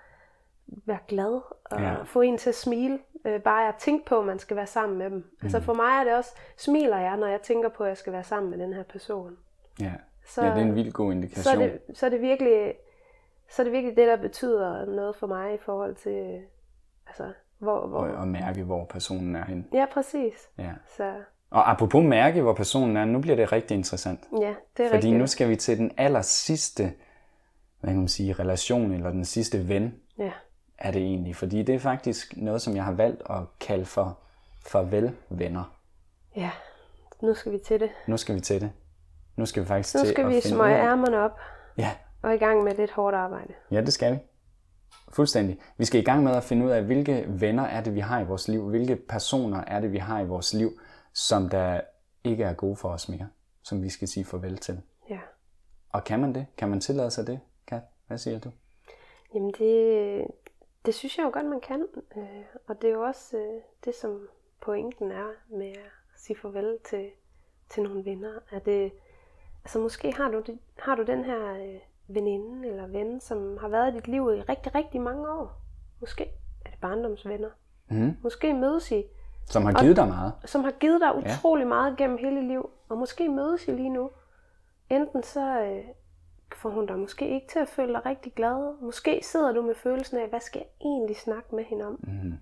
være 0.66 0.98
glad 1.08 1.40
og 1.64 1.80
ja. 1.80 2.02
få 2.02 2.20
en 2.20 2.38
til 2.38 2.48
at 2.48 2.54
smile. 2.54 2.98
Øh, 3.24 3.40
bare 3.40 3.68
at 3.68 3.74
tænke 3.74 4.06
på, 4.06 4.18
at 4.18 4.26
man 4.26 4.38
skal 4.38 4.56
være 4.56 4.66
sammen 4.66 4.98
med 4.98 5.10
dem. 5.10 5.16
Mm. 5.16 5.24
Altså 5.42 5.60
for 5.60 5.74
mig 5.74 6.00
er 6.00 6.04
det 6.04 6.14
også, 6.14 6.30
smiler 6.56 6.98
jeg, 6.98 7.16
når 7.16 7.26
jeg 7.26 7.40
tænker 7.42 7.68
på, 7.68 7.84
at 7.84 7.88
jeg 7.88 7.96
skal 7.96 8.12
være 8.12 8.24
sammen 8.24 8.50
med 8.50 8.58
den 8.58 8.72
her 8.72 8.82
person. 8.82 9.36
Ja, 9.80 9.92
så, 10.26 10.42
ja 10.44 10.50
det 10.50 10.58
er 10.58 10.62
en 10.62 10.74
vildt 10.74 10.94
god 10.94 11.12
indikation. 11.12 11.42
Så 11.42 11.50
er, 11.50 11.56
det, 11.56 11.80
så 11.94 12.06
er 12.06 12.10
det 12.10 12.20
virkelig 12.20 12.74
så 13.48 13.62
er 13.62 13.64
det 13.64 13.72
virkelig 13.72 13.96
det, 13.96 14.06
der 14.06 14.16
betyder 14.16 14.84
noget 14.84 15.16
for 15.16 15.26
mig 15.26 15.54
i 15.54 15.58
forhold 15.64 15.94
til, 15.94 16.40
altså, 17.06 17.32
hvor... 17.58 17.86
hvor 17.86 17.98
og, 17.98 18.22
at 18.22 18.28
mærke, 18.28 18.62
hvor 18.62 18.84
personen 18.84 19.36
er 19.36 19.44
henne. 19.44 19.64
Ja, 19.72 19.86
præcis. 19.92 20.50
Ja. 20.58 20.72
Så. 20.96 21.12
Og 21.50 21.70
apropos 21.70 22.04
mærke, 22.04 22.42
hvor 22.42 22.54
personen 22.54 22.96
er, 22.96 23.04
nu 23.04 23.20
bliver 23.20 23.36
det 23.36 23.52
rigtig 23.52 23.74
interessant. 23.74 24.20
Ja, 24.32 24.54
det 24.76 24.84
er 24.84 24.88
Fordi 24.88 24.94
rigtigt. 24.94 25.16
nu 25.16 25.26
skal 25.26 25.48
vi 25.48 25.56
til 25.56 25.78
den 25.78 25.90
aller 25.96 26.22
sidste, 26.22 26.92
hvad 27.80 27.90
kan 27.90 27.98
man 27.98 28.08
sige, 28.08 28.32
relation, 28.32 28.92
eller 28.92 29.10
den 29.10 29.24
sidste 29.24 29.68
ven, 29.68 29.94
Ja. 30.18 30.30
Er 30.78 30.90
det 30.90 31.02
egentlig. 31.02 31.36
Fordi 31.36 31.62
det 31.62 31.74
er 31.74 31.78
faktisk 31.78 32.36
noget, 32.36 32.62
som 32.62 32.76
jeg 32.76 32.84
har 32.84 32.92
valgt 32.92 33.22
at 33.30 33.42
kalde 33.60 33.84
for 33.84 34.18
farvelvenner. 34.66 35.76
ja, 36.36 36.50
nu 37.22 37.34
skal 37.34 37.52
vi 37.52 37.58
til 37.58 37.80
det. 37.80 37.90
Nu 38.06 38.16
skal 38.16 38.34
vi 38.34 38.40
til 38.40 38.60
det. 38.60 38.72
Nu 39.36 39.46
skal 39.46 39.62
vi 39.62 39.66
faktisk 39.68 39.94
Nu 39.94 40.00
til 40.00 40.08
skal 40.08 40.22
at 40.24 40.28
vi 40.28 40.34
finde 40.34 40.48
smøge 40.48 40.76
ærmerne 40.76 41.18
op 41.18 41.38
Ja, 41.78 41.90
og 42.22 42.34
i 42.34 42.38
gang 42.38 42.64
med 42.64 42.74
lidt 42.74 42.90
hårdt 42.90 43.16
arbejde. 43.16 43.52
ja, 43.70 43.80
det 43.80 43.92
skal 43.92 44.12
vi. 44.12 44.18
Fuldstændig. 45.12 45.58
Vi 45.76 45.84
skal 45.84 46.00
i 46.00 46.04
gang 46.04 46.22
med 46.22 46.32
at 46.36 46.44
finde 46.44 46.66
ud 46.66 46.70
af, 46.70 46.82
hvilke 46.82 47.24
venner 47.28 47.62
er 47.62 47.80
det, 47.80 47.94
vi 47.94 48.00
har 48.00 48.20
i 48.20 48.24
vores 48.24 48.48
liv. 48.48 48.68
Hvilke 48.70 48.96
personer 48.96 49.64
er 49.66 49.80
det, 49.80 49.92
vi 49.92 49.98
har 49.98 50.20
i 50.20 50.26
vores 50.26 50.54
liv, 50.54 50.80
som 51.14 51.48
der 51.48 51.80
ikke 52.24 52.44
er 52.44 52.52
gode 52.52 52.76
for 52.76 52.88
os 52.88 53.08
mere. 53.08 53.28
Som 53.62 53.82
vi 53.82 53.88
skal 53.88 54.08
sige 54.08 54.24
farvel 54.24 54.58
til. 54.58 54.80
Ja. 55.10 55.18
Og 55.92 56.04
kan 56.04 56.20
man 56.20 56.34
det? 56.34 56.46
Kan 56.58 56.68
man 56.68 56.80
tillade 56.80 57.10
sig 57.10 57.26
det, 57.26 57.40
Kat? 57.66 57.82
Hvad 58.06 58.18
siger 58.18 58.38
du? 58.38 58.50
Jamen 59.34 59.52
det, 59.58 60.24
det 60.86 60.94
synes 60.94 61.18
jeg 61.18 61.24
jo 61.24 61.30
godt, 61.32 61.46
man 61.46 61.60
kan. 61.60 61.86
Øh, 62.16 62.44
og 62.66 62.82
det 62.82 62.90
er 62.90 62.94
jo 62.94 63.02
også 63.02 63.36
øh, 63.36 63.60
det, 63.84 63.94
som 63.94 64.28
pointen 64.60 65.10
er 65.10 65.28
med 65.48 65.68
at 65.68 65.90
sige 66.16 66.36
farvel 66.36 66.78
til, 66.84 67.10
til 67.68 67.82
nogle 67.82 68.04
venner. 68.04 68.32
At 68.50 68.66
det, 68.66 68.92
altså 69.64 69.78
måske 69.78 70.12
har 70.12 70.28
du, 70.30 70.42
har 70.78 70.94
du 70.94 71.02
den 71.02 71.24
her 71.24 71.54
øh, 71.54 71.78
veninde 72.08 72.68
eller 72.68 72.86
ven, 72.86 73.20
som 73.20 73.56
har 73.60 73.68
været 73.68 73.92
i 73.92 73.96
dit 73.96 74.08
liv 74.08 74.22
i 74.22 74.40
rigtig, 74.40 74.74
rigtig 74.74 75.00
mange 75.00 75.28
år. 75.28 75.52
Måske 76.00 76.30
er 76.64 76.70
det 76.70 76.78
barndomsvenner. 76.80 77.50
Mm. 77.88 78.16
Måske 78.22 78.54
mødes 78.54 78.92
I, 78.92 79.04
Som 79.46 79.62
har 79.64 79.72
givet 79.82 79.96
dig 79.96 80.08
meget. 80.08 80.32
som 80.44 80.64
har 80.64 80.70
givet 80.70 81.00
dig 81.00 81.16
utrolig 81.16 81.66
meget 81.66 81.96
gennem 81.96 82.18
hele 82.18 82.48
liv. 82.48 82.70
Og 82.88 82.98
måske 82.98 83.28
mødes 83.28 83.68
I 83.68 83.70
lige 83.70 83.88
nu. 83.90 84.10
Enten 84.90 85.22
så 85.22 85.60
øh, 85.60 85.84
får 86.56 86.70
hun 86.70 86.86
dig 86.86 86.98
måske 86.98 87.28
ikke 87.28 87.46
til 87.46 87.58
at 87.58 87.68
føle 87.68 87.92
dig 87.92 88.06
rigtig 88.06 88.32
glad. 88.34 88.80
Måske 88.80 89.20
sidder 89.22 89.52
du 89.52 89.62
med 89.62 89.74
følelsen 89.74 90.18
af, 90.18 90.28
hvad 90.28 90.40
skal 90.40 90.58
jeg 90.58 90.68
egentlig 90.90 91.16
snakke 91.16 91.54
med 91.54 91.64
hende 91.64 91.86
om? 91.86 91.92
Mm. 92.02 92.32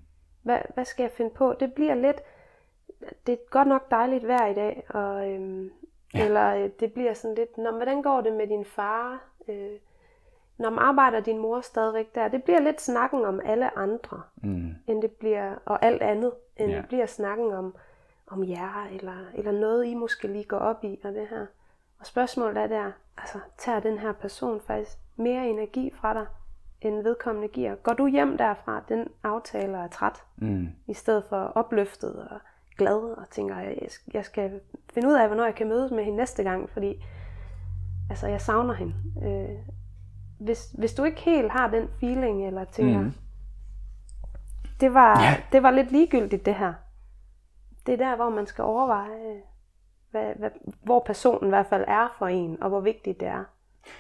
Hvad, 0.43 0.59
hvad 0.75 0.85
skal 0.85 1.03
jeg 1.03 1.11
finde 1.13 1.31
på? 1.31 1.55
Det 1.61 1.75
bliver 1.75 1.95
lidt, 1.95 2.21
det 3.27 3.33
er 3.33 3.51
godt 3.51 3.69
nok 3.69 3.91
dejligt 3.91 4.27
vejr 4.29 4.47
i 4.47 4.55
dag, 4.55 4.85
og, 4.89 5.31
øhm, 5.31 5.71
ja. 6.15 6.25
eller 6.25 6.55
øh, 6.55 6.71
det 6.81 6.93
bliver 6.93 7.15
sådan 7.15 7.35
lidt, 7.35 7.59
Nå, 7.59 7.71
hvordan 7.71 8.03
går 8.03 8.21
det 8.21 8.33
med 8.33 8.47
din 8.47 8.65
far? 8.65 9.25
Øh, 9.49 9.71
når 10.59 10.71
man 10.71 10.85
arbejder 10.85 11.21
din 11.21 11.39
mor 11.39 11.61
stadigvæk 11.61 12.15
der, 12.15 12.29
det 12.29 12.43
bliver 12.45 12.61
lidt 12.61 12.81
snakken 12.81 13.25
om 13.25 13.41
alle 13.45 13.79
andre, 13.79 14.23
Mm. 14.37 14.75
end 14.87 15.03
det 15.03 15.11
bliver, 15.11 15.55
og 15.65 15.85
alt 15.85 16.03
andet, 16.03 16.33
end 16.57 16.71
Ja. 16.71 16.77
det 16.77 16.87
bliver 16.89 17.07
snakken 17.07 17.53
om, 17.53 17.75
om 18.27 18.45
jer, 18.49 18.89
eller, 18.93 19.17
eller 19.35 19.53
noget 19.53 19.85
I 19.87 19.95
måske 19.95 20.29
lige 20.29 20.45
går 20.45 20.57
op 20.59 20.85
i, 20.85 21.01
og 21.05 21.13
det 21.13 21.27
her. 21.31 21.47
Og 22.03 22.07
spørgsmålet 22.07 22.57
er 22.63 22.67
der, 22.67 22.91
altså 23.19 23.39
tager 23.59 23.81
den 23.81 23.99
her 23.99 24.13
person 24.13 24.61
faktisk 24.67 24.99
mere 25.17 25.49
energi 25.49 25.93
fra 26.01 26.15
dig, 26.15 26.27
end 26.81 27.03
vedkommende 27.03 27.49
giver? 27.49 27.75
Går 27.75 27.93
du 27.93 28.07
hjem 28.07 28.39
derfra, 28.39 28.83
den 28.89 29.09
aftaler 29.23 29.79
er 29.79 29.89
træt, 29.89 30.23
Mm. 30.37 30.69
i 30.87 30.95
stedet 30.95 31.25
for 31.29 31.37
opløftet 31.37 32.29
og 32.29 32.39
glad, 32.79 32.97
og 33.17 33.31
tænker, 33.31 33.59
jeg 33.59 33.79
jeg 34.15 34.25
skal 34.25 34.61
finde 34.95 35.09
ud 35.09 35.13
af, 35.15 35.27
hvornår 35.27 35.45
jeg 35.45 35.55
kan 35.55 35.69
mødes 35.69 35.91
med 35.93 36.05
hende 36.05 36.17
næste 36.17 36.43
gang, 36.43 36.71
fordi 36.71 37.05
altså, 38.11 38.27
jeg 38.29 38.41
savner 38.41 38.75
hende. 38.75 38.95
Øh, 39.27 39.59
hvis, 40.41 40.71
hvis 40.79 40.95
du 40.95 41.05
ikke 41.05 41.21
helt 41.21 41.53
har 41.53 41.69
den 41.69 41.89
feeling, 42.01 42.47
eller 42.47 42.65
tænker, 42.65 43.01
mm. 43.01 43.13
det, 44.81 44.95
var, 44.95 45.21
Ja. 45.23 45.37
det 45.53 45.63
var 45.63 45.71
lidt 45.71 45.93
ligegyldigt 45.93 46.47
det 46.47 46.55
her. 46.55 46.73
Det 47.87 47.93
er 47.95 47.99
der, 47.99 48.17
hvor 48.17 48.29
man 48.31 48.47
skal 48.47 48.65
overveje, 48.65 49.41
hvad, 50.13 50.33
hvad, 50.39 50.51
hvor 50.83 51.03
personen 51.07 51.49
i 51.49 51.49
hvert 51.49 51.67
fald 51.67 51.85
er 51.89 52.15
for 52.19 52.27
en, 52.27 52.63
og 52.63 52.69
hvor 52.69 52.81
vigtigt 52.81 53.21
det 53.21 53.29
er 53.29 53.45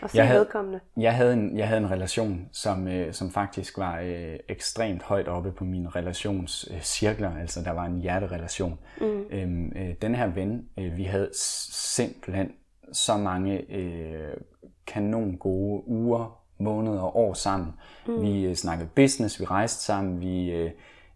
at 0.02 0.10
se 0.10 0.16
Jeg 0.16 0.26
havde- 0.26 0.40
vedkommende. 0.40 0.80
Jeg 0.96 1.14
havde 1.16 1.32
en, 1.32 1.56
jeg 1.58 1.68
havde 1.68 1.80
en 1.80 1.90
relation, 1.90 2.48
som, 2.52 2.88
øh, 2.88 3.12
som 3.12 3.30
faktisk 3.30 3.78
var 3.78 4.00
øh, 4.00 4.36
ekstremt 4.48 5.02
højt 5.02 5.28
oppe 5.28 5.52
på 5.52 5.64
mine 5.64 5.88
relationscirkler. 5.88 7.30
Øh, 7.32 7.40
altså, 7.40 7.60
der 7.64 7.70
var 7.70 7.84
en 7.84 8.00
hjerterelation. 8.00 8.78
Mm. 9.00 9.22
Øhm, 9.30 9.72
øh, 9.76 9.94
den 10.02 10.14
her 10.14 10.26
ven, 10.26 10.68
øh, 10.78 10.96
vi 10.96 11.02
havde 11.04 11.30
simpelthen 11.34 12.52
så 12.92 13.16
mange 13.16 13.70
øh, 13.74 14.32
kanon 14.86 15.36
gode 15.36 15.88
uger, 15.88 16.38
måneder 16.58 17.00
og 17.00 17.16
år 17.16 17.34
sammen. 17.34 17.72
Mm. 18.06 18.22
Vi 18.22 18.44
øh, 18.44 18.54
snakkede 18.54 18.88
business, 18.96 19.40
vi 19.40 19.44
rejste 19.44 19.82
sammen, 19.84 20.20
vi 20.20 20.50
øh, 20.50 20.70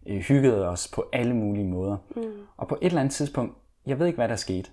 øh, 0.07 0.17
hyggede 0.17 0.67
os 0.69 0.91
på 0.95 1.05
alle 1.13 1.35
mulige 1.35 1.65
måder. 1.67 1.97
Mm. 2.15 2.21
Og 2.57 2.67
på 2.67 2.77
et 2.81 2.85
eller 2.87 2.99
andet 3.01 3.13
tidspunkt, 3.13 3.57
jeg 3.85 3.99
ved 3.99 4.05
ikke, 4.07 4.17
hvad 4.17 4.29
der 4.29 4.35
skete, 4.35 4.69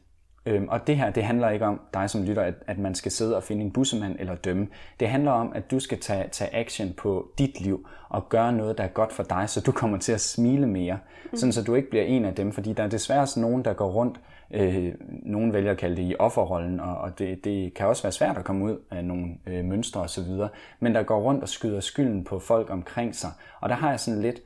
Øhm, 0.47 0.69
og 0.69 0.87
det 0.87 0.97
her, 0.97 1.11
det 1.11 1.25
handler 1.25 1.51
ikke 1.51 1.67
om 1.67 1.81
dig 1.95 2.11
som 2.11 2.23
lytter, 2.23 2.43
at, 2.43 2.55
at 2.67 2.79
man 2.79 2.95
skal 2.95 3.13
sidde 3.13 3.37
og 3.37 3.43
finde 3.43 3.65
en 3.65 3.71
bussemand 3.71 4.17
eller 4.19 4.35
dømme. 4.35 4.69
Det 5.01 5.09
handler 5.09 5.31
om, 5.31 5.53
at 5.55 5.71
du 5.71 5.81
skal 5.81 6.01
tage, 6.01 6.29
tage 6.29 6.55
action 6.55 6.93
på 6.97 7.33
dit 7.39 7.61
liv 7.61 7.89
og 8.09 8.29
gøre 8.29 8.53
noget, 8.53 8.79
der 8.79 8.85
er 8.85 8.89
godt 8.89 9.13
for 9.13 9.23
dig, 9.23 9.49
så 9.49 9.61
du 9.61 9.73
kommer 9.73 9.99
til 9.99 10.13
at 10.13 10.21
smile 10.21 10.67
mere. 10.67 10.99
Mm. 11.33 11.39
Sådan, 11.39 11.53
så 11.53 11.65
du 11.65 11.75
ikke 11.75 11.91
bliver 11.91 12.05
en 12.05 12.25
af 12.25 12.35
dem, 12.35 12.53
fordi 12.53 12.73
der 12.73 12.83
er 12.83 12.89
desværre 12.89 13.21
også 13.21 13.41
nogen, 13.41 13.65
der 13.65 13.73
går 13.73 13.91
rundt, 13.91 14.21
øh, 14.51 14.95
nogen 15.23 15.53
vælger 15.53 15.71
at 15.71 15.79
kalde 15.79 15.97
det 15.97 16.03
i 16.03 16.15
offerrollen, 16.19 16.81
og, 16.81 16.97
og 16.97 17.19
det, 17.19 17.45
det 17.45 17.75
kan 17.75 17.87
også 17.87 18.03
være 18.03 18.13
svært 18.13 18.39
at 18.39 18.45
komme 18.45 18.65
ud 18.65 18.79
af 18.91 19.05
nogle 19.05 19.27
øh, 19.47 19.65
mønstre 19.65 20.01
osv., 20.01 20.33
men 20.81 20.95
der 20.95 21.03
går 21.03 21.21
rundt 21.21 21.43
og 21.43 21.49
skyder 21.49 21.81
skylden 21.81 22.25
på 22.25 22.39
folk 22.39 22.71
omkring 22.71 23.15
sig. 23.15 23.31
Og 23.61 23.69
der 23.69 23.75
har 23.75 23.91
jeg 23.91 24.01
sådan 24.01 24.21
lidt, 24.21 24.41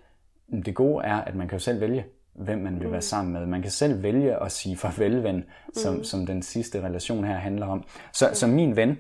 det 0.65 0.75
gode 0.75 1.05
er, 1.05 1.17
at 1.17 1.35
man 1.35 1.49
kan 1.49 1.59
jo 1.59 1.63
selv 1.63 1.81
vælge, 1.81 2.05
hvem 2.39 2.59
man 2.59 2.79
vil 2.79 2.87
mm. 2.87 2.93
være 2.93 3.03
sammen 3.03 3.33
med. 3.33 3.47
Man 3.47 3.63
kan 3.63 3.71
selv 3.71 4.03
vælge 4.03 4.43
at 4.43 4.53
sige 4.53 4.77
farvel, 4.77 5.23
ven, 5.23 5.45
som, 5.75 5.95
mm. 5.95 6.05
som 6.05 6.27
den 6.27 6.43
sidste 6.43 6.85
relation 6.85 7.25
her 7.25 7.37
handler 7.37 7.67
om. 7.67 7.85
Så, 8.13 8.29
mm. 8.29 8.35
så 8.35 8.47
min 8.47 8.77
ven 8.77 8.99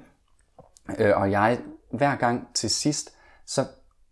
øh, 0.98 1.16
og 1.16 1.30
jeg, 1.30 1.58
hver 1.92 2.16
gang 2.16 2.48
til 2.54 2.70
sidst, 2.70 3.10
så 3.46 3.64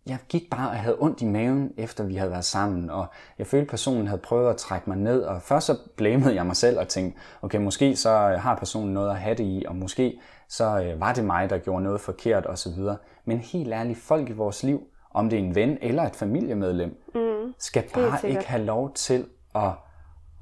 jeg 0.07 0.19
gik 0.29 0.51
bare 0.51 0.71
og 0.71 0.77
havde 0.77 0.97
ondt 1.01 1.23
i 1.23 1.25
maven, 1.25 1.73
efter 1.77 2.05
vi 2.05 2.15
havde 2.15 2.31
været 2.31 2.45
sammen, 2.45 2.91
og 2.91 3.07
jeg 3.39 3.47
følte, 3.47 3.71
personen 3.71 4.07
havde 4.07 4.21
prøvet 4.21 4.51
at 4.51 4.57
trække 4.57 4.91
mig 4.91 4.99
ned, 4.99 5.23
og 5.23 5.43
først 5.43 5.67
så 5.67 5.79
blamede 5.97 6.35
jeg 6.35 6.47
mig 6.47 6.57
selv 6.57 6.79
og 6.79 6.89
tænkte, 6.89 7.21
okay, 7.43 7.59
måske 7.59 7.97
så 7.97 8.11
har 8.41 8.55
personen 8.55 8.95
noget 8.95 9.11
at 9.11 9.17
have 9.17 9.37
det 9.37 9.45
i, 9.45 9.65
og 9.69 9.77
måske 9.77 10.21
så 10.49 10.81
øh, 10.81 11.01
var 11.01 11.13
det 11.13 11.25
mig, 11.25 11.51
der 11.51 11.59
gjorde 11.59 11.83
noget 11.83 12.01
forkert 12.01 12.47
osv. 12.47 12.83
Men 13.25 13.39
helt 13.39 13.73
ærligt, 13.73 13.99
folk 13.99 14.29
i 14.29 14.33
vores 14.33 14.63
liv, 14.63 14.83
om 15.17 15.31
det 15.31 15.39
er 15.39 15.45
en 15.45 15.55
ven 15.55 15.79
eller 15.81 16.03
et 16.03 16.17
familiemedlem, 16.17 17.03
mm. 17.15 17.55
skal 17.59 17.85
bare 17.95 18.29
ikke 18.29 18.49
have 18.49 18.65
lov 18.65 18.95
til 18.95 19.27
at, 19.55 19.73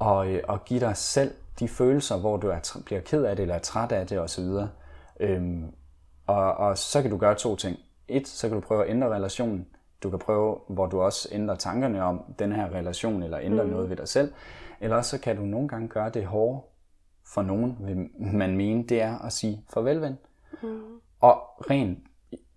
at, 0.00 0.26
at 0.48 0.64
give 0.64 0.80
dig 0.80 0.96
selv 0.96 1.34
de 1.58 1.68
følelser, 1.68 2.18
hvor 2.18 2.37
du 2.37 2.48
er, 2.48 2.78
bliver 2.84 3.00
ked 3.00 3.24
af 3.24 3.37
det, 3.37 3.42
eller 3.42 3.54
er 3.54 3.58
træt 3.58 3.92
af 3.92 4.06
det 4.06 4.20
osv. 4.20 4.44
Øhm, 5.20 5.74
og, 6.26 6.54
og 6.54 6.78
så 6.78 7.02
kan 7.02 7.10
du 7.10 7.16
gøre 7.16 7.34
to 7.34 7.56
ting. 7.56 7.78
Et, 8.08 8.28
så 8.28 8.48
kan 8.48 8.54
du 8.54 8.60
prøve 8.60 8.84
at 8.84 8.90
ændre 8.90 9.08
relationen. 9.08 9.66
Du 10.02 10.10
kan 10.10 10.18
prøve, 10.18 10.58
hvor 10.68 10.87
du 10.87 11.00
også 11.00 11.28
ændrer 11.32 11.54
tankerne 11.54 12.02
om 12.02 12.24
den 12.38 12.52
her 12.52 12.74
relation, 12.74 13.22
eller 13.22 13.38
ændrer 13.42 13.64
mm. 13.64 13.70
noget 13.70 13.90
ved 13.90 13.96
dig 13.96 14.08
selv. 14.08 14.32
Eller 14.80 15.02
så 15.02 15.18
kan 15.18 15.37
du 15.37 15.42
nogle 15.42 15.68
gange 15.68 15.88
gøre 15.88 16.10
det 16.10 16.26
hårde 16.26 16.60
for 17.26 17.42
nogen, 17.42 17.76
vil 17.80 18.08
man 18.18 18.56
mene, 18.56 18.82
det 18.82 19.02
er 19.02 19.18
at 19.18 19.32
sige 19.32 19.64
farvel, 19.74 20.00
ven. 20.00 20.18
Mm. 20.62 20.80
Og 21.20 21.37
rent 21.70 21.98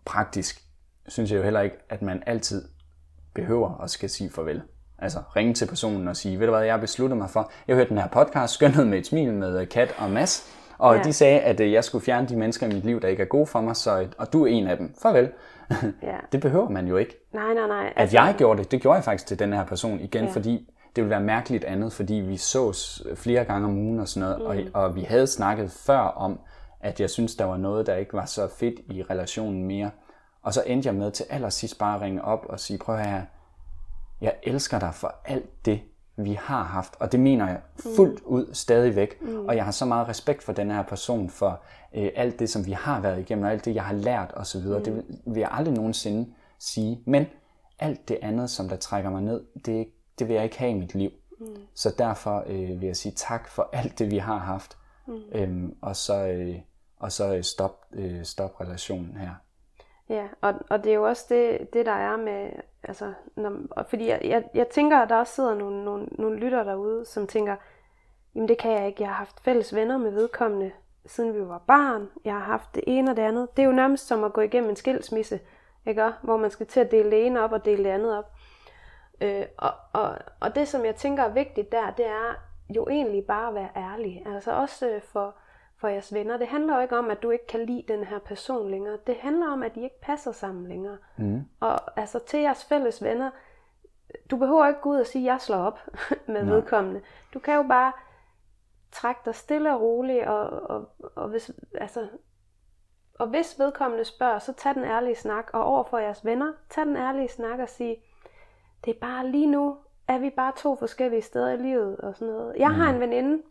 praktisk, 0.06 0.67
synes 1.08 1.32
jeg 1.32 1.38
jo 1.38 1.44
heller 1.44 1.62
ikke, 1.62 1.76
at 1.90 2.02
man 2.02 2.24
altid 2.26 2.64
behøver 3.36 3.82
at 3.84 3.90
skal 3.90 4.10
sige 4.10 4.30
farvel. 4.30 4.62
Altså 5.00 5.20
ringe 5.36 5.54
til 5.54 5.66
personen 5.66 6.08
og 6.08 6.16
sige, 6.16 6.40
ved 6.40 6.48
du 6.48 6.52
hvad, 6.52 6.64
jeg 6.64 6.74
har 6.74 6.82
besluttet 6.82 7.18
mig 7.18 7.30
for, 7.30 7.52
jeg 7.68 7.76
hørte 7.76 7.90
den 7.90 7.98
her 7.98 8.08
podcast, 8.08 8.54
Skønhed 8.54 8.86
med 8.86 8.98
et 8.98 9.06
smil 9.06 9.34
med 9.34 9.62
øh, 9.62 9.68
Kat 9.68 9.96
og 9.98 10.10
Mads, 10.12 10.54
og 10.78 10.96
ja. 10.96 11.04
De 11.04 11.14
sagde, 11.14 11.40
at 11.40 11.60
øh, 11.60 11.72
jeg 11.72 11.84
skulle 11.84 12.06
fjerne 12.06 12.28
de 12.28 12.36
mennesker 12.36 12.68
i 12.68 12.74
mit 12.74 12.86
liv, 12.86 13.02
der 13.02 13.08
ikke 13.08 13.24
er 13.24 13.28
gode 13.28 13.46
for 13.46 13.62
mig, 13.62 13.76
så, 13.76 14.00
øh, 14.00 14.08
og 14.18 14.34
du 14.34 14.44
er 14.44 14.48
en 14.48 14.68
af 14.68 14.78
dem. 14.78 14.96
Farvel. 15.02 15.30
Ja. 16.04 16.18
det 16.32 16.42
behøver 16.42 16.70
man 16.70 16.88
jo 16.88 16.98
ikke. 16.98 17.16
Nej, 17.34 17.54
nej, 17.54 17.68
nej. 17.68 17.94
At 17.96 18.14
jeg 18.14 18.36
gjorde 18.38 18.64
det, 18.64 18.72
det 18.72 18.82
gjorde 18.82 18.96
jeg 18.96 19.04
faktisk 19.04 19.28
til 19.28 19.40
den 19.40 19.54
her 19.54 19.66
person 19.66 20.00
igen. 20.00 20.26
Ja. 20.26 20.32
fordi 20.32 20.70
det 20.96 21.04
ville 21.04 21.10
være 21.10 21.24
mærkeligt 21.24 21.64
andet, 21.64 21.94
fordi 21.94 22.14
vi 22.14 22.38
sås 22.38 23.04
flere 23.16 23.46
gange 23.46 23.68
om 23.68 23.78
ugen 23.78 24.00
og 24.00 24.08
sådan 24.08 24.30
noget, 24.30 24.66
mm. 24.66 24.72
og, 24.74 24.84
og 24.84 24.96
vi 24.96 25.02
havde 25.02 25.28
snakket 25.28 25.72
før 25.72 26.00
om, 26.00 26.40
at 26.82 27.00
jeg 27.00 27.10
synes, 27.10 27.36
der 27.36 27.46
var 27.46 27.58
noget, 27.58 27.88
der 27.88 27.96
ikke 27.96 28.14
var 28.14 28.26
så 28.26 28.48
fedt 28.60 28.80
i 28.90 29.04
relationen 29.04 29.64
mere. 29.64 29.90
Og 30.42 30.54
så 30.54 30.64
endte 30.66 30.88
jeg 30.88 30.96
med 30.96 31.12
til 31.12 31.26
allersidst 31.30 31.78
bare 31.78 31.96
at 31.96 32.02
ringe 32.02 32.24
op 32.24 32.46
og 32.50 32.60
sige, 32.60 32.80
prøv 32.80 32.98
her, 32.98 33.22
jeg 34.22 34.36
elsker 34.44 34.80
dig 34.80 34.94
for 34.94 35.16
alt 35.26 35.66
det, 35.66 35.82
vi 36.18 36.34
har 36.34 36.64
haft, 36.64 36.96
og 37.00 37.12
det 37.12 37.20
mener 37.20 37.48
jeg 37.48 37.62
fuldt 37.96 38.22
ud 38.26 38.54
stadigvæk, 38.54 39.22
mm. 39.22 39.46
og 39.46 39.56
jeg 39.56 39.66
har 39.66 39.72
så 39.72 39.86
meget 39.86 40.08
respekt 40.08 40.44
for 40.44 40.54
den 40.54 40.72
her 40.72 40.84
person, 40.84 41.30
for 41.30 41.62
øh, 41.96 42.10
alt 42.16 42.40
det, 42.40 42.50
som 42.50 42.66
vi 42.66 42.72
har 42.72 43.02
været 43.02 43.20
igennem, 43.20 43.46
og 43.46 43.52
alt 43.52 43.66
det, 43.66 43.76
jeg 43.76 43.84
har 43.84 43.94
lært 43.94 44.34
osv., 44.36 44.62
mm. 44.62 44.84
det 44.84 44.96
vil, 44.96 45.04
vil 45.26 45.40
jeg 45.40 45.50
aldrig 45.52 45.74
nogensinde 45.74 46.34
sige, 46.60 47.02
men 47.06 47.26
alt 47.80 48.10
det 48.10 48.18
andet, 48.22 48.50
som 48.50 48.70
der 48.70 48.76
trækker 48.76 49.10
mig 49.10 49.22
ned, 49.22 49.44
det, 49.66 49.88
det 50.20 50.28
vil 50.28 50.34
jeg 50.34 50.44
ikke 50.44 50.60
have 50.60 50.72
i 50.72 50.74
mit 50.74 50.96
liv. 50.96 51.12
Mm. 51.40 51.48
Så 51.76 51.94
derfor 51.98 52.44
øh, 52.48 52.82
vil 52.82 52.88
jeg 52.88 52.98
sige 52.98 53.14
tak 53.16 53.48
for 53.48 53.70
alt 53.74 54.00
det, 54.00 54.12
vi 54.12 54.18
har 54.18 54.38
haft, 54.38 54.78
mm. 55.08 55.22
øhm, 55.32 55.76
og 55.82 55.96
så, 55.96 56.28
øh, 56.28 56.56
og 57.00 57.12
så 57.12 57.36
øh, 57.36 57.44
stop, 57.44 57.86
øh, 57.94 58.26
stop 58.26 58.62
relationen 58.62 59.18
her. 59.18 59.34
Ja, 60.10 60.28
og, 60.42 60.54
og 60.70 60.84
det 60.84 60.90
er 60.90 60.96
jo 60.96 61.08
også 61.08 61.26
det, 61.30 61.74
det 61.74 61.86
der 61.86 61.92
er 61.92 62.18
med, 62.18 62.50
altså, 62.84 63.14
når, 63.36 63.52
og 63.72 63.86
fordi 63.86 64.08
jeg, 64.08 64.22
jeg, 64.24 64.44
jeg 64.54 64.68
tænker, 64.68 64.98
at 64.98 65.10
der 65.10 65.16
også 65.16 65.34
sidder 65.34 65.56
nogle, 65.56 65.86
nogle, 65.86 66.08
nogle 66.12 66.38
lytter 66.38 66.64
derude, 66.64 67.06
som 67.06 67.28
tænker, 67.28 67.56
jamen 68.36 68.48
det 68.48 68.58
kan 68.58 68.72
jeg 68.72 68.88
ikke. 68.88 69.02
Jeg 69.02 69.10
har 69.10 69.16
haft 69.16 69.44
fælles 69.44 69.76
venner 69.76 69.98
med 69.98 70.12
vedkommende, 70.12 70.72
siden 71.06 71.34
vi 71.34 71.48
var 71.48 71.64
barn. 71.68 72.10
Jeg 72.26 72.34
har 72.34 72.40
haft 72.40 72.76
det 72.76 72.84
ene 72.88 73.12
og 73.12 73.18
det 73.18 73.24
andet. 73.24 73.58
Det 73.58 73.64
er 73.64 73.68
jo 73.68 73.74
nærmest 73.74 74.08
som 74.08 74.24
at 74.24 74.34
gå 74.34 74.42
igennem 74.42 74.70
en 74.70 74.76
skilsmisse, 74.76 75.40
ikke? 75.86 76.12
hvor 76.22 76.38
man 76.38 76.52
skal 76.52 76.66
til 76.66 76.80
at 76.80 76.92
dele 76.92 77.12
det 77.12 77.26
ene 77.26 77.44
op 77.44 77.52
og 77.52 77.66
dele 77.66 77.84
det 77.84 77.90
andet 77.90 78.18
op. 78.18 78.32
Øh, 79.22 79.46
og, 79.58 79.72
og, 79.94 80.18
og 80.40 80.56
det, 80.56 80.68
som 80.68 80.86
jeg 80.86 80.96
tænker 80.96 81.24
er 81.24 81.30
vigtigt 81.30 81.72
der, 81.72 81.92
det 81.92 82.06
er 82.06 82.36
jo 82.76 82.88
egentlig 82.90 83.26
bare 83.26 83.48
at 83.48 83.56
være 83.56 83.70
ærlig. 83.76 84.24
Altså 84.26 84.52
også 84.52 84.90
øh, 84.90 85.02
for, 85.02 85.36
for 85.78 85.88
jeres 85.88 86.14
venner. 86.14 86.38
Det 86.38 86.48
handler 86.48 86.76
jo 86.76 86.82
ikke 86.82 86.98
om, 86.98 87.12
at 87.12 87.24
du 87.24 87.30
ikke 87.30 87.48
kan 87.48 87.66
lide 87.66 87.84
den 87.88 88.04
her 88.04 88.20
person 88.20 88.72
længere. 88.72 88.98
Det 89.08 89.16
handler 89.16 89.52
om, 89.52 89.64
at 89.64 89.78
I 89.78 89.84
ikke 89.84 90.02
passer 90.02 90.32
sammen 90.32 90.68
længere. 90.68 90.98
Mm. 91.18 91.42
Og 91.60 92.00
altså 92.00 92.20
til 92.20 92.40
jeres 92.40 92.66
fælles 92.66 93.04
venner, 93.04 93.32
du 94.32 94.38
behøver 94.38 94.68
ikke 94.68 94.82
gå 94.82 94.90
ud 94.90 95.00
og 95.00 95.06
sige, 95.06 95.30
at 95.30 95.34
jeg 95.34 95.42
slår 95.42 95.58
op 95.58 95.80
med 96.28 96.44
Nej. 96.44 96.54
vedkommende. 96.54 97.02
Du 97.34 97.40
kan 97.40 97.56
jo 97.56 97.64
bare 97.64 97.92
trække 98.92 99.22
dig 99.26 99.36
stille 99.36 99.74
og 99.74 99.82
roligt, 99.82 100.26
og, 100.26 100.50
og, 100.50 100.90
og, 101.16 101.30
hvis, 101.30 101.52
altså, 101.74 102.08
og 103.20 103.28
hvis 103.28 103.60
vedkommende 103.60 104.06
spørger, 104.06 104.40
så 104.40 104.54
tag 104.54 104.76
den 104.76 104.84
ærlige 104.84 105.16
snak, 105.16 105.50
og 105.54 105.64
over 105.64 105.84
for 105.84 105.98
jeres 105.98 106.26
venner, 106.26 106.54
tag 106.70 106.86
den 106.86 106.98
ærlige 106.98 107.28
snak 107.28 107.60
og 107.60 107.70
sige, 107.70 107.98
det 108.86 108.96
er 108.96 109.00
bare 109.00 109.28
lige 109.28 109.48
nu, 109.48 109.78
er 110.08 110.18
vi 110.18 110.30
bare 110.30 110.54
to 110.58 110.76
forskellige 110.76 111.22
steder 111.22 111.50
i 111.50 111.58
livet 111.58 111.98
og 111.98 112.16
sådan 112.16 112.34
noget. 112.34 112.56
Jeg 112.58 112.70
har 112.70 112.90
mm. 112.92 112.96
en 112.96 113.02
veninde, 113.02 113.44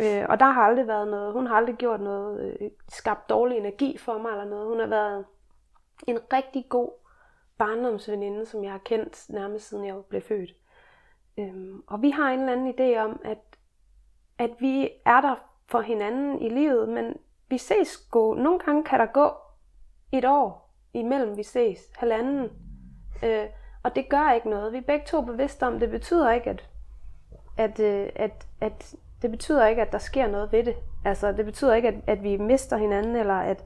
øh, 0.00 0.24
og 0.28 0.40
der 0.40 0.46
har 0.46 0.62
aldrig 0.62 0.86
været 0.86 1.08
noget, 1.08 1.32
hun 1.32 1.46
har 1.46 1.56
aldrig 1.56 1.76
gjort 1.76 2.00
noget, 2.00 2.56
øh, 2.60 2.70
skabt 2.88 3.28
dårlig 3.28 3.58
energi 3.58 3.98
for 3.98 4.18
mig 4.18 4.30
eller 4.30 4.44
noget. 4.44 4.68
Hun 4.68 4.80
har 4.80 4.86
været 4.86 5.24
en 6.06 6.18
rigtig 6.32 6.66
god 6.68 6.90
barndomsveninde, 7.58 8.46
som 8.46 8.64
jeg 8.64 8.72
har 8.72 8.78
kendt 8.84 9.26
nærmest 9.28 9.68
siden 9.68 9.84
jeg 9.84 10.04
blev 10.08 10.22
født. 10.22 10.50
Øhm, 11.38 11.82
og 11.86 12.02
vi 12.02 12.10
har 12.10 12.30
en 12.30 12.40
eller 12.40 12.52
anden 12.52 12.74
idé 12.74 12.98
om, 12.98 13.20
at, 13.24 13.38
at 14.38 14.50
vi 14.58 14.90
er 15.04 15.20
der 15.20 15.34
for 15.66 15.80
hinanden 15.80 16.42
i 16.42 16.48
livet, 16.48 16.88
men 16.88 17.16
vi 17.48 17.58
ses 17.58 17.96
gå. 17.96 18.34
Nogle 18.34 18.58
gange 18.58 18.84
kan 18.84 19.00
der 19.00 19.06
gå 19.06 19.30
et 20.12 20.24
år 20.24 20.74
imellem 20.94 21.36
vi 21.36 21.42
ses, 21.42 21.78
halvanden. 21.96 22.50
Øh, 23.24 23.46
og 23.82 23.94
det 23.94 24.08
gør 24.08 24.32
ikke 24.32 24.50
noget. 24.50 24.72
Vi 24.72 24.78
er 24.78 24.82
begge 24.82 25.06
to 25.06 25.20
bevidste 25.20 25.66
om, 25.66 25.78
det 25.78 25.90
betyder 25.90 26.32
ikke, 26.32 26.50
at, 26.50 26.70
at, 27.56 27.80
øh, 27.80 28.08
at, 28.16 28.46
at 28.60 28.94
det 29.24 29.30
betyder 29.30 29.66
ikke, 29.66 29.82
at 29.82 29.92
der 29.92 29.98
sker 29.98 30.26
noget 30.26 30.52
ved 30.52 30.64
det. 30.64 30.76
Altså, 31.04 31.32
det 31.32 31.44
betyder 31.44 31.74
ikke, 31.74 31.88
at, 31.88 31.94
at 32.06 32.22
vi 32.22 32.36
mister 32.36 32.76
hinanden, 32.76 33.16
eller 33.16 33.34
at, 33.34 33.64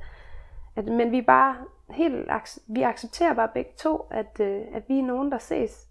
at, 0.76 0.84
men 0.84 1.12
vi 1.12 1.22
bare 1.22 1.56
helt, 1.90 2.30
vi 2.66 2.82
accepterer 2.82 3.34
bare 3.34 3.48
begge 3.54 3.70
to, 3.76 4.08
at, 4.10 4.40
øh, 4.40 4.62
at 4.74 4.82
vi 4.88 4.98
er 4.98 5.02
nogen, 5.02 5.32
der 5.32 5.38
ses 5.38 5.88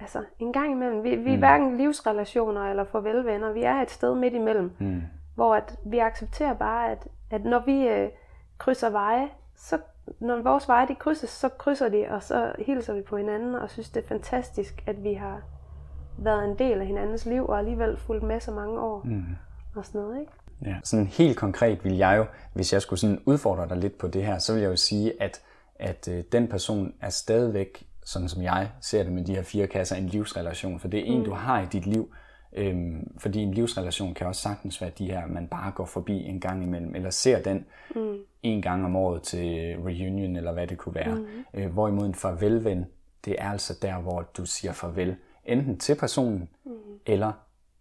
altså, 0.00 0.24
en 0.38 0.52
gang 0.52 0.72
imellem. 0.72 1.04
Vi, 1.04 1.16
vi 1.16 1.30
er 1.30 1.34
mm. 1.34 1.38
hverken 1.38 1.76
livsrelationer 1.76 2.70
eller 2.70 2.84
farvelvenner. 2.84 3.52
Vi 3.52 3.62
er 3.62 3.82
et 3.82 3.90
sted 3.90 4.14
midt 4.14 4.34
imellem, 4.34 4.72
mm. 4.78 5.02
hvor 5.34 5.54
at 5.54 5.78
vi 5.86 5.98
accepterer 5.98 6.54
bare, 6.54 6.90
at, 6.90 7.08
at 7.30 7.44
når 7.44 7.62
vi 7.66 7.88
øh, 7.88 8.08
krydser 8.58 8.90
veje, 8.90 9.28
så 9.56 9.78
når 10.20 10.42
vores 10.42 10.68
veje 10.68 10.88
de 10.88 10.94
krydses, 10.94 11.30
så 11.30 11.48
krydser 11.48 11.88
de, 11.88 12.06
og 12.10 12.22
så 12.22 12.52
hilser 12.58 12.94
vi 12.94 13.02
på 13.02 13.16
hinanden, 13.16 13.54
og 13.54 13.70
synes, 13.70 13.90
det 13.90 14.04
er 14.04 14.08
fantastisk, 14.08 14.82
at 14.86 15.04
vi 15.04 15.14
har 15.14 15.42
været 16.24 16.44
en 16.44 16.58
del 16.58 16.80
af 16.80 16.86
hinandens 16.86 17.26
liv, 17.26 17.46
og 17.46 17.58
alligevel 17.58 17.96
fulgt 17.96 18.22
med 18.22 18.40
så 18.40 18.50
mange 18.50 18.80
år. 18.80 19.02
Mm. 19.04 19.24
Og 19.76 19.86
sådan 19.86 20.00
noget, 20.00 20.20
ikke? 20.20 20.32
Ja. 20.66 20.76
Sådan 20.84 21.06
helt 21.06 21.36
konkret 21.36 21.84
vil 21.84 21.96
jeg 21.96 22.16
jo, 22.16 22.26
hvis 22.54 22.72
jeg 22.72 22.82
skulle 22.82 23.00
sådan 23.00 23.20
udfordre 23.26 23.68
dig 23.68 23.76
lidt 23.76 23.98
på 23.98 24.08
det 24.08 24.24
her, 24.24 24.38
så 24.38 24.52
vil 24.52 24.62
jeg 24.62 24.70
jo 24.70 24.76
sige, 24.76 25.22
at, 25.22 25.42
at 25.74 26.08
øh, 26.08 26.24
den 26.32 26.48
person 26.48 26.94
er 27.00 27.08
stadigvæk, 27.08 27.86
sådan 28.04 28.28
som 28.28 28.42
jeg 28.42 28.70
ser 28.80 29.02
det 29.02 29.12
med 29.12 29.24
de 29.24 29.34
her 29.34 29.42
fire 29.42 29.66
kasser, 29.66 29.96
en 29.96 30.06
livsrelation. 30.06 30.80
For 30.80 30.88
det 30.88 31.00
er 31.00 31.04
en, 31.04 31.18
mm. 31.18 31.24
du 31.24 31.32
har 31.32 31.62
i 31.62 31.66
dit 31.72 31.86
liv. 31.86 32.10
Øhm, 32.52 33.12
fordi 33.18 33.40
en 33.40 33.54
livsrelation 33.54 34.14
kan 34.14 34.26
også 34.26 34.42
sagtens 34.42 34.80
være 34.80 34.90
de 34.98 35.06
her, 35.06 35.26
man 35.26 35.46
bare 35.46 35.72
går 35.72 35.84
forbi 35.84 36.22
en 36.22 36.40
gang 36.40 36.62
imellem, 36.62 36.94
eller 36.94 37.10
ser 37.10 37.42
den 37.42 37.66
mm. 37.94 38.16
en 38.42 38.62
gang 38.62 38.84
om 38.84 38.96
året 38.96 39.22
til 39.22 39.76
reunion, 39.76 40.36
eller 40.36 40.52
hvad 40.52 40.66
det 40.66 40.78
kunne 40.78 40.94
være. 40.94 41.14
Mm. 41.14 41.26
Øh, 41.54 41.72
hvorimod 41.72 42.06
en 42.06 42.14
farvelven, 42.14 42.86
det 43.24 43.36
er 43.38 43.50
altså 43.50 43.78
der, 43.82 43.98
hvor 43.98 44.22
du 44.36 44.46
siger 44.46 44.72
farvel, 44.72 45.16
enten 45.50 45.78
til 45.78 45.94
personen, 45.94 46.48
mm. 46.64 46.72
eller 47.06 47.32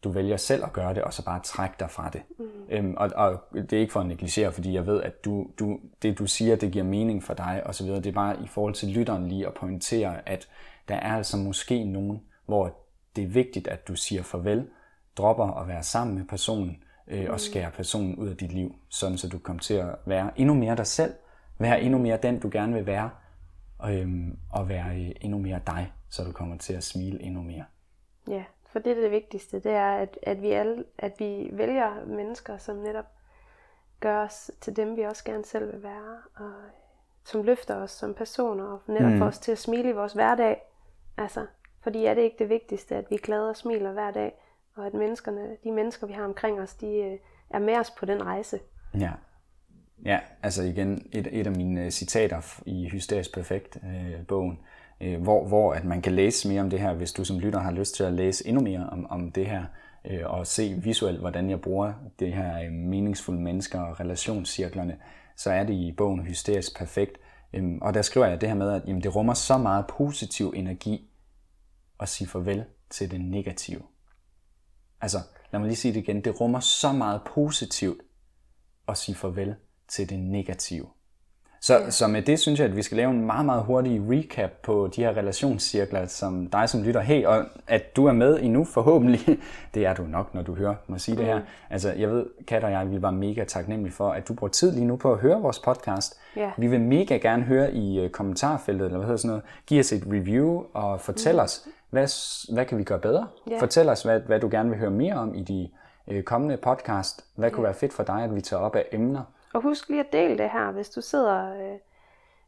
du 0.03 0.09
vælger 0.09 0.37
selv 0.37 0.63
at 0.63 0.73
gøre 0.73 0.93
det, 0.93 1.03
og 1.03 1.13
så 1.13 1.25
bare 1.25 1.41
trække 1.43 1.75
dig 1.79 1.91
fra 1.91 2.09
det. 2.09 2.21
Mm. 2.39 2.45
Øhm, 2.69 2.93
og, 2.97 3.09
og 3.15 3.39
det 3.53 3.73
er 3.73 3.79
ikke 3.79 3.93
for 3.93 3.99
at 3.99 4.07
negligere, 4.07 4.51
fordi 4.51 4.73
jeg 4.73 4.87
ved, 4.87 5.01
at 5.01 5.25
du, 5.25 5.47
du, 5.59 5.79
det 6.01 6.19
du 6.19 6.25
siger, 6.25 6.55
det 6.55 6.71
giver 6.71 6.85
mening 6.85 7.23
for 7.23 7.33
dig, 7.33 7.61
og 7.65 7.75
så 7.75 7.83
videre. 7.83 7.99
Det 7.99 8.09
er 8.09 8.13
bare 8.13 8.43
i 8.43 8.47
forhold 8.47 8.73
til 8.73 8.89
lytteren 8.89 9.27
lige 9.27 9.47
at 9.47 9.53
pointere, 9.53 10.29
at 10.29 10.47
der 10.87 10.95
er 10.95 11.15
altså 11.15 11.37
måske 11.37 11.83
nogen, 11.83 12.21
hvor 12.45 12.77
det 13.15 13.23
er 13.23 13.27
vigtigt, 13.27 13.67
at 13.67 13.87
du 13.87 13.95
siger 13.95 14.23
farvel, 14.23 14.67
dropper 15.17 15.61
at 15.61 15.67
være 15.67 15.83
sammen 15.83 16.17
med 16.17 16.25
personen, 16.25 16.83
øh, 17.07 17.25
og 17.27 17.33
mm. 17.33 17.37
skærer 17.37 17.69
personen 17.69 18.15
ud 18.15 18.27
af 18.27 18.37
dit 18.37 18.51
liv, 18.51 18.75
sådan 18.89 19.17
så 19.17 19.29
du 19.29 19.37
kommer 19.37 19.61
til 19.61 19.73
at 19.73 19.95
være 20.05 20.31
endnu 20.35 20.53
mere 20.53 20.75
dig 20.75 20.87
selv, 20.87 21.13
være 21.57 21.81
endnu 21.81 21.99
mere 21.99 22.17
den, 22.23 22.39
du 22.39 22.49
gerne 22.51 22.73
vil 22.73 22.85
være, 22.85 23.09
og, 23.79 23.95
øhm, 23.95 24.37
og 24.51 24.69
være 24.69 24.95
øh, 24.95 25.11
endnu 25.21 25.39
mere 25.39 25.61
dig, 25.67 25.93
så 26.09 26.23
du 26.23 26.31
kommer 26.31 26.57
til 26.57 26.73
at 26.73 26.83
smile 26.83 27.21
endnu 27.21 27.41
mere. 27.41 27.65
Ja, 28.27 28.43
for 28.65 28.79
det 28.79 28.97
er 28.97 29.01
det 29.01 29.11
vigtigste, 29.11 29.59
det 29.59 29.71
er, 29.71 29.91
at, 29.91 30.19
at, 30.23 30.41
vi, 30.41 30.51
alle, 30.51 30.83
at 30.97 31.13
vi 31.19 31.49
vælger 31.53 32.05
mennesker, 32.05 32.57
som 32.57 32.75
netop 32.75 33.05
gør 33.99 34.23
os 34.23 34.51
til 34.61 34.75
dem, 34.75 34.97
vi 34.97 35.01
også 35.01 35.23
gerne 35.23 35.45
selv 35.45 35.73
vil 35.73 35.83
være, 35.83 36.17
og 36.35 36.53
som 37.23 37.43
løfter 37.43 37.75
os 37.75 37.91
som 37.91 38.13
personer, 38.13 38.63
og 38.63 38.81
netop 38.87 39.11
mm. 39.11 39.19
får 39.19 39.25
os 39.25 39.39
til 39.39 39.51
at 39.51 39.57
smile 39.57 39.89
i 39.89 39.93
vores 39.93 40.13
hverdag. 40.13 40.61
Altså, 41.17 41.45
fordi 41.81 42.05
er 42.05 42.13
det 42.13 42.21
ikke 42.21 42.39
det 42.39 42.49
vigtigste, 42.49 42.95
at 42.95 43.05
vi 43.09 43.15
er 43.15 43.19
glade 43.19 43.49
og 43.49 43.57
smiler 43.57 43.91
hver 43.91 44.11
dag, 44.11 44.33
og 44.75 44.85
at 44.85 44.93
menneskerne, 44.93 45.57
de 45.63 45.71
mennesker, 45.71 46.07
vi 46.07 46.13
har 46.13 46.23
omkring 46.23 46.59
os, 46.61 46.73
de 46.73 46.87
øh, 46.87 47.19
er 47.49 47.59
med 47.59 47.77
os 47.77 47.91
på 47.91 48.05
den 48.05 48.23
rejse. 48.23 48.59
Ja. 48.99 49.11
Ja, 50.05 50.19
altså 50.43 50.63
igen, 50.63 51.05
et, 51.11 51.27
et 51.31 51.47
af 51.47 51.55
mine 51.55 51.85
øh, 51.85 51.91
citater 51.91 52.61
i 52.65 52.89
Hysterisk 52.89 53.33
Perfekt 53.33 53.77
øh, 53.83 54.25
bogen, 54.27 54.59
øh, 55.01 55.21
hvor, 55.21 55.47
hvor 55.47 55.73
at 55.73 55.85
man 55.85 56.01
kan 56.01 56.13
læse 56.13 56.47
mere 56.47 56.61
om 56.61 56.69
det 56.69 56.79
her, 56.79 56.93
hvis 56.93 57.11
du 57.11 57.23
som 57.23 57.39
lytter 57.39 57.59
har 57.59 57.71
lyst 57.71 57.95
til 57.95 58.03
at 58.03 58.13
læse 58.13 58.47
endnu 58.47 58.61
mere 58.61 58.89
om, 58.91 59.05
om 59.09 59.31
det 59.31 59.45
her, 59.45 59.63
øh, 60.05 60.21
og 60.25 60.47
se 60.47 60.73
visuelt, 60.83 61.19
hvordan 61.19 61.49
jeg 61.49 61.61
bruger 61.61 61.93
det 62.19 62.33
her 62.33 62.63
øh, 62.63 62.71
meningsfulde 62.71 63.41
mennesker 63.41 63.81
og 63.81 63.99
relationscirklerne, 63.99 64.97
så 65.37 65.51
er 65.51 65.63
det 65.63 65.73
i 65.73 65.93
bogen 65.97 66.25
Hysterisk 66.25 66.77
Perfekt. 66.77 67.17
Øh, 67.53 67.63
og 67.81 67.93
der 67.93 68.01
skriver 68.01 68.27
jeg 68.27 68.41
det 68.41 68.49
her 68.49 68.55
med, 68.55 68.71
at 68.71 68.81
jamen, 68.87 69.03
det 69.03 69.15
rummer 69.15 69.33
så 69.33 69.57
meget 69.57 69.85
positiv 69.87 70.53
energi 70.55 71.09
at 71.99 72.09
sige 72.09 72.27
farvel 72.27 72.63
til 72.89 73.11
det 73.11 73.21
negative. 73.21 73.81
Altså, 75.01 75.17
lad 75.51 75.59
mig 75.59 75.67
lige 75.67 75.77
sige 75.77 75.93
det 75.93 75.99
igen. 75.99 76.23
Det 76.23 76.41
rummer 76.41 76.59
så 76.59 76.91
meget 76.91 77.21
positivt 77.35 78.01
at 78.87 78.97
sige 78.97 79.15
farvel 79.15 79.55
til 79.89 80.09
det 80.09 80.19
negative. 80.19 80.85
Så, 81.61 81.77
ja. 81.77 81.89
så 81.89 82.07
med 82.07 82.21
det 82.21 82.39
synes 82.39 82.59
jeg, 82.59 82.67
at 82.67 82.75
vi 82.75 82.81
skal 82.81 82.97
lave 82.97 83.11
en 83.11 83.25
meget, 83.25 83.45
meget 83.45 83.63
hurtig 83.63 84.01
recap 84.09 84.49
på 84.63 84.89
de 84.95 85.01
her 85.01 85.17
relationscirkler, 85.17 86.05
som 86.05 86.47
dig 86.47 86.69
som 86.69 86.83
lytter, 86.83 87.01
hey, 87.01 87.25
og 87.25 87.45
at 87.67 87.95
du 87.95 88.05
er 88.05 88.11
med 88.11 88.39
endnu 88.41 88.63
forhåbentlig, 88.63 89.19
det 89.73 89.85
er 89.85 89.93
du 89.93 90.03
nok, 90.03 90.33
når 90.35 90.41
du 90.41 90.55
hører 90.55 90.75
mig 90.87 91.01
sige 91.01 91.15
mm. 91.15 91.17
det 91.17 91.25
her. 91.25 91.39
Mm. 91.39 91.45
Altså, 91.69 91.91
jeg 91.91 92.09
ved, 92.09 92.25
Kat 92.47 92.63
og 92.63 92.71
jeg, 92.71 92.91
vi 92.91 93.01
var 93.01 93.11
mega 93.11 93.43
taknemmelige 93.43 93.93
for, 93.93 94.09
at 94.09 94.27
du 94.27 94.33
bruger 94.33 94.51
tid 94.51 94.71
lige 94.71 94.85
nu 94.85 94.95
på 94.95 95.13
at 95.13 95.19
høre 95.19 95.41
vores 95.41 95.59
podcast. 95.59 96.19
Ja. 96.35 96.51
Vi 96.57 96.67
vil 96.67 96.81
mega 96.81 97.17
gerne 97.17 97.43
høre 97.43 97.73
i 97.73 98.05
uh, 98.05 98.11
kommentarfeltet, 98.11 98.85
eller 98.85 98.97
hvad 98.97 99.07
hedder 99.07 99.17
sådan 99.17 99.29
noget, 99.29 99.43
give 99.65 99.79
os 99.79 99.91
et 99.91 100.03
review 100.07 100.63
og 100.73 101.01
fortæl 101.01 101.33
mm. 101.33 101.39
os, 101.39 101.67
hvad, 101.89 102.07
hvad 102.53 102.65
kan 102.65 102.77
vi 102.77 102.83
gøre 102.83 102.99
bedre? 102.99 103.27
Ja. 103.49 103.59
Fortæl 103.59 103.89
os, 103.89 104.03
hvad, 104.03 104.19
hvad 104.19 104.39
du 104.39 104.47
gerne 104.51 104.69
vil 104.69 104.79
høre 104.79 104.91
mere 104.91 105.13
om 105.13 105.35
i 105.35 105.43
de 105.43 105.69
uh, 106.07 106.21
kommende 106.21 106.57
podcast. 106.57 107.25
Hvad 107.35 107.51
kunne 107.51 107.63
være 107.63 107.73
fedt 107.73 107.93
for 107.93 108.03
dig, 108.03 108.23
at 108.23 108.35
vi 108.35 108.41
tager 108.41 108.61
op 108.61 108.75
af 108.75 108.85
emner? 108.91 109.23
Og 109.53 109.61
husk 109.61 109.89
lige 109.89 109.99
at 109.99 110.13
dele 110.13 110.37
det 110.37 110.49
her, 110.49 110.71
hvis 110.71 110.89
du 110.89 111.01
sidder, 111.01 111.53
øh, 111.53 111.79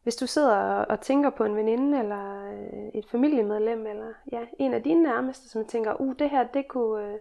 hvis 0.03 0.15
du 0.15 0.27
sidder 0.27 0.55
og 0.85 1.01
tænker 1.01 1.29
på 1.29 1.43
en 1.43 1.55
veninde, 1.55 1.99
eller 1.99 2.51
øh, 2.51 2.89
et 2.93 3.05
familiemedlem, 3.05 3.87
eller 3.87 4.13
ja, 4.31 4.41
en 4.59 4.73
af 4.73 4.83
dine 4.83 5.03
nærmeste, 5.03 5.49
som 5.49 5.65
tænker, 5.65 6.01
uh, 6.01 6.15
det 6.19 6.29
her, 6.29 6.43
det 6.43 6.67
kunne, 6.67 7.06
øh, 7.08 7.15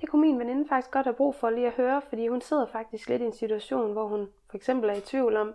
det 0.00 0.08
kunne 0.08 0.20
min 0.20 0.38
veninde 0.38 0.68
faktisk 0.68 0.90
godt 0.90 1.06
have 1.06 1.14
brug 1.14 1.34
for 1.34 1.50
lige 1.50 1.66
at 1.66 1.72
høre, 1.72 2.02
fordi 2.08 2.28
hun 2.28 2.40
sidder 2.40 2.66
faktisk 2.66 3.08
lidt 3.08 3.22
i 3.22 3.24
en 3.24 3.32
situation, 3.32 3.92
hvor 3.92 4.06
hun 4.06 4.28
for 4.50 4.56
eksempel 4.56 4.90
er 4.90 4.94
i 4.94 5.00
tvivl 5.00 5.36
om 5.36 5.54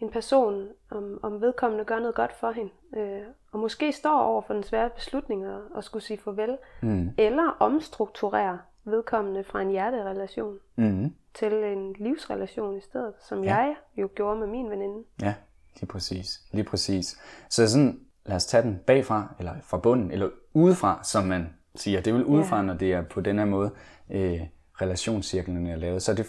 en 0.00 0.10
person, 0.10 0.68
om, 0.90 1.20
om 1.22 1.40
vedkommende 1.40 1.84
gør 1.84 1.98
noget 1.98 2.14
godt 2.14 2.32
for 2.32 2.50
hende, 2.50 2.70
øh, 2.96 3.22
og 3.52 3.58
måske 3.58 3.92
står 3.92 4.20
over 4.20 4.42
for 4.42 4.54
den 4.54 4.62
svære 4.62 4.90
beslutning 4.90 5.44
at, 5.44 5.60
at 5.76 5.84
skulle 5.84 6.02
sige 6.02 6.18
farvel, 6.18 6.58
mm. 6.82 7.10
eller 7.18 7.56
omstrukturere 7.58 8.58
vedkommende 8.90 9.44
fra 9.44 9.62
en 9.62 9.70
hjerterelation 9.70 10.58
mm. 10.76 11.14
til 11.34 11.52
en 11.52 11.92
livsrelation 11.98 12.76
i 12.76 12.80
stedet, 12.80 13.14
som 13.28 13.44
ja. 13.44 13.56
jeg 13.56 13.74
jo 13.96 14.08
gjorde 14.14 14.40
med 14.40 14.46
min 14.46 14.70
veninde. 14.70 15.04
Ja, 15.22 15.34
lige 15.76 15.86
præcis. 15.86 16.40
Lige 16.52 16.64
præcis. 16.64 17.18
Så 17.50 17.70
sådan, 17.70 18.00
lad 18.26 18.36
os 18.36 18.46
tage 18.46 18.62
den 18.62 18.80
bagfra, 18.86 19.34
eller 19.38 19.52
fra 19.62 19.78
bunden, 19.78 20.10
eller 20.10 20.28
udefra, 20.54 21.00
som 21.04 21.24
man 21.24 21.54
siger. 21.74 22.00
Det 22.00 22.10
er 22.10 22.14
vel 22.14 22.24
udefra, 22.24 22.56
ja. 22.56 22.62
når 22.62 22.74
det 22.74 22.92
er 22.92 23.02
på 23.02 23.20
den 23.20 23.38
her 23.38 23.44
måde, 23.44 23.70
øh, 24.10 24.40
relationscirklerne 24.80 25.70
er 25.70 25.76
lavet. 25.76 26.02
Så 26.02 26.14
det 26.14 26.26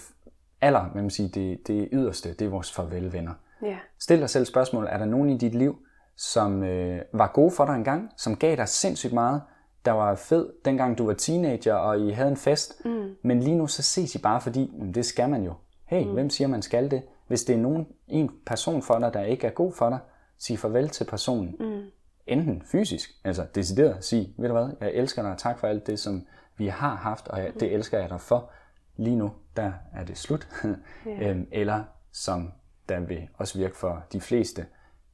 aller, 0.62 0.84
hvad 0.84 1.02
man 1.02 1.12
siger, 1.12 1.30
det, 1.30 1.68
det 1.68 1.90
yderste, 1.92 2.34
det 2.34 2.46
er 2.46 2.50
vores 2.50 2.72
farvelvenner. 2.72 3.34
Ja. 3.62 3.78
Stil 4.00 4.20
dig 4.20 4.30
selv 4.30 4.46
spørgsmål, 4.46 4.88
er 4.90 4.98
der 4.98 5.06
nogen 5.06 5.30
i 5.30 5.38
dit 5.38 5.56
liv, 5.56 5.80
som 6.18 6.64
øh, 6.64 7.02
var 7.14 7.32
gode 7.34 7.52
for 7.52 7.66
dig 7.66 7.76
engang, 7.76 8.12
som 8.18 8.36
gav 8.36 8.56
dig 8.56 8.68
sindssygt 8.68 9.14
meget, 9.14 9.42
der 9.86 9.92
var 9.92 10.16
fed, 10.16 10.50
dengang 10.66 10.98
du 10.98 11.06
var 11.06 11.14
teenager, 11.14 11.74
og 11.74 12.00
I 12.00 12.12
havde 12.12 12.30
en 12.30 12.38
fest. 12.38 12.86
Mm. 12.86 13.16
Men 13.22 13.40
lige 13.40 13.56
nu, 13.56 13.68
så 13.68 13.82
ses 13.84 14.16
I 14.16 14.18
bare, 14.18 14.42
fordi 14.42 14.72
jamen, 14.78 14.94
det 14.94 15.06
skal 15.06 15.30
man 15.30 15.44
jo. 15.44 15.54
Hey, 15.86 16.04
mm. 16.04 16.14
hvem 16.14 16.30
siger, 16.30 16.48
man 16.48 16.62
skal 16.62 16.92
det? 16.92 17.02
Hvis 17.28 17.44
det 17.44 17.56
er 17.56 17.60
nogen, 17.60 17.88
en 18.08 18.32
person 18.46 18.82
for 18.82 19.00
dig, 19.00 19.14
der 19.14 19.24
ikke 19.24 19.48
er 19.48 19.52
god 19.52 19.74
for 19.74 19.90
dig, 19.90 20.00
sig 20.38 20.60
farvel 20.60 20.90
til 20.90 21.06
personen. 21.06 21.56
Mm. 21.60 21.82
Enten 22.28 22.64
fysisk, 22.66 23.10
altså 23.24 23.46
decideret, 23.56 24.04
sige, 24.04 24.34
ved 24.38 24.48
du 24.48 24.54
hvad, 24.54 24.70
jeg 24.82 24.92
elsker 24.94 25.22
dig, 25.22 25.36
tak 25.38 25.60
for 25.60 25.68
alt 25.68 25.88
det, 25.88 26.00
som 26.00 26.26
vi 26.58 26.68
har 26.68 26.96
haft, 26.96 27.28
og 27.28 27.40
jeg, 27.40 27.52
det 27.60 27.74
elsker 27.74 28.00
jeg 28.00 28.10
dig 28.10 28.22
for. 28.22 28.52
Lige 28.98 29.16
nu, 29.16 29.32
der 29.56 29.72
er 29.94 30.06
det 30.06 30.18
slut. 30.18 30.48
yeah. 31.08 31.30
øhm, 31.30 31.48
eller 31.52 31.84
som 32.12 32.52
der 32.90 33.00
vil 33.00 33.28
også 33.34 33.58
virke 33.58 33.78
for 33.78 34.04
de 34.14 34.22
fleste, 34.22 34.66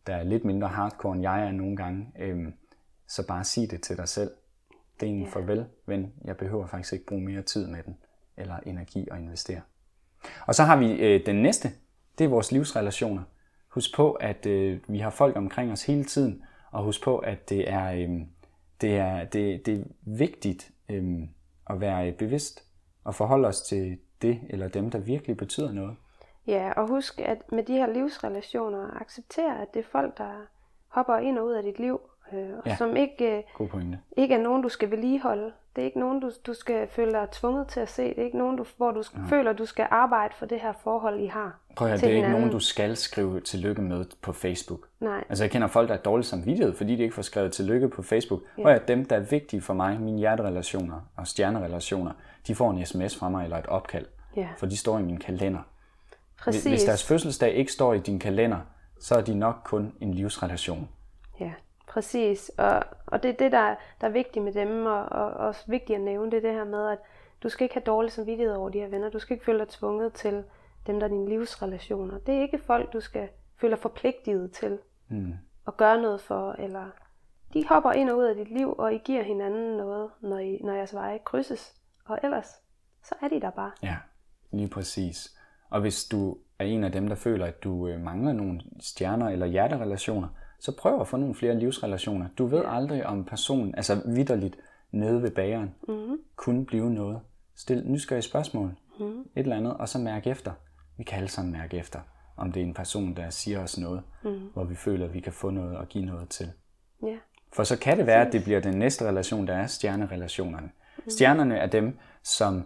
der 0.08 0.16
er 0.16 0.24
lidt 0.24 0.46
mindre 0.46 0.68
hardcore, 0.68 1.14
end 1.14 1.22
jeg 1.22 1.48
er 1.48 1.52
nogle 1.52 1.76
gange, 1.76 2.12
øhm, 2.20 2.54
så 3.08 3.28
bare 3.28 3.44
sig 3.44 3.72
det 3.72 3.82
til 3.82 3.98
dig 3.98 4.08
selv. 4.08 4.32
Det 5.00 5.08
er 5.08 5.12
en 5.12 5.22
yeah. 5.22 5.32
farvel, 5.32 5.66
ven. 5.86 6.14
Jeg 6.24 6.38
behøver 6.38 6.68
faktisk 6.68 6.94
ikke 6.94 7.06
bruge 7.06 7.22
mere 7.22 7.42
tid 7.42 7.68
med 7.68 7.84
den, 7.84 7.98
eller 8.38 8.58
energi 8.66 9.08
at 9.12 9.20
investere. 9.20 9.62
Og 10.46 10.56
så 10.56 10.64
har 10.64 10.78
vi 10.78 10.92
øh, 10.92 11.26
den 11.26 11.36
næste, 11.36 11.72
det 12.18 12.26
er 12.26 12.30
vores 12.30 12.52
livsrelationer. 12.52 13.24
Husk 13.68 13.96
på, 13.96 14.12
at 14.12 14.46
øh, 14.46 14.80
vi 14.88 15.00
har 15.00 15.10
folk 15.10 15.36
omkring 15.36 15.72
os 15.72 15.86
hele 15.86 16.04
tiden, 16.04 16.44
og 16.72 16.84
husk 16.84 17.04
på, 17.04 17.18
at 17.18 17.50
det 17.50 17.70
er, 17.70 17.92
øh, 17.92 18.10
det 18.82 18.98
er, 18.98 19.26
det, 19.26 19.66
det 19.66 19.80
er 19.80 19.84
vigtigt 20.02 20.72
øh, 20.90 21.20
at 21.70 21.82
være 21.82 22.12
bevidst 22.12 22.64
og 23.04 23.16
forholde 23.16 23.48
os 23.48 23.62
til 23.62 23.98
det 24.22 24.42
eller 24.50 24.68
dem, 24.68 24.92
der 24.92 25.00
virkelig 25.00 25.38
betyder 25.38 25.72
noget. 25.72 25.96
Ja, 26.48 26.72
og 26.72 26.88
husk, 26.88 27.20
at 27.20 27.52
med 27.52 27.64
de 27.64 27.74
her 27.74 27.88
livsrelationer, 27.88 29.02
acceptere, 29.02 29.62
at 29.62 29.74
det 29.74 29.80
er 29.80 29.90
folk, 29.92 30.18
der 30.18 30.32
hopper 30.88 31.18
ind 31.18 31.40
og 31.40 31.46
ud 31.46 31.52
af 31.52 31.64
dit 31.64 31.80
liv, 31.80 32.00
øh, 32.34 32.40
og 32.58 32.64
ja. 32.66 32.76
som 32.76 32.96
ikke, 32.96 33.44
pointe. 33.70 34.00
ikke 34.18 34.36
er 34.36 34.42
nogen, 34.42 34.62
du 34.62 34.70
skal 34.70 34.92
vedligeholde. 34.92 35.52
Det 35.76 35.82
er 35.82 35.86
ikke 35.86 36.00
nogen, 36.00 36.20
du, 36.20 36.32
du 36.48 36.54
skal 36.54 36.88
føle 36.88 37.12
dig 37.12 37.28
tvunget 37.32 37.68
til 37.68 37.80
at 37.80 37.90
se. 37.90 38.04
Det 38.04 38.20
er 38.20 38.26
ikke 38.26 38.38
nogen, 38.38 38.58
du, 38.58 38.66
hvor 38.78 38.92
du 38.92 39.04
ja. 39.14 39.36
føler, 39.36 39.54
du 39.54 39.66
skal 39.66 39.88
arbejde 39.92 40.34
for 40.36 40.46
det 40.46 40.60
her 40.60 40.74
forhold, 40.84 41.20
I 41.20 41.26
har. 41.26 41.60
Prøv 41.76 41.88
at 41.88 41.94
det 41.94 42.04
er 42.04 42.08
hinanden. 42.08 42.26
ikke 42.26 42.40
nogen, 42.40 42.52
du 42.52 42.60
skal 42.60 42.96
skrive 42.96 43.40
tillykke 43.40 43.82
med 43.82 44.06
på 44.22 44.34
Facebook. 44.34 44.80
Nej. 45.00 45.24
Altså 45.30 45.44
jeg 45.44 45.52
kender 45.52 45.68
folk, 45.68 45.90
der 45.90 45.96
er 45.96 46.00
dårligt 46.00 46.28
samvittighed, 46.28 46.76
fordi 46.76 46.96
de 46.96 47.04
ikke 47.04 47.16
får 47.16 47.22
skrevet 47.22 47.52
tillykke 47.52 47.90
på 47.90 48.02
Facebook. 48.02 48.42
Ja. 48.58 48.64
Prøv 48.64 48.72
at 48.72 48.88
dem, 48.88 49.06
der 49.06 49.16
er 49.16 49.20
vigtige 49.20 49.62
for 49.62 49.74
mig, 49.74 50.02
mine 50.02 50.18
hjerterelationer 50.18 51.02
og 51.16 51.28
stjernerelationer, 51.28 52.12
de 52.48 52.56
får 52.56 52.72
en 52.72 52.86
sms 52.86 53.18
fra 53.18 53.30
mig 53.30 53.44
eller 53.44 53.58
et 53.58 53.68
opkald. 53.68 54.06
Ja. 54.36 54.48
For 54.58 54.66
de 54.66 54.78
står 54.78 55.00
i 55.00 55.02
min 55.02 55.18
kalender. 55.18 55.60
Præcis. 56.40 56.64
Hvis 56.64 56.84
deres 56.84 57.04
fødselsdag 57.04 57.54
ikke 57.54 57.72
står 57.72 57.94
i 57.94 58.00
din 58.00 58.20
kalender, 58.20 58.58
så 59.00 59.16
er 59.16 59.22
de 59.22 59.36
nok 59.36 59.56
kun 59.66 59.94
en 60.02 60.14
livsrelation. 60.14 60.90
Ja. 61.40 61.52
Præcis, 61.88 62.52
og, 62.58 62.84
og 63.06 63.24
det 63.24 63.30
er 63.30 63.38
det, 63.38 63.52
der, 63.52 63.76
der 64.02 64.08
er 64.08 64.12
vigtigt 64.12 64.46
med 64.46 64.54
dem, 64.54 64.86
og, 64.86 65.04
og 65.04 65.32
også 65.34 65.64
vigtigt 65.68 65.98
at 65.98 66.04
nævne, 66.04 66.32
det 66.32 66.38
er 66.38 66.42
det 66.42 66.54
her 66.54 66.66
med, 66.66 66.90
at 66.90 67.00
du 67.44 67.50
skal 67.50 67.66
ikke 67.66 67.76
have 67.76 67.84
dårlig 67.84 68.12
samvittighed 68.12 68.56
over 68.56 68.70
de 68.70 68.80
her 68.80 68.88
venner. 68.88 69.10
Du 69.10 69.20
skal 69.20 69.34
ikke 69.34 69.46
føle 69.46 69.60
dig 69.60 69.68
tvunget 69.68 70.14
til 70.14 70.44
dem, 70.88 71.00
der 71.00 71.08
er 71.08 71.12
dine 71.12 71.30
livsrelationer. 71.30 72.18
Det 72.18 72.36
er 72.36 72.42
ikke 72.42 72.58
folk, 72.58 72.94
du 72.94 73.00
skal 73.00 73.30
føle 73.62 73.72
dig 73.72 73.80
forpligtet 73.80 74.52
til 74.52 74.80
mm. 75.10 75.34
at 75.68 75.78
gøre 75.78 76.02
noget 76.02 76.22
for, 76.22 76.56
eller 76.60 76.90
de 77.54 77.68
hopper 77.68 77.92
ind 77.92 78.10
og 78.10 78.18
ud 78.18 78.24
af 78.24 78.36
dit 78.36 78.52
liv, 78.52 78.76
og 78.78 78.94
I 78.94 78.98
giver 78.98 79.24
hinanden 79.24 79.78
noget, 79.78 80.10
når, 80.22 80.38
I, 80.38 80.60
når 80.64 80.74
jeres 80.74 80.94
veje 80.94 81.20
krydses. 81.26 81.76
Og 82.06 82.20
ellers, 82.24 82.48
så 83.04 83.16
er 83.22 83.28
de 83.28 83.42
der 83.42 83.50
bare. 83.50 83.72
Ja, 83.84 83.96
lige 84.52 84.70
præcis. 84.70 85.38
Og 85.70 85.82
hvis 85.82 86.06
du 86.06 86.38
er 86.60 86.66
en 86.66 86.84
af 86.84 86.92
dem, 86.92 87.08
der 87.08 87.16
føler, 87.16 87.46
at 87.46 87.64
du 87.64 87.88
øh, 87.88 88.00
mangler 88.00 88.34
nogle 88.34 88.62
stjerner 88.80 89.30
eller 89.30 89.46
hjerterelationer, 89.46 90.28
så 90.60 90.78
prøv 90.78 91.02
at 91.02 91.08
få 91.08 91.18
nogle 91.18 91.36
flere 91.36 91.60
livsrelationer. 91.60 92.28
Du 92.38 92.46
ved 92.46 92.64
aldrig, 92.66 93.06
om 93.06 93.26
personen, 93.26 93.76
altså 93.76 94.02
vidderligt 94.06 94.58
nede 94.92 95.22
ved 95.22 95.32
bageren, 95.32 95.76
mm-hmm. 95.88 96.18
kunne 96.36 96.66
blive 96.66 96.90
noget. 96.94 97.20
Stil 97.56 97.84
nysgerrige 97.86 98.22
spørgsmål, 98.22 98.76
mm-hmm. 99.00 99.20
et 99.20 99.28
eller 99.36 99.56
andet, 99.56 99.74
og 99.74 99.90
så 99.90 100.00
mærke 100.00 100.30
efter. 100.30 100.52
Vi 100.98 101.04
kan 101.04 101.18
alle 101.18 101.30
sammen 101.30 101.52
mærke 101.52 101.78
efter, 101.78 102.00
om 102.38 102.52
det 102.52 102.62
er 102.62 102.66
en 102.66 102.74
person, 102.74 103.16
der 103.16 103.30
siger 103.30 103.64
os 103.64 103.78
noget, 103.78 104.04
mm-hmm. 104.24 104.50
hvor 104.54 104.64
vi 104.64 104.76
føler, 104.76 105.06
at 105.06 105.14
vi 105.14 105.20
kan 105.20 105.34
få 105.34 105.50
noget 105.50 105.78
og 105.78 105.88
give 105.88 106.06
noget 106.06 106.30
til. 106.30 106.52
Yeah. 107.04 107.18
For 107.54 107.64
så 107.64 107.80
kan 107.80 107.98
det 107.98 108.08
være, 108.08 108.28
at 108.28 108.34
det 108.34 108.44
bliver 108.44 108.60
den 108.60 108.80
næste 108.80 109.08
relation, 109.08 109.48
der 109.48 109.54
er 109.54 109.68
stjernerelationerne. 109.68 110.68
Mm-hmm. 110.68 111.10
Stjernerne 111.10 111.58
er 111.58 111.68
dem, 111.68 111.98
som 112.24 112.66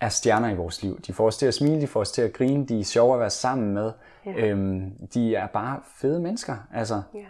er 0.00 0.08
stjerner 0.08 0.48
i 0.50 0.56
vores 0.56 0.82
liv. 0.82 1.00
De 1.00 1.12
får 1.12 1.26
os 1.26 1.36
til 1.36 1.46
at 1.46 1.54
smile, 1.54 1.80
de 1.80 1.86
får 1.86 2.00
os 2.00 2.12
til 2.12 2.22
at 2.22 2.32
grine, 2.32 2.66
de 2.66 2.80
er 2.80 2.84
sjove 2.84 3.14
at 3.14 3.20
være 3.20 3.30
sammen 3.30 3.74
med. 3.74 3.92
Ja. 4.26 4.46
Øhm, 4.46 4.92
de 5.14 5.34
er 5.34 5.46
bare 5.46 5.80
fede 5.84 6.20
mennesker. 6.20 6.56
Altså, 6.74 7.02
ja. 7.14 7.24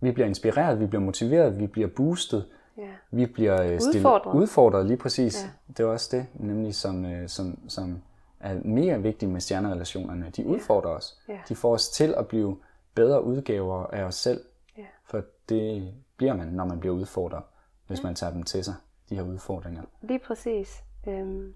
Vi 0.00 0.12
bliver 0.12 0.26
inspireret, 0.26 0.80
vi 0.80 0.86
bliver 0.86 1.02
motiveret, 1.02 1.58
vi 1.58 1.66
bliver 1.66 1.88
boostet. 1.88 2.44
Ja. 2.78 2.88
Vi 3.10 3.26
bliver 3.26 3.62
øh, 3.62 3.74
udfordret. 3.74 4.34
udfordret, 4.34 4.86
lige 4.86 4.96
præcis. 4.96 5.42
Ja. 5.42 5.48
Det 5.68 5.80
er 5.80 5.88
også 5.88 6.16
det, 6.16 6.26
nemlig 6.34 6.74
som, 6.74 7.04
øh, 7.04 7.28
som, 7.28 7.58
som 7.68 8.02
er 8.40 8.54
mere 8.64 9.02
vigtigt 9.02 9.30
med 9.30 9.40
stjernerelationerne. 9.40 10.30
De 10.36 10.46
udfordrer 10.46 10.90
ja. 10.90 10.96
os. 10.96 11.18
Ja. 11.28 11.38
De 11.48 11.54
får 11.54 11.74
os 11.74 11.88
til 11.88 12.14
at 12.16 12.28
blive 12.28 12.56
bedre 12.94 13.24
udgaver 13.24 13.86
af 13.86 14.02
os 14.02 14.14
selv. 14.14 14.40
Ja. 14.78 14.82
For 15.04 15.22
det 15.48 15.94
bliver 16.16 16.34
man, 16.34 16.48
når 16.48 16.64
man 16.64 16.80
bliver 16.80 16.94
udfordret, 16.94 17.42
hvis 17.86 17.98
ja. 17.98 18.04
man 18.04 18.14
tager 18.14 18.32
dem 18.32 18.42
til 18.42 18.64
sig, 18.64 18.74
de 19.08 19.14
her 19.14 19.22
udfordringer. 19.22 19.82
Lige 20.02 20.18
præcis. 20.18 20.82
Øhm, 21.08 21.54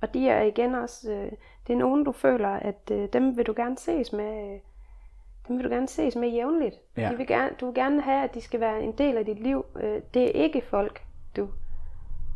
og 0.00 0.14
de 0.14 0.28
er 0.28 0.42
igen 0.42 0.74
også, 0.74 1.12
øh, 1.12 1.32
det 1.66 1.72
er 1.72 1.76
nogen, 1.76 2.04
du 2.04 2.12
føler, 2.12 2.48
at 2.48 2.90
øh, 2.92 3.08
dem 3.12 3.36
vil 3.36 3.46
du 3.46 3.54
gerne 3.56 3.78
ses 3.78 4.12
med, 4.12 4.54
øh, 4.54 4.60
dem 5.48 5.56
vil 5.56 5.64
du 5.64 5.70
gerne 5.70 5.88
ses 5.88 6.16
med 6.16 6.28
jævnligt. 6.28 6.76
Ja. 6.96 7.08
De 7.12 7.16
vil 7.16 7.26
gerne, 7.26 7.50
du 7.60 7.66
vil 7.66 7.74
gerne 7.74 8.02
have, 8.02 8.24
at 8.24 8.34
de 8.34 8.40
skal 8.40 8.60
være 8.60 8.82
en 8.82 8.92
del 8.92 9.16
af 9.16 9.24
dit 9.24 9.38
liv. 9.38 9.64
Øh, 9.76 10.02
det 10.14 10.22
er 10.22 10.42
ikke 10.42 10.60
folk, 10.60 11.02
du, 11.36 11.48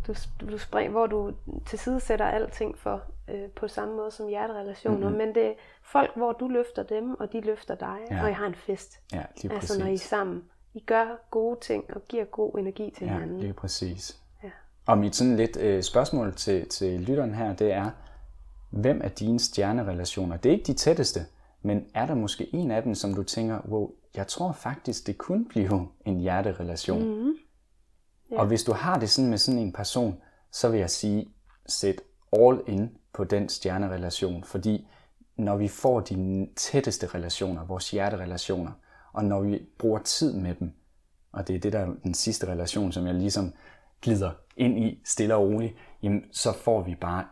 du, 0.07 0.15
du 0.41 0.59
spring, 0.59 0.91
hvor 0.91 1.07
du 1.07 1.33
tilsidesætter 1.67 2.27
alting 2.27 2.79
for 2.79 3.03
øh, 3.29 3.49
på 3.51 3.69
samme 3.69 3.97
måde 3.97 4.11
som 4.11 4.29
hjerterelationer, 4.29 5.09
mm-hmm. 5.09 5.19
men 5.19 5.35
det 5.35 5.47
er 5.47 5.53
folk, 5.83 6.17
hvor 6.17 6.33
du 6.33 6.49
løfter 6.49 6.83
dem, 6.83 7.21
og 7.21 7.33
de 7.33 7.41
løfter 7.41 7.75
dig, 7.75 7.99
ja. 8.11 8.23
og 8.23 8.31
I 8.31 8.33
har 8.33 8.47
en 8.47 8.55
fest. 8.55 9.01
Ja, 9.13 9.23
lige 9.43 9.53
altså 9.53 9.79
når 9.79 9.87
I 9.87 9.95
er 9.95 9.99
sammen. 9.99 10.45
I 10.75 10.81
gør 10.81 11.17
gode 11.31 11.61
ting 11.61 11.85
og 11.95 12.03
giver 12.09 12.25
god 12.25 12.59
energi 12.59 12.91
til 12.97 13.07
ja, 13.07 13.13
hinanden. 13.13 13.37
Ja, 13.37 13.43
lige 13.43 13.53
præcis. 13.53 14.22
Og 14.87 14.99
mit 14.99 15.17
sådan 15.17 15.37
lidt 15.37 15.57
øh, 15.57 15.83
spørgsmål 15.83 16.35
til, 16.35 16.69
til 16.69 17.01
lytteren 17.01 17.35
her, 17.35 17.53
det 17.53 17.73
er, 17.73 17.91
hvem 18.71 19.01
er 19.05 19.09
dine 19.09 19.41
stjernerelationer? 19.41 20.37
Det 20.37 20.49
er 20.49 20.53
ikke 20.53 20.67
de 20.67 20.75
tætteste, 20.75 21.27
men 21.63 21.85
er 21.95 22.07
der 22.07 22.15
måske 22.15 22.55
en 22.55 22.71
af 22.71 22.83
dem, 22.83 22.95
som 22.95 23.15
du 23.15 23.23
tænker, 23.23 23.61
wow, 23.69 23.91
jeg 24.17 24.27
tror 24.27 24.53
faktisk, 24.53 25.07
det 25.07 25.19
kunne 25.19 25.45
blive 25.45 25.89
en 26.07 26.21
hjerterelation. 26.21 27.03
Mm-hmm. 27.03 27.35
Yeah. 28.33 28.41
Og 28.41 28.47
hvis 28.47 28.65
du 28.65 28.73
har 28.73 28.99
det 28.99 29.11
sådan 29.11 29.31
med 29.31 29.39
sådan 29.39 29.61
en 29.61 29.73
person, 29.73 30.21
så 30.53 30.69
vil 30.69 30.81
jeg 30.81 30.91
sige, 30.91 31.29
sæt 31.67 32.01
all 32.33 32.61
in 32.67 32.91
på 33.13 33.25
den 33.25 33.49
stjernerelation, 33.49 34.45
fordi 34.45 34.89
når 35.37 35.57
vi 35.57 35.69
får 35.69 36.01
de 36.01 36.49
tætteste 36.57 37.07
relationer, 37.07 37.65
vores 37.65 37.91
hjerterelationer, 37.91 38.73
og 39.13 39.25
når 39.25 39.41
vi 39.41 39.63
bruger 39.79 39.99
tid 39.99 40.33
med 40.33 40.55
dem, 40.55 40.73
og 41.33 41.49
det 41.49 41.57
er 41.57 41.61
det 41.61 41.73
der 41.73 41.79
er 41.79 41.91
den 42.05 42.15
sidste 42.15 42.47
relation, 42.47 42.93
som 42.93 43.07
jeg 43.07 43.15
ligesom 43.15 43.53
glider 44.03 44.31
ind 44.57 44.79
i 44.79 45.01
stille 45.05 45.35
og 45.35 45.43
roligt, 45.43 45.75
jamen 46.03 46.25
så 46.33 46.53
får 46.53 46.83
vi 46.83 46.95
bare 46.95 47.25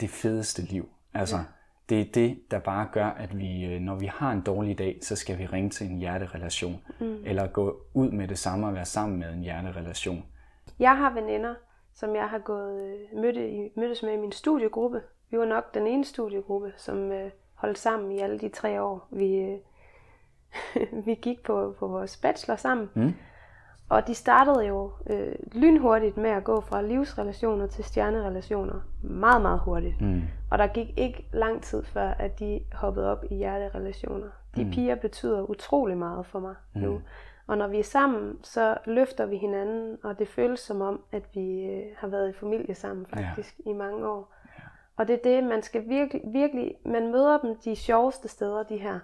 det 0.00 0.10
fedeste 0.10 0.62
liv. 0.62 0.88
Altså, 1.14 1.36
ja. 1.36 1.42
det 1.88 2.00
er 2.00 2.12
det, 2.14 2.38
der 2.50 2.58
bare 2.58 2.88
gør, 2.92 3.06
at 3.06 3.38
vi, 3.38 3.64
øh, 3.64 3.80
når 3.80 3.94
vi 3.94 4.06
har 4.06 4.32
en 4.32 4.40
dårlig 4.40 4.78
dag, 4.78 4.98
så 5.02 5.16
skal 5.16 5.38
vi 5.38 5.46
ringe 5.46 5.70
til 5.70 5.86
en 5.86 5.98
hjerterelation. 5.98 6.80
Mm. 7.00 7.22
Eller 7.24 7.46
gå 7.46 7.80
ud 7.94 8.10
med 8.10 8.28
det 8.28 8.38
samme 8.38 8.66
og 8.66 8.74
være 8.74 8.84
sammen 8.84 9.18
med 9.18 9.32
en 9.32 9.40
hjerterelation. 9.40 10.24
Jeg 10.78 10.96
har 10.96 11.10
veninder, 11.10 11.54
som 11.94 12.16
jeg 12.16 12.28
har 12.28 12.38
gået 12.38 12.82
øh, 12.82 13.20
mødte, 13.20 13.70
mødtes 13.76 14.02
med 14.02 14.12
i 14.12 14.16
min 14.16 14.32
studiegruppe. 14.32 15.00
Vi 15.30 15.38
var 15.38 15.44
nok 15.44 15.74
den 15.74 15.86
ene 15.86 16.04
studiegruppe, 16.04 16.72
som 16.76 17.12
øh, 17.12 17.30
holdt 17.54 17.78
sammen 17.78 18.12
i 18.12 18.20
alle 18.20 18.38
de 18.38 18.48
tre 18.48 18.82
år, 18.82 19.08
vi, 19.10 19.56
vi 21.06 21.14
gik 21.14 21.42
på, 21.42 21.74
på 21.78 21.86
vores 21.86 22.16
bachelor 22.16 22.56
sammen. 22.56 22.90
Mm. 22.94 23.14
Og 23.88 24.06
de 24.06 24.14
startede 24.14 24.66
jo 24.66 24.92
øh, 25.10 25.34
lynhurtigt 25.52 26.16
med 26.16 26.30
at 26.30 26.44
gå 26.44 26.60
fra 26.60 26.82
livsrelationer 26.82 27.66
til 27.66 27.84
stjernerelationer. 27.84 28.80
Meget, 29.02 29.42
meget 29.42 29.60
hurtigt. 29.60 30.00
Mm. 30.00 30.22
Og 30.50 30.58
der 30.58 30.66
gik 30.66 30.88
ikke 30.96 31.26
lang 31.32 31.62
tid 31.62 31.82
før, 31.82 32.08
at 32.08 32.40
de 32.40 32.60
hoppede 32.72 33.12
op 33.12 33.24
i 33.30 33.34
hjerterelationer. 33.34 34.28
De 34.56 34.64
mm. 34.64 34.70
piger 34.70 34.94
betyder 34.94 35.42
utrolig 35.42 35.98
meget 35.98 36.26
for 36.26 36.40
mig 36.40 36.54
mm. 36.74 36.80
nu. 36.80 37.00
Og 37.46 37.58
når 37.58 37.66
vi 37.66 37.78
er 37.78 37.84
sammen, 37.84 38.38
så 38.42 38.76
løfter 38.86 39.26
vi 39.26 39.36
hinanden, 39.36 39.98
og 40.02 40.18
det 40.18 40.28
føles 40.28 40.60
som 40.60 40.80
om, 40.80 41.00
at 41.12 41.22
vi 41.34 41.64
øh, 41.64 41.82
har 41.96 42.08
været 42.08 42.28
i 42.28 42.32
familie 42.32 42.74
sammen 42.74 43.06
faktisk 43.06 43.60
ja. 43.66 43.70
i 43.70 43.74
mange 43.74 44.08
år. 44.08 44.34
Ja. 44.58 44.62
Og 44.96 45.08
det 45.08 45.14
er 45.14 45.22
det, 45.24 45.44
man 45.44 45.62
skal 45.62 45.88
virkelig, 45.88 46.22
virkelig, 46.24 46.74
man 46.84 47.12
møder 47.12 47.38
dem 47.38 47.56
de 47.64 47.76
sjoveste 47.76 48.28
steder, 48.28 48.62
de 48.62 48.76
her 48.76 48.98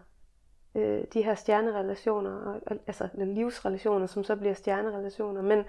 øh, 0.75 1.05
de 1.13 1.23
her 1.23 1.35
stjernerelationer, 1.35 2.61
og, 2.67 2.77
altså 2.87 3.09
livsrelationer, 3.15 4.07
som 4.07 4.25
så 4.25 4.37
bliver 4.37 4.55
stjernerelationer. 4.55 5.43
Men 5.43 5.65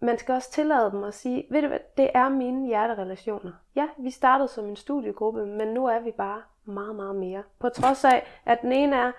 man 0.00 0.18
skal 0.18 0.34
også 0.34 0.50
tillade 0.50 0.90
dem 0.90 1.04
at 1.04 1.14
sige, 1.14 1.46
ved 1.50 1.62
du 1.62 1.68
hvad, 1.68 1.78
det 1.96 2.10
er 2.14 2.28
mine 2.28 2.66
hjerterelationer. 2.66 3.52
Ja, 3.76 3.88
vi 3.98 4.10
startede 4.10 4.48
som 4.48 4.66
en 4.66 4.76
studiegruppe, 4.76 5.46
men 5.46 5.68
nu 5.68 5.86
er 5.86 6.00
vi 6.00 6.10
bare 6.10 6.42
meget, 6.64 6.96
meget 6.96 7.16
mere. 7.16 7.42
På 7.58 7.68
trods 7.68 8.04
af, 8.04 8.26
at 8.46 8.62
den 8.62 8.72
ene 8.72 8.96
er 8.96 9.12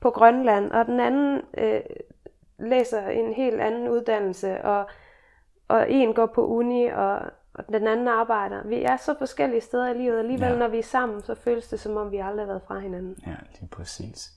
på 0.00 0.10
Grønland, 0.10 0.70
og 0.70 0.86
den 0.86 1.00
anden 1.00 1.42
øh, 1.58 1.80
læser 2.58 3.08
en 3.08 3.32
helt 3.32 3.60
anden 3.60 3.88
uddannelse, 3.88 4.62
og 4.64 4.86
og 5.70 5.90
en 5.90 6.14
går 6.14 6.26
på 6.26 6.46
uni, 6.46 6.86
og, 6.86 7.20
og 7.54 7.64
den 7.68 7.86
anden 7.86 8.08
arbejder. 8.08 8.56
Vi 8.66 8.82
er 8.82 8.96
så 8.96 9.14
forskellige 9.18 9.60
steder 9.60 9.90
i 9.94 9.98
livet, 9.98 10.14
og 10.14 10.20
alligevel 10.20 10.48
Ja. 10.48 10.56
når 10.58 10.68
vi 10.68 10.78
er 10.78 10.82
sammen, 10.82 11.22
så 11.22 11.34
føles 11.34 11.68
det 11.68 11.80
som 11.80 11.96
om, 11.96 12.10
vi 12.12 12.18
aldrig 12.18 12.40
har 12.42 12.46
været 12.46 12.62
fra 12.66 12.78
hinanden. 12.78 13.16
Ja, 13.26 13.34
lige 13.60 13.68
præcis. 13.70 14.32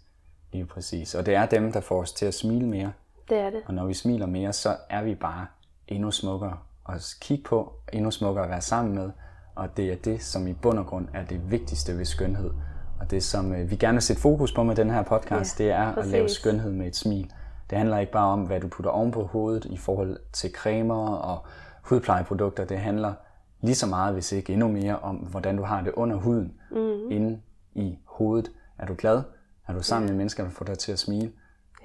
Lige 0.51 0.65
præcis. 0.65 1.15
Og 1.15 1.25
det 1.25 1.35
er 1.35 1.45
dem, 1.45 1.71
der 1.71 1.81
får 1.81 2.01
os 2.01 2.11
til 2.13 2.25
at 2.25 2.33
smile 2.33 2.65
mere. 2.67 2.91
Det 3.29 3.37
er 3.37 3.49
det. 3.49 3.61
Og 3.65 3.73
når 3.73 3.85
vi 3.85 3.93
smiler 3.93 4.25
mere, 4.25 4.53
så 4.53 4.75
er 4.89 5.03
vi 5.03 5.15
bare 5.15 5.45
endnu 5.87 6.11
smukkere 6.11 6.57
at 6.89 7.15
kigge 7.21 7.43
på, 7.43 7.73
endnu 7.93 8.11
smukkere 8.11 8.43
at 8.43 8.49
være 8.49 8.61
sammen 8.61 8.95
med. 8.95 9.09
Og 9.55 9.77
det 9.77 9.91
er 9.91 9.95
det, 9.95 10.23
som 10.23 10.47
i 10.47 10.53
bund 10.53 10.79
og 10.79 10.85
grund 10.85 11.07
er 11.13 11.25
det 11.25 11.51
vigtigste 11.51 11.97
ved 11.97 12.05
skønhed. 12.05 12.51
Og 12.99 13.11
det, 13.11 13.23
som 13.23 13.53
øh, 13.53 13.69
vi 13.71 13.75
gerne 13.75 13.93
vil 13.95 14.01
sætte 14.01 14.21
fokus 14.21 14.53
på 14.53 14.63
med 14.63 14.75
den 14.75 14.89
her 14.89 15.03
podcast, 15.03 15.59
Ja, 15.59 15.63
det 15.63 15.71
er 15.73 15.95
at 15.95 16.07
lave 16.07 16.23
præcis. 16.23 16.37
skønhed 16.37 16.71
med 16.71 16.87
et 16.87 16.95
smil. 16.95 17.31
Det 17.69 17.77
handler 17.77 17.97
ikke 17.97 18.11
bare 18.11 18.27
om, 18.27 18.41
hvad 18.43 18.59
du 18.59 18.67
putter 18.67 18.91
oven 18.91 19.11
på 19.11 19.23
hovedet 19.23 19.65
i 19.65 19.77
forhold 19.77 20.19
til 20.33 20.51
cremer 20.51 21.07
og 21.15 21.45
hudplejeprodukter. 21.83 22.65
Det 22.65 22.77
handler 22.77 23.13
lige 23.61 23.75
så 23.75 23.87
meget, 23.87 24.13
hvis 24.13 24.31
ikke 24.31 24.53
endnu 24.53 24.67
mere, 24.67 24.99
om 24.99 25.15
hvordan 25.15 25.57
du 25.57 25.63
har 25.63 25.81
det 25.81 25.91
under 25.91 26.15
huden, 26.15 26.53
mm-hmm. 26.71 27.11
inde 27.11 27.41
i 27.73 27.99
hovedet. 28.05 28.51
Er 28.77 28.85
du 28.85 28.95
glad? 28.97 29.23
Er 29.67 29.73
du 29.73 29.83
sammen 29.83 30.09
med 30.09 30.17
mennesker, 30.17 30.43
der 30.43 30.49
får 30.51 30.65
dig 30.65 30.77
til 30.79 30.91
at 30.91 30.99
smile? 30.99 31.31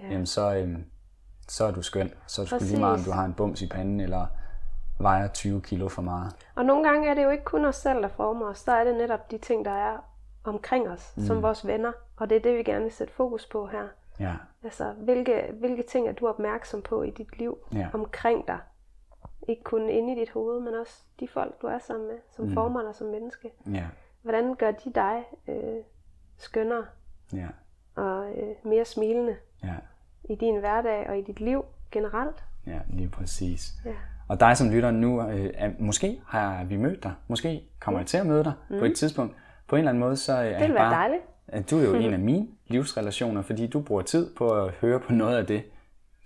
Ja. 0.02 0.08
Jamen 0.10 0.26
så, 0.26 0.54
øhm, 0.56 0.84
så 1.48 1.64
er 1.64 1.70
du 1.70 1.82
skøn. 1.82 2.10
Så 2.26 2.42
er 2.42 2.46
sgu 2.46 2.58
lige 2.60 2.80
meget, 2.80 2.98
om 2.98 3.04
du 3.04 3.10
har 3.10 3.24
en 3.24 3.34
bums 3.34 3.62
i 3.62 3.68
panden, 3.68 4.00
eller 4.00 4.26
vejer 5.00 5.28
20 5.28 5.60
kilo 5.60 5.88
for 5.88 6.02
meget. 6.02 6.32
Og 6.54 6.64
nogle 6.64 6.88
gange 6.88 7.08
er 7.10 7.14
det 7.14 7.24
jo 7.24 7.30
ikke 7.30 7.44
kun 7.44 7.64
os 7.64 7.76
selv, 7.76 8.02
der 8.02 8.08
former 8.08 8.46
os. 8.46 8.64
Der 8.64 8.72
er 8.72 8.84
det 8.84 8.96
netop 8.96 9.30
de 9.30 9.38
ting, 9.38 9.64
der 9.64 9.70
er 9.70 9.96
omkring 10.44 10.88
os, 10.88 11.12
mm. 11.16 11.22
som 11.22 11.42
vores 11.42 11.66
venner. 11.66 11.92
Og 12.16 12.30
det 12.30 12.36
er 12.36 12.40
det, 12.40 12.56
vi 12.56 12.62
gerne 12.62 12.82
vil 12.82 12.92
sætte 12.92 13.12
fokus 13.12 13.46
på 13.46 13.66
her. 13.66 13.82
Ja, 14.20 14.34
Altså, 14.64 14.92
hvilke, 14.92 15.42
hvilke 15.60 15.82
ting 15.82 16.08
er 16.08 16.12
du 16.12 16.28
opmærksom 16.28 16.82
på 16.82 17.02
i 17.02 17.10
dit 17.10 17.38
liv 17.38 17.58
Ja. 17.74 17.88
omkring 17.92 18.46
dig? 18.48 18.58
Ikke 19.48 19.62
kun 19.62 19.88
inde 19.88 20.12
i 20.12 20.20
dit 20.20 20.30
hoved, 20.30 20.60
men 20.60 20.74
også 20.74 21.02
de 21.20 21.28
folk, 21.28 21.62
du 21.62 21.66
er 21.66 21.78
sammen 21.78 22.08
med, 22.08 22.16
som 22.30 22.44
mm. 22.44 22.54
former 22.54 22.82
dig 22.82 22.94
som 22.94 23.06
menneske. 23.06 23.50
ja, 23.74 23.84
Hvordan 24.22 24.54
gør 24.54 24.70
de 24.70 24.92
dig 24.94 25.24
øh, 25.48 25.82
skønnere 26.36 26.84
ja, 27.32 27.48
og 27.94 28.30
øh, 28.30 28.54
mere 28.64 28.84
smilende 28.84 29.36
ja, 29.64 29.74
i 30.24 30.34
din 30.34 30.60
hverdag 30.60 31.08
og 31.08 31.18
i 31.18 31.22
dit 31.22 31.40
liv 31.40 31.64
generelt? 31.90 32.44
ja, 32.66 32.78
lige 32.88 33.08
præcis. 33.08 33.72
Ja. 33.84 33.90
Og 34.28 34.40
dig 34.40 34.56
som 34.56 34.70
lytter 34.70 34.90
nu, 34.90 35.22
øh, 35.22 35.50
er, 35.54 35.70
måske 35.78 36.20
har 36.26 36.64
vi 36.64 36.76
mødt 36.76 37.02
dig, 37.02 37.12
måske 37.28 37.62
kommer 37.80 38.00
jeg 38.00 38.06
til 38.06 38.16
at 38.16 38.26
møde 38.26 38.44
dig 38.44 38.52
mm. 38.70 38.78
på 38.78 38.84
et 38.84 38.96
tidspunkt. 38.96 39.34
På 39.68 39.76
en 39.76 39.80
eller 39.80 39.90
anden 39.90 40.00
måde, 40.00 40.16
så 40.16 40.32
øh, 40.32 40.38
er 40.38 40.50
Det 40.50 40.60
ville 40.60 40.74
være 40.74 40.84
bare, 40.84 40.94
dejligt. 40.94 41.22
at 41.48 41.70
du 41.70 41.78
er 41.78 41.82
jo 41.84 41.94
en 41.94 42.12
af 42.12 42.18
mine 42.30 42.48
livsrelationer, 42.66 43.42
fordi 43.42 43.66
du 43.66 43.80
bruger 43.80 44.02
tid 44.02 44.34
på 44.34 44.50
at 44.50 44.70
høre 44.72 45.00
på 45.00 45.12
noget 45.12 45.36
af 45.36 45.46
det, 45.46 45.62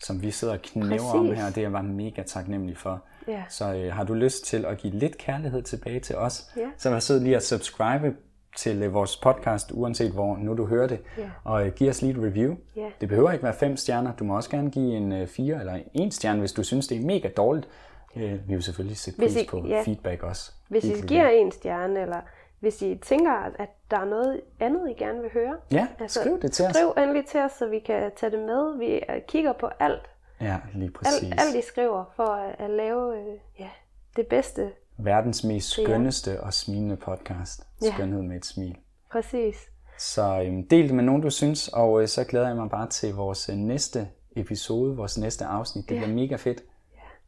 som 0.00 0.22
vi 0.22 0.30
sidder 0.30 0.54
og 0.54 0.60
knæver 0.62 1.14
om 1.14 1.26
her, 1.26 1.46
og 1.46 1.54
det 1.54 1.58
er 1.58 1.62
jeg 1.62 1.72
bare 1.72 1.82
mega 1.82 2.22
taknemmelig 2.22 2.76
for. 2.76 3.04
Ja. 3.28 3.42
Så 3.48 3.74
øh, 3.74 3.92
har 3.92 4.04
du 4.04 4.14
lyst 4.14 4.44
til 4.46 4.64
at 4.64 4.78
give 4.78 4.92
lidt 4.92 5.18
kærlighed 5.18 5.62
tilbage 5.62 6.00
til 6.00 6.16
os, 6.16 6.50
Ja. 6.56 6.66
så 6.76 6.90
vær 6.90 6.98
sød 6.98 7.20
lige 7.20 7.36
at 7.36 7.42
subscribe 7.42 8.14
til 8.56 8.82
øh, 8.82 8.94
vores 8.94 9.16
podcast, 9.16 9.70
uanset 9.74 10.12
hvor 10.12 10.36
nu 10.36 10.56
du 10.56 10.66
hører 10.66 10.86
det, 10.86 10.98
Ja. 11.18 11.30
og 11.44 11.66
øh, 11.66 11.72
giv 11.72 11.88
os 11.88 12.02
lige 12.02 12.12
et 12.18 12.18
review. 12.24 12.54
Ja. 12.76 12.86
Det 13.00 13.08
behøver 13.08 13.30
ikke 13.32 13.44
være 13.44 13.54
fem 13.54 13.76
stjerner, 13.76 14.12
du 14.16 14.24
må 14.24 14.36
også 14.36 14.50
gerne 14.50 14.70
give 14.70 14.96
en 14.96 15.12
øh, 15.12 15.26
fire 15.26 15.60
eller 15.60 15.78
en 15.94 16.10
stjerne, 16.10 16.38
hvis 16.40 16.52
du 16.52 16.62
synes, 16.62 16.86
det 16.88 16.98
er 17.00 17.06
mega 17.06 17.28
dårligt. 17.28 17.68
Øh, 18.16 18.32
vi 18.48 18.54
vil 18.54 18.62
selvfølgelig 18.62 18.96
sætte 18.96 19.18
Hvis 19.18 19.32
pris 19.32 19.42
I- 19.42 19.46
på 19.46 19.66
ja. 19.68 19.82
feedback 19.84 20.22
også. 20.22 20.52
Hvis 20.68 20.84
I 20.84 20.92
giver 21.06 21.28
en 21.28 21.52
stjerne, 21.52 22.00
eller 22.02 22.20
hvis 22.60 22.82
I 22.82 22.94
tænker, 23.02 23.32
at 23.58 23.68
der 23.90 23.98
er 23.98 24.04
noget 24.04 24.40
andet, 24.60 24.90
I 24.90 24.92
gerne 25.02 25.20
vil 25.22 25.30
høre, 25.32 25.54
Ja, 25.70 25.86
skriv 26.06 26.40
det 26.42 26.52
til 26.52 26.64
os. 26.64 26.72
skriv 26.76 26.92
endelig 27.02 27.26
til 27.26 27.40
os, 27.40 27.52
så 27.52 27.66
vi 27.66 27.78
kan 27.78 28.10
tage 28.16 28.30
det 28.30 28.38
med. 28.38 28.78
Vi 28.78 28.86
øh, 28.94 29.22
kigger 29.28 29.52
på 29.52 29.68
alt, 29.80 30.02
Ja, 30.42 30.56
lige 30.74 30.90
præcis. 30.90 31.22
alt, 31.30 31.40
alt 31.40 31.56
I 31.56 31.62
skriver, 31.68 32.04
for 32.16 32.24
at, 32.24 32.54
at 32.58 32.70
lave 32.70 33.18
øh, 33.18 33.34
ja, 33.58 33.68
det 34.16 34.26
bedste. 34.26 34.70
Verdens 34.98 35.44
mest 35.44 35.68
skønneste 35.70 36.40
og 36.40 36.54
smilende 36.54 36.96
podcast. 36.96 37.66
Ja. 37.82 37.92
Skønhed 37.92 38.22
med 38.22 38.36
et 38.36 38.46
smil. 38.46 38.76
Præcis. 39.12 39.56
Så 39.98 40.42
øhm, 40.46 40.68
del 40.68 40.86
det 40.86 40.94
med 40.94 41.04
nogen, 41.04 41.22
du 41.22 41.30
synes, 41.30 41.68
og 41.68 42.02
øh, 42.02 42.08
så 42.08 42.24
glæder 42.24 42.46
jeg 42.46 42.56
mig 42.56 42.70
bare 42.70 42.88
til 42.88 43.14
vores 43.14 43.48
øh, 43.48 43.56
næste 43.56 44.08
episode, 44.36 44.96
vores 44.96 45.18
næste 45.18 45.44
afsnit. 45.44 45.88
Det 45.88 45.94
Ja. 45.94 46.00
bliver 46.00 46.14
mega 46.14 46.36
fedt. 46.36 46.62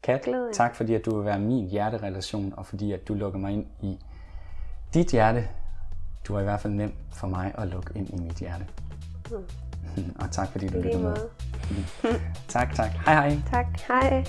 Kat, 0.02 0.22
glæder 0.22 0.46
jeg. 0.46 0.54
tak 0.54 0.74
fordi 0.76 0.94
at 0.94 1.04
du 1.04 1.16
vil 1.16 1.24
være 1.24 1.38
min 1.38 1.68
hjerterelation, 1.68 2.54
og 2.56 2.66
fordi 2.66 2.92
at 2.92 3.08
du 3.08 3.14
lukker 3.14 3.38
mig 3.38 3.52
ind 3.52 3.66
i 3.82 3.98
dit 4.94 5.10
hjerte. 5.10 5.48
Du 6.28 6.34
er 6.34 6.40
i 6.40 6.44
hvert 6.44 6.60
fald 6.60 6.72
nem 6.72 6.92
for 7.12 7.26
mig 7.26 7.52
at 7.58 7.68
lukke 7.68 7.90
ind 7.98 8.08
i 8.20 8.22
mit 8.22 8.34
hjerte. 8.36 8.66
og 10.20 10.30
tak 10.30 10.48
fordi 10.52 10.68
du 10.68 10.80
lytter 10.80 10.98
med. 10.98 11.16
Tak, 12.48 12.74
tak. 12.74 12.90
Hej 13.06 13.14
hej. 13.14 13.38
Tak. 13.50 13.66
Hej. 13.88 14.24